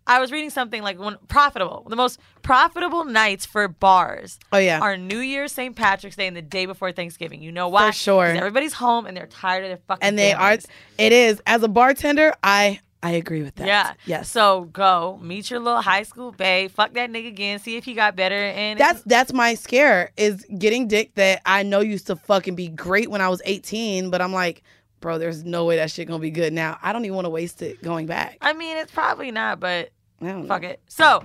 [0.08, 1.86] I was reading something like one profitable.
[1.88, 4.38] The most profitable nights for bars.
[4.52, 4.80] Oh, yeah.
[4.80, 5.76] are New Year's, St.
[5.76, 7.42] Patrick's Day, and the day before Thanksgiving.
[7.42, 7.88] You know why?
[7.88, 8.24] For sure.
[8.24, 10.02] Everybody's home and they're tired of their fucking.
[10.02, 10.58] And they are.
[10.98, 12.32] It is as a bartender.
[12.42, 13.66] I I agree with that.
[13.66, 13.92] Yeah.
[14.06, 14.28] Yes.
[14.30, 16.68] So go meet your little high school bae.
[16.68, 17.58] Fuck that nigga again.
[17.60, 18.34] See if he got better.
[18.34, 22.68] And That's that's my scare is getting dick that I know used to fucking be
[22.68, 24.62] great when I was 18, but I'm like,
[25.00, 26.78] bro, there's no way that shit gonna be good now.
[26.82, 28.38] I don't even want to waste it going back.
[28.40, 29.90] I mean, it's probably not, but
[30.20, 30.80] fuck it.
[30.88, 31.24] So,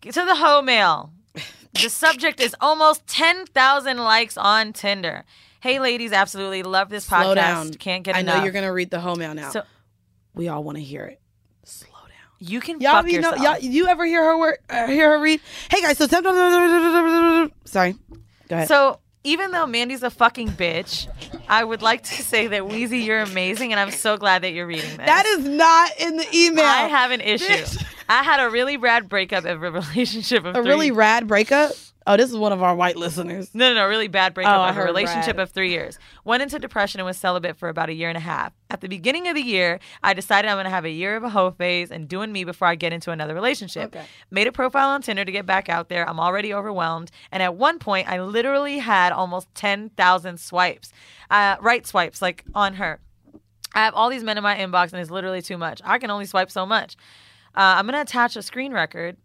[0.00, 1.12] get to the hoe mail.
[1.74, 5.24] The subject is almost 10,000 likes on Tinder.
[5.60, 7.22] Hey, ladies, absolutely love this podcast.
[7.24, 7.74] Slow down.
[7.74, 8.18] Can't get it.
[8.18, 8.36] I enough.
[8.38, 9.50] know you're gonna read the home mail now.
[9.50, 9.64] So-
[10.34, 11.20] we all want to hear it.
[11.64, 12.08] Slow down.
[12.38, 13.60] You can Y'all, fuck you know, yourself.
[13.62, 15.40] y'all, you ever hear her word, uh, hear her read?
[15.68, 16.06] Hey guys, so
[17.64, 17.96] sorry,
[18.48, 18.68] go ahead.
[18.68, 21.06] So even though Mandy's a fucking bitch,
[21.48, 24.66] I would like to say that Weezy, you're amazing, and I'm so glad that you're
[24.66, 25.06] reading this.
[25.06, 26.64] that is not in the email.
[26.64, 27.78] I have an issue.
[28.08, 30.68] I had a really bad breakup of a relationship of a three.
[30.68, 31.72] really rad breakup.
[32.08, 33.50] Oh, this is one of our white listeners.
[33.54, 35.42] No, no, no, really bad breakup Oh, of a heard relationship rad.
[35.42, 35.98] of three years.
[36.24, 38.52] Went into depression and was celibate for about a year and a half.
[38.70, 41.22] At the beginning of the year, I decided I'm going to have a year of
[41.22, 43.94] a hoe phase and doing me before I get into another relationship.
[43.94, 44.06] Okay.
[44.30, 46.08] Made a profile on Tinder to get back out there.
[46.08, 47.10] I'm already overwhelmed.
[47.30, 50.92] And at one point, I literally had almost 10,000 swipes,
[51.30, 53.00] uh, right swipes, like on her.
[53.74, 55.82] I have all these men in my inbox, and it's literally too much.
[55.84, 56.96] I can only swipe so much.
[57.54, 59.18] Uh, I'm gonna attach a screen record,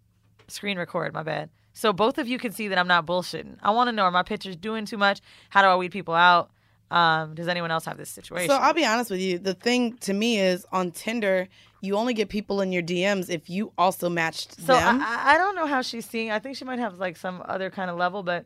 [0.49, 1.13] screen record.
[1.13, 1.49] My bad.
[1.73, 3.57] So both of you can see that I'm not bullshitting.
[3.61, 5.21] I want to know are my pictures doing too much?
[5.49, 6.51] How do I weed people out?
[6.91, 8.47] Um, does anyone else have this situation?
[8.49, 9.39] So I'll be honest with you.
[9.39, 11.47] The thing to me is on Tinder,
[11.81, 15.01] you only get people in your DMs if you also matched So them.
[15.01, 16.29] I, I- I don't know how she's seeing.
[16.29, 18.45] I think she might have like some other kind of level, but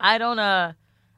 [0.00, 0.38] I don't.
[0.40, 0.72] Uh,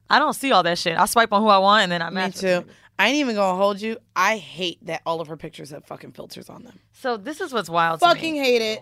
[0.07, 0.95] I don't see all that shit.
[0.99, 2.33] I swipe on who I want, and then I Me match.
[2.35, 2.71] with too.
[2.99, 3.97] I ain't even gonna hold you.
[4.15, 6.79] I hate that all of her pictures have fucking filters on them.
[6.93, 7.99] So this is what's wild.
[8.01, 8.13] to me.
[8.13, 8.81] Fucking hate it.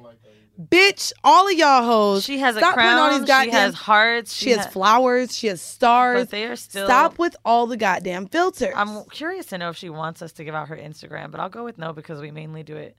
[0.62, 2.24] Bitch, all of y'all hoes.
[2.24, 4.34] She has a stop putting all these goddamn, she has hearts.
[4.34, 5.36] She, has ha- flowers.
[5.36, 6.22] She has stars.
[6.22, 6.86] But they are still.
[6.86, 8.74] Stop with all the goddamn filters.
[8.76, 11.50] I'm curious to know if she wants us to give out her Instagram, but I'll
[11.50, 12.96] go with no because we mainly do it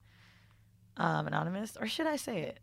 [0.96, 1.76] um, anonymous.
[1.80, 2.58] Or should I say it?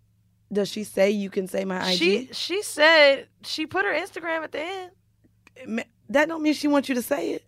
[0.51, 1.97] Does she say you can say my IG?
[1.97, 5.85] She she said she put her Instagram at the end.
[6.09, 7.45] That don't mean she wants you to say it.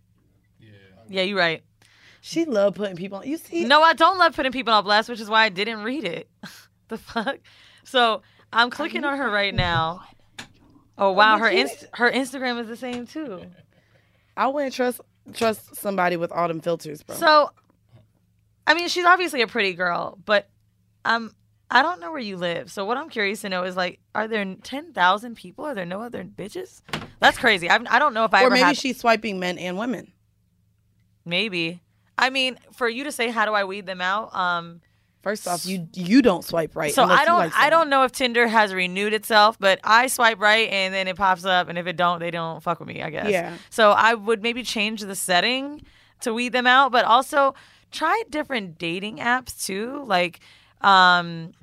[1.10, 1.62] Yeah, you're right.
[2.22, 3.28] She love putting people on.
[3.28, 3.66] You see?
[3.66, 6.30] No, I don't love putting people on blast, which is why I didn't read it.
[6.94, 7.38] the fuck.
[7.84, 8.22] So
[8.52, 10.04] I'm clicking on her right now.
[10.98, 13.42] Oh wow, her inst- her Instagram is the same too.
[14.38, 15.02] I wouldn't trust
[15.34, 17.16] trust somebody with all them filters, bro.
[17.16, 17.50] So,
[18.68, 20.50] I mean, she's obviously a pretty girl, but
[21.06, 21.34] um,
[21.72, 22.72] I don't know where you live.
[22.72, 25.66] So what I'm curious to know is like, are there ten thousand people?
[25.66, 26.82] Are there no other bitches?
[27.20, 27.70] That's crazy.
[27.70, 28.78] I've, I don't know if I or ever maybe had.
[28.78, 30.12] she's swiping men and women.
[31.26, 31.82] maybe.
[32.18, 34.36] I mean, for you to say how do I weed them out?
[34.36, 34.82] Um,
[35.24, 36.94] First off, you you don't swipe right.
[36.94, 40.70] so I don't I don't know if Tinder has renewed itself, but I swipe right
[40.70, 43.02] and then it pops up, and if it don't, they don't fuck with me.
[43.02, 43.30] I guess.
[43.30, 43.56] Yeah.
[43.70, 45.82] So I would maybe change the setting
[46.22, 47.56] to weed them out, but also
[47.92, 50.42] try different dating apps too, like.
[50.82, 51.54] Um,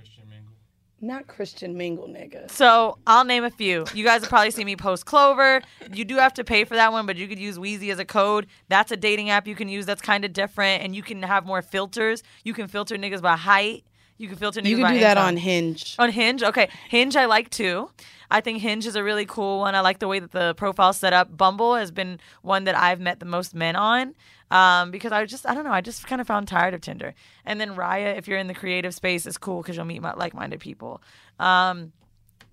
[1.03, 2.51] Not Christian mingle, nigga.
[2.51, 3.87] so I'll name a few.
[3.95, 5.63] You guys have probably seen me post Clover.
[5.95, 8.05] You do have to pay for that one, but you could use Weezy as a
[8.05, 8.47] code.
[8.69, 11.47] That's a dating app you can use that's kind of different, and you can have
[11.47, 12.23] more filters.
[12.45, 13.85] You can filter niggas by height.
[14.19, 15.27] You can filter niggas You can by do that income.
[15.29, 15.97] on Hinge.
[15.99, 16.69] On Hinge, okay.
[16.91, 17.91] Hinge, I like too.
[18.31, 19.75] I think Hinge is a really cool one.
[19.75, 21.35] I like the way that the profile's set up.
[21.35, 24.15] Bumble has been one that I've met the most men on
[24.51, 27.15] um, because I just, I don't know, I just kind of found tired of Tinder.
[27.45, 30.61] And then Raya, if you're in the creative space, is cool because you'll meet like-minded
[30.61, 31.03] people.
[31.39, 31.93] Um,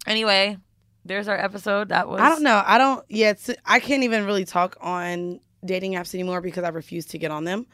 [0.06, 0.58] anyway,
[1.06, 1.90] there's our episode.
[1.90, 2.62] That was I don't know.
[2.66, 3.04] I don't.
[3.10, 3.34] Yeah,
[3.66, 7.44] I can't even really talk on dating apps anymore because I refuse to get on
[7.44, 7.66] them.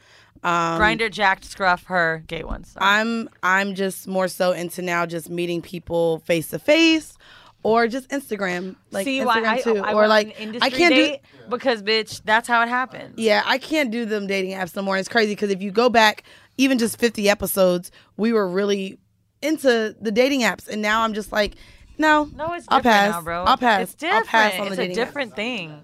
[0.42, 2.70] Um, Grindr, Jack'd, Scruff, her, gay ones.
[2.70, 2.84] Sorry.
[2.86, 7.16] I'm I'm just more so into now just meeting people face to face
[7.64, 11.20] or just Instagram, like See Instagram why I, too, I or like I can't date
[11.40, 11.48] do.
[11.50, 13.14] because bitch, that's how it happens.
[13.18, 14.96] Yeah, I can't do them dating apps no more.
[14.96, 16.22] It's crazy because if you go back
[16.58, 18.98] even just 50 episodes, we were really
[19.42, 21.54] into the dating apps, and now I'm just like,
[21.98, 23.10] no, No, it's I'll different pass.
[23.12, 23.44] now, bro.
[23.44, 23.82] I'll pass.
[23.82, 24.26] It's different.
[24.34, 24.94] I'll pass on the it's a dating apps.
[24.96, 25.80] different thing.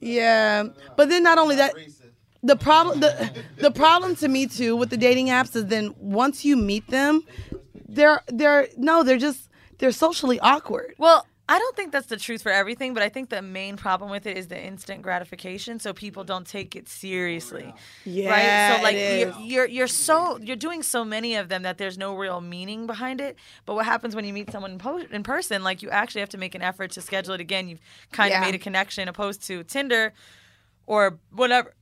[0.00, 0.64] Yeah,
[0.96, 1.74] but then not only that,
[2.42, 6.44] the problem the the problem to me too with the dating apps is then once
[6.44, 7.22] you meet them,
[7.88, 9.48] they're they're no, they're just
[9.82, 10.94] they're socially awkward.
[10.96, 14.12] Well, I don't think that's the truth for everything, but I think the main problem
[14.12, 17.74] with it is the instant gratification, so people don't take it seriously.
[17.74, 18.76] Oh, yeah, right.
[18.76, 22.14] So like you're, you're you're so you're doing so many of them that there's no
[22.14, 23.34] real meaning behind it.
[23.66, 25.64] But what happens when you meet someone in, po- in person?
[25.64, 27.68] Like you actually have to make an effort to schedule it again.
[27.68, 27.80] You've
[28.12, 30.12] kind of made a connection, opposed to Tinder
[30.86, 31.74] or whatever.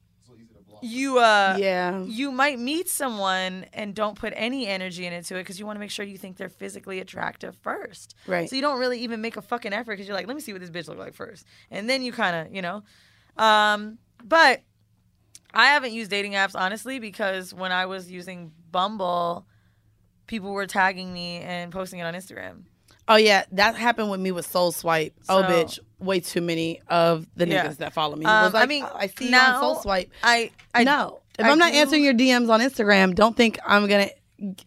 [0.82, 2.02] You uh Yeah.
[2.04, 5.80] you might meet someone and don't put any energy into it because you want to
[5.80, 8.14] make sure you think they're physically attractive first.
[8.26, 8.48] Right.
[8.48, 10.52] So you don't really even make a fucking effort because you're like, let me see
[10.52, 12.82] what this bitch look like first, and then you kind of, you know,
[13.36, 14.62] um, but
[15.52, 19.46] I haven't used dating apps honestly because when I was using Bumble,
[20.26, 22.62] people were tagging me and posting it on Instagram.
[23.08, 25.14] Oh yeah, that happened with me with Soul Swipe.
[25.28, 27.66] oh bitch, way too many of the Yeah.
[27.66, 28.24] niggas that follow me.
[28.26, 30.10] Um, like, I mean, "Oh, I see you now on Soul Swipe.
[30.22, 33.58] I, I no, if I I'm not do- answering your DMs on Instagram, don't think
[33.66, 34.10] I'm gonna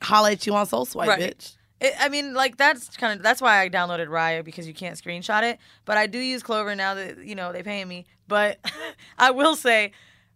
[0.02, 1.38] holla at you on Soul Swipe, Right.
[1.38, 1.56] bitch.
[1.80, 4.96] It, I mean, like that's kind of that's why I downloaded Raya because you can't
[4.96, 5.60] screenshot it.
[5.86, 8.06] But I do use Clover now that you know they paying me.
[8.28, 8.60] But
[9.18, 9.92] I will say,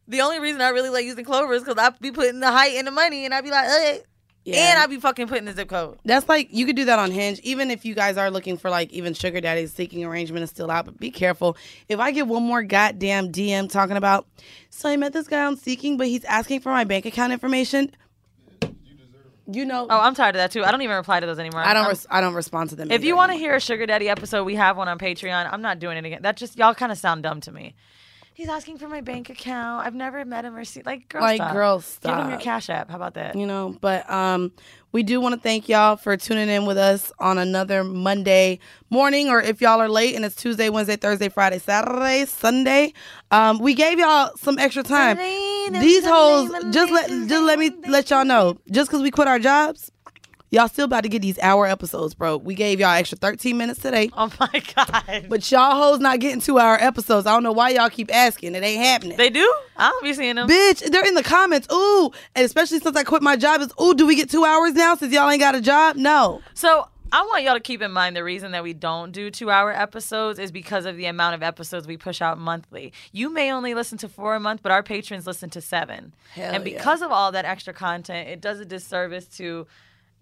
[0.08, 2.74] the only reason I really like using Clover is because I be putting the height
[2.76, 4.02] and the money, and I'd be like, hey,
[4.48, 4.72] Yeah.
[4.72, 6.00] and I be fucking putting the zip code.
[6.06, 7.40] That's like you could do that on Hinge.
[7.44, 10.72] Even if you guys are looking for like even sugar daddies, seeking arrangement is still
[10.72, 10.86] out.
[10.86, 11.58] But be careful.
[11.90, 14.26] If I get one more goddamn DM talking about,
[14.70, 17.92] so I met this guy on Seeking, but he's asking for my bank account information.
[19.50, 20.64] You know, Oh, I'm tired of that too.
[20.66, 21.62] I don't even reply to those anymore.
[21.62, 21.88] I don't.
[21.88, 22.92] Res- I don't respond to them.
[22.92, 25.50] if you want to hear a sugar daddy episode, we have one on Patreon.
[25.52, 26.22] I'm not doing it again.
[26.22, 27.74] That just y'all kind of sound dumb to me.
[28.38, 29.84] He's asking for my bank account.
[29.84, 31.24] I've never met him or seen like girl.
[31.24, 31.54] Like, stop.
[31.54, 32.88] girl, Give him your cash app.
[32.88, 33.36] How about that?
[33.36, 34.52] you know but um
[34.92, 38.60] we do want to thank y'all for tuning in with us on another monday
[38.92, 42.94] morning or if y'all are late and it's tuesday wednesday thursday friday saturday sunday
[43.32, 48.10] um we gave y'all some extra time these hoes just let just let me let
[48.12, 49.92] y'all know just because we quit our jobs
[50.50, 53.82] y'all still about to get these hour episodes bro we gave y'all extra 13 minutes
[53.82, 57.52] today oh my god but y'all hoes not getting two hour episodes i don't know
[57.52, 59.54] why y'all keep asking it ain't happening They do?
[59.76, 60.48] I don't be seeing them.
[60.48, 61.68] Bitch, they're in the comments.
[61.72, 64.74] Ooh, and especially since I quit my job, is ooh, do we get two hours
[64.74, 65.96] now since y'all ain't got a job?
[65.96, 66.42] No.
[66.54, 69.50] So I want y'all to keep in mind the reason that we don't do two
[69.50, 72.92] hour episodes is because of the amount of episodes we push out monthly.
[73.12, 76.14] You may only listen to four a month, but our patrons listen to seven.
[76.34, 76.78] Hell and yeah.
[76.78, 79.68] because of all that extra content, it does a disservice to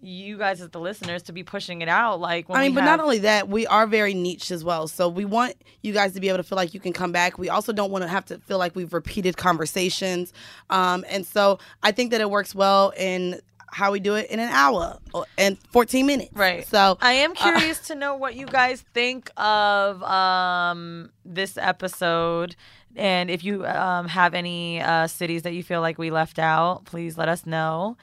[0.00, 2.20] you guys as the listeners to be pushing it out.
[2.20, 4.88] Like when I mean, but have- not only that, we are very niche as well.
[4.88, 7.38] So we want you guys to be able to feel like you can come back.
[7.38, 10.32] We also don't want to have to feel like we've repeated conversations.
[10.70, 14.38] Um, and so I think that it works well in how we do it in
[14.38, 14.98] an hour
[15.36, 16.30] and 14 minutes.
[16.32, 16.66] Right.
[16.66, 22.56] So I am uh, curious to know what you guys think of um, this episode.
[22.94, 26.86] And if you um, have any uh, cities that you feel like we left out,
[26.86, 27.96] please let us know.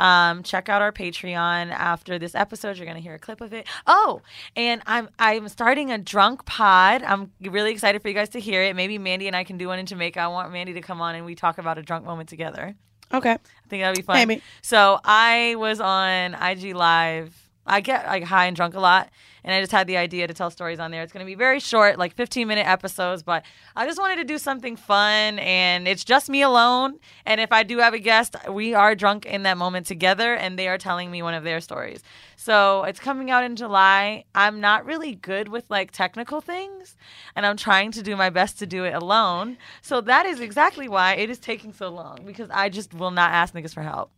[0.00, 2.76] Um, check out our Patreon after this episode.
[2.76, 3.66] You're gonna hear a clip of it.
[3.86, 4.22] Oh,
[4.56, 7.02] and I'm I'm starting a drunk pod.
[7.02, 8.76] I'm really excited for you guys to hear it.
[8.76, 10.20] Maybe Mandy and I can do one in Jamaica.
[10.20, 12.74] I want Mandy to come on and we talk about a drunk moment together.
[13.12, 13.32] Okay.
[13.32, 14.16] I think that'd be fun.
[14.16, 14.42] Maybe.
[14.62, 17.43] So I was on IG Live.
[17.66, 19.10] I get like high and drunk a lot,
[19.42, 21.02] and I just had the idea to tell stories on there.
[21.02, 24.24] It's going to be very short, like 15 minute episodes, but I just wanted to
[24.24, 26.98] do something fun, and it's just me alone.
[27.24, 30.58] And if I do have a guest, we are drunk in that moment together, and
[30.58, 32.02] they are telling me one of their stories.
[32.36, 34.24] So it's coming out in July.
[34.34, 36.96] I'm not really good with like technical things,
[37.34, 39.56] and I'm trying to do my best to do it alone.
[39.80, 43.30] So that is exactly why it is taking so long because I just will not
[43.32, 44.10] ask niggas for help.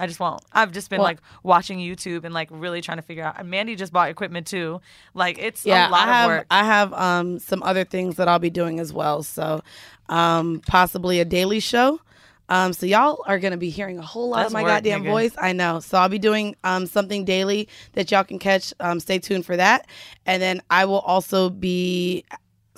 [0.00, 0.42] I just won't.
[0.52, 3.38] I've just been Well- like watching YouTube and like really trying to figure out.
[3.38, 4.80] And Mandy just bought equipment too.
[5.14, 6.46] Like it's yeah, a lot I have of work.
[6.50, 9.22] I have um some other things that I'll be doing as well.
[9.22, 9.62] So
[10.08, 12.00] um possibly a daily show.
[12.48, 15.04] Um, so y'all are gonna be hearing a whole lot That's of my work, goddamn
[15.04, 15.10] nigga.
[15.10, 15.32] voice.
[15.38, 15.78] I know.
[15.78, 18.74] So I'll be doing um something daily that y'all can catch.
[18.80, 19.86] Um, stay tuned for that.
[20.26, 22.24] And then I will also be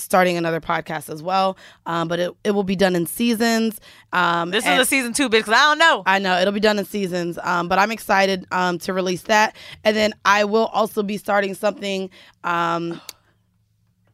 [0.03, 1.57] starting another podcast as well.
[1.87, 3.81] Um, but it, it will be done in seasons.
[4.13, 5.41] Um, This is a season two, bitch.
[5.41, 6.03] Because I don't know.
[6.07, 9.57] I know it'll be done in seasons, um, but I'm excited um, to release that.
[9.85, 12.11] And then I will also be starting something
[12.45, 13.01] um,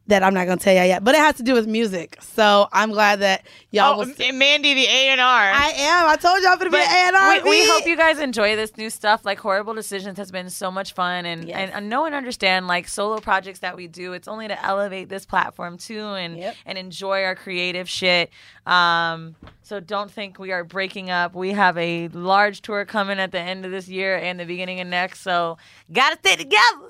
[0.09, 2.17] that I'm not to tell y'all yet, but it has to do with music.
[2.21, 5.25] So I'm glad that y'all Oh, and Mandy, the A and R.
[5.27, 6.07] I am.
[6.09, 7.43] I told y'all gonna be an A&R.
[7.43, 9.23] We, we hope you guys enjoy this new stuff.
[9.23, 12.87] Like horrible decisions has been so much fun, and and, and know and understand like
[12.87, 14.13] solo projects that we do.
[14.13, 18.29] It's only to elevate this platform too, and and enjoy our creative shit.
[18.65, 21.35] Um, so don't think we are breaking up.
[21.35, 24.79] We have a large tour coming at the end of this year and the beginning
[24.79, 25.21] of next.
[25.21, 25.57] So
[25.91, 26.88] gotta stay together.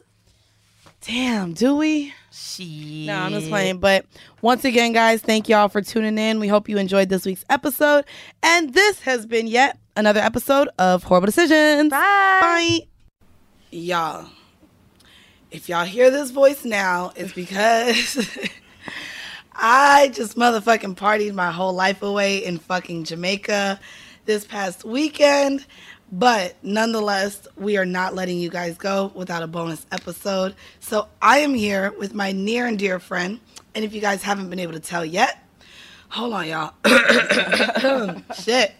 [1.02, 2.14] Damn, do we?
[2.32, 3.06] She.
[3.08, 3.78] No, I'm just playing.
[3.80, 4.06] But
[4.42, 6.40] once again, guys, thank y'all for tuning in.
[6.40, 8.06] We hope you enjoyed this week's episode.
[8.44, 11.90] And this has been yet another episode of Horrible Decisions.
[11.90, 11.98] Bye.
[12.42, 12.80] Bye.
[13.72, 14.28] Y'all,
[15.52, 18.28] if y'all hear this voice now, it's because
[19.54, 23.80] I just motherfucking partied my whole life away in fucking Jamaica
[24.26, 25.66] this past weekend.
[26.12, 30.56] But nonetheless, we are not letting you guys go without a bonus episode.
[30.80, 33.40] So I am here with my near and dear friend.
[33.76, 35.44] And if you guys haven't been able to tell yet,
[36.10, 36.74] hold on, y'all.
[38.42, 38.74] Shit.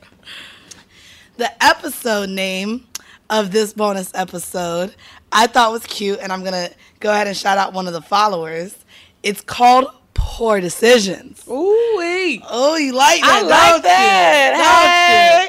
[1.38, 2.88] The episode name
[3.30, 4.96] of this bonus episode
[5.32, 6.70] I thought was cute, and I'm gonna
[7.00, 8.76] go ahead and shout out one of the followers.
[9.22, 11.44] It's called Poor Decisions.
[11.48, 12.00] Ooh.
[12.48, 13.30] Oh, you like that?
[13.30, 15.49] I like that.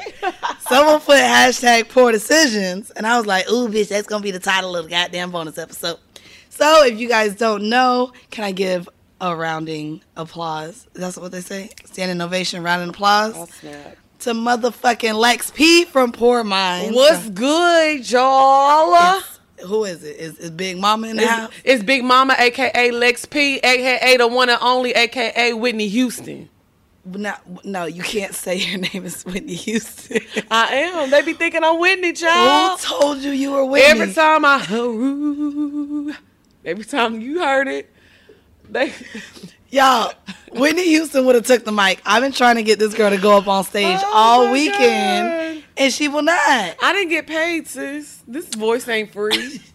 [0.71, 4.39] Someone put hashtag Poor Decisions, and I was like, ooh, bitch, that's gonna be the
[4.39, 5.97] title of the goddamn bonus episode.
[6.49, 8.87] So, if you guys don't know, can I give
[9.19, 10.87] a rounding applause?
[10.93, 11.69] That's what they say.
[11.85, 13.33] Standing ovation, rounding applause.
[13.35, 13.97] Oh, snap.
[14.19, 16.95] To motherfucking Lex P from Poor Minds.
[16.95, 18.93] What's good, y'all?
[18.93, 20.15] It's- who is it?
[20.17, 21.51] Is, is Big Mama in the house?
[21.63, 26.49] It's, it's Big Mama, aka Lex P, aka the one and only, aka Whitney Houston.
[27.03, 27.33] No,
[27.63, 30.19] no, you can't say your name is Whitney Houston.
[30.51, 31.09] I am.
[31.09, 32.79] They be thinking I'm Whitney, child.
[32.79, 34.01] Who told you you were Whitney?
[34.01, 34.59] Every time I
[36.63, 37.91] every time you heard it,
[38.69, 38.93] they
[39.71, 40.13] Y'all,
[40.51, 42.01] Whitney Houston would have took the mic.
[42.05, 45.55] I've been trying to get this girl to go up on stage Oh all weekend,
[45.57, 45.63] God.
[45.77, 46.75] and she will not.
[46.83, 48.21] I didn't get paid, sis.
[48.27, 49.61] This voice ain't free.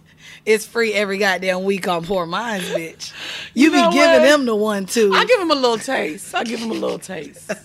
[0.47, 3.12] It's free every goddamn week on Poor Minds, bitch.
[3.52, 4.27] You, know be giving what?
[4.27, 5.12] them the one too.
[5.12, 6.35] I give them a little taste.
[6.35, 7.51] I give them a little taste.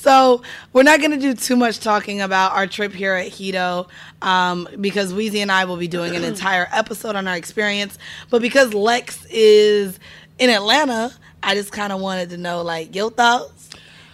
[0.00, 3.88] So we're not going to do too much talking about our trip here at Hedo
[4.22, 7.98] um, because Weezy and I will be doing an entire episode on our experience.
[8.30, 9.98] But because Lex is
[10.38, 11.12] in Atlanta,
[11.42, 13.57] I just kind of wanted to know like your thoughts.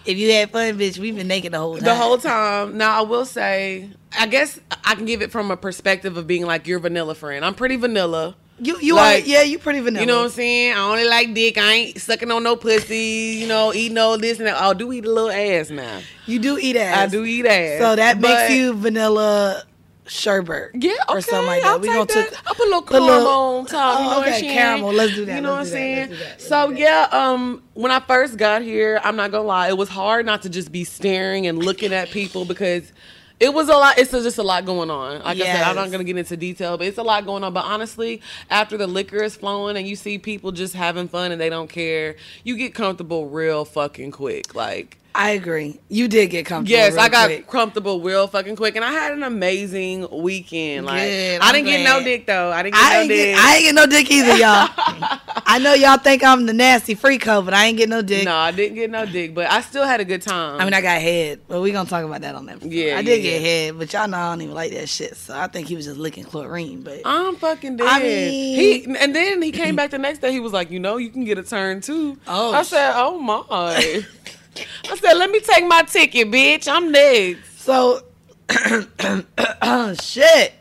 [0.06, 1.84] If you had fun, bitch, we've been naked the whole time.
[1.84, 2.76] The whole time.
[2.76, 6.44] Now I will say, I guess I can give it from a perspective of being
[6.46, 7.44] like your vanilla friend.
[7.44, 8.36] I'm pretty vanilla.
[8.60, 10.02] you you like- are yeah you pretty vanilla.
[10.02, 10.74] You know what I'm saying?
[10.74, 11.56] I only like dick.
[11.58, 13.36] I ain't sucking on no pussy.
[13.40, 14.56] You know, eating all this and that.
[14.60, 16.00] I do eat a little ass now.
[16.26, 16.98] You do eat ass.
[16.98, 17.80] I do eat ass.
[17.80, 19.64] So that But- makes you vanilla
[20.06, 20.70] sherbet.
[20.74, 21.68] Yeah, or okay, something like that.
[21.68, 22.42] I'll we take gonna that.
[22.46, 24.00] I'll put a little caramel on top.
[24.00, 24.92] you Oh, know okay, caramel.
[24.92, 25.36] Let's do that.
[25.36, 26.10] You know Let's what I'm saying?
[26.10, 26.40] That.
[26.40, 30.26] So yeah, um, when I first got here, I'm not gonna lie, it was hard
[30.26, 32.92] not to just be staring and looking at people because.
[33.40, 33.98] It was a lot.
[33.98, 35.20] It's just a lot going on.
[35.22, 37.52] Like I said, I'm not gonna get into detail, but it's a lot going on.
[37.52, 41.40] But honestly, after the liquor is flowing and you see people just having fun and
[41.40, 42.14] they don't care,
[42.44, 44.54] you get comfortable real fucking quick.
[44.54, 45.80] Like I agree.
[45.88, 46.76] You did get comfortable.
[46.76, 47.46] Yes, I got quick.
[47.46, 50.86] comfortable real fucking quick, and I had an amazing weekend.
[50.86, 52.50] Like Good, I didn't get no dick though.
[52.50, 53.34] I didn't get I no dick.
[53.34, 54.68] get, I ain't get no dick either, y'all.
[55.46, 58.24] I know y'all think I'm the nasty freak hoe, but I ain't get no dick.
[58.24, 60.60] no, I didn't get no dick, but I still had a good time.
[60.60, 62.56] I mean, I got head, but we gonna talk about that on that.
[62.56, 62.72] episode.
[62.72, 63.48] Yeah, I did yeah, get yeah.
[63.48, 65.16] head, but y'all know I don't even like that shit.
[65.16, 66.82] So I think he was just licking chlorine.
[66.82, 67.86] But I'm fucking dead.
[67.86, 70.32] I mean- he and then he came back the next day.
[70.32, 72.18] He was like, you know, you can get a turn too.
[72.26, 74.02] Oh, I said, oh my.
[74.90, 76.68] I said, let me take my ticket, bitch.
[76.68, 77.60] I'm next.
[77.60, 78.02] so,
[80.02, 80.54] shit.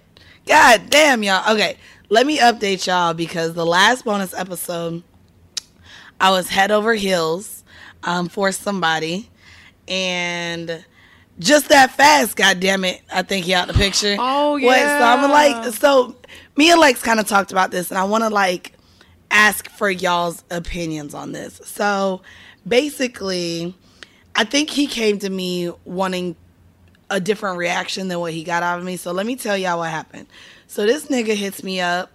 [0.45, 1.53] God damn, y'all.
[1.53, 1.77] Okay,
[2.09, 5.03] let me update y'all because the last bonus episode,
[6.19, 7.63] I was head over heels
[8.03, 9.29] um, for somebody,
[9.87, 10.83] and
[11.39, 14.15] just that fast, god damn it, I think he out the picture.
[14.19, 16.15] Oh, Wait, so I'm like, so
[16.55, 18.73] me and Lex kind of talked about this, and I want to like
[19.31, 21.59] ask for y'all's opinions on this.
[21.65, 22.21] So
[22.67, 23.75] basically,
[24.35, 26.35] I think he came to me wanting
[27.09, 28.97] a different reaction than what he got out of me.
[28.97, 30.27] So let me tell y'all what happened.
[30.67, 32.11] So this nigga hits me up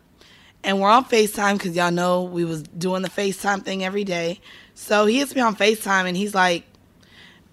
[0.64, 4.40] and we're on FaceTime because y'all know we was doing the FaceTime thing every day.
[4.74, 6.64] So he hits me on FaceTime and he's like,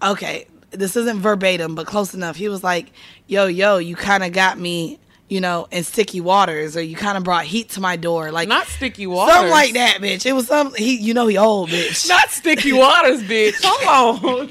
[0.02, 2.36] okay, this isn't verbatim, but close enough.
[2.36, 2.92] He was like,
[3.26, 4.98] yo, yo, you kind of got me,
[5.28, 8.30] you know, in sticky waters or you kind of brought heat to my door.
[8.30, 9.34] Like, Not sticky waters.
[9.34, 10.24] something like that, bitch.
[10.24, 12.08] It was some, he, you know, he old, bitch.
[12.08, 13.56] Not sticky waters, bitch.
[13.62, 14.48] Hold on.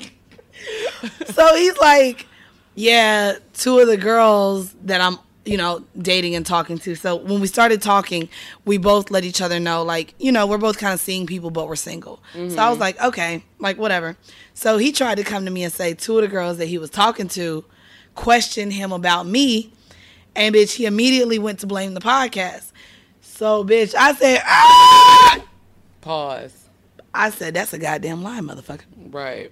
[1.33, 2.27] so he's like,
[2.75, 6.95] yeah, two of the girls that I'm, you know, dating and talking to.
[6.95, 8.27] So when we started talking,
[8.65, 11.51] we both let each other know, like, you know, we're both kind of seeing people,
[11.51, 12.21] but we're single.
[12.33, 12.79] So I was mm-hmm.
[12.79, 14.17] like, okay, like, whatever.
[14.55, 16.79] So he tried to come to me and say two of the girls that he
[16.79, 17.63] was talking to
[18.15, 19.71] questioned him about me.
[20.35, 22.71] And bitch, he immediately went to blame the podcast.
[23.21, 25.45] So, bitch, I said, ah!
[26.01, 26.69] Pause.
[27.13, 28.83] I said, that's a goddamn lie, motherfucker.
[28.97, 29.51] Right.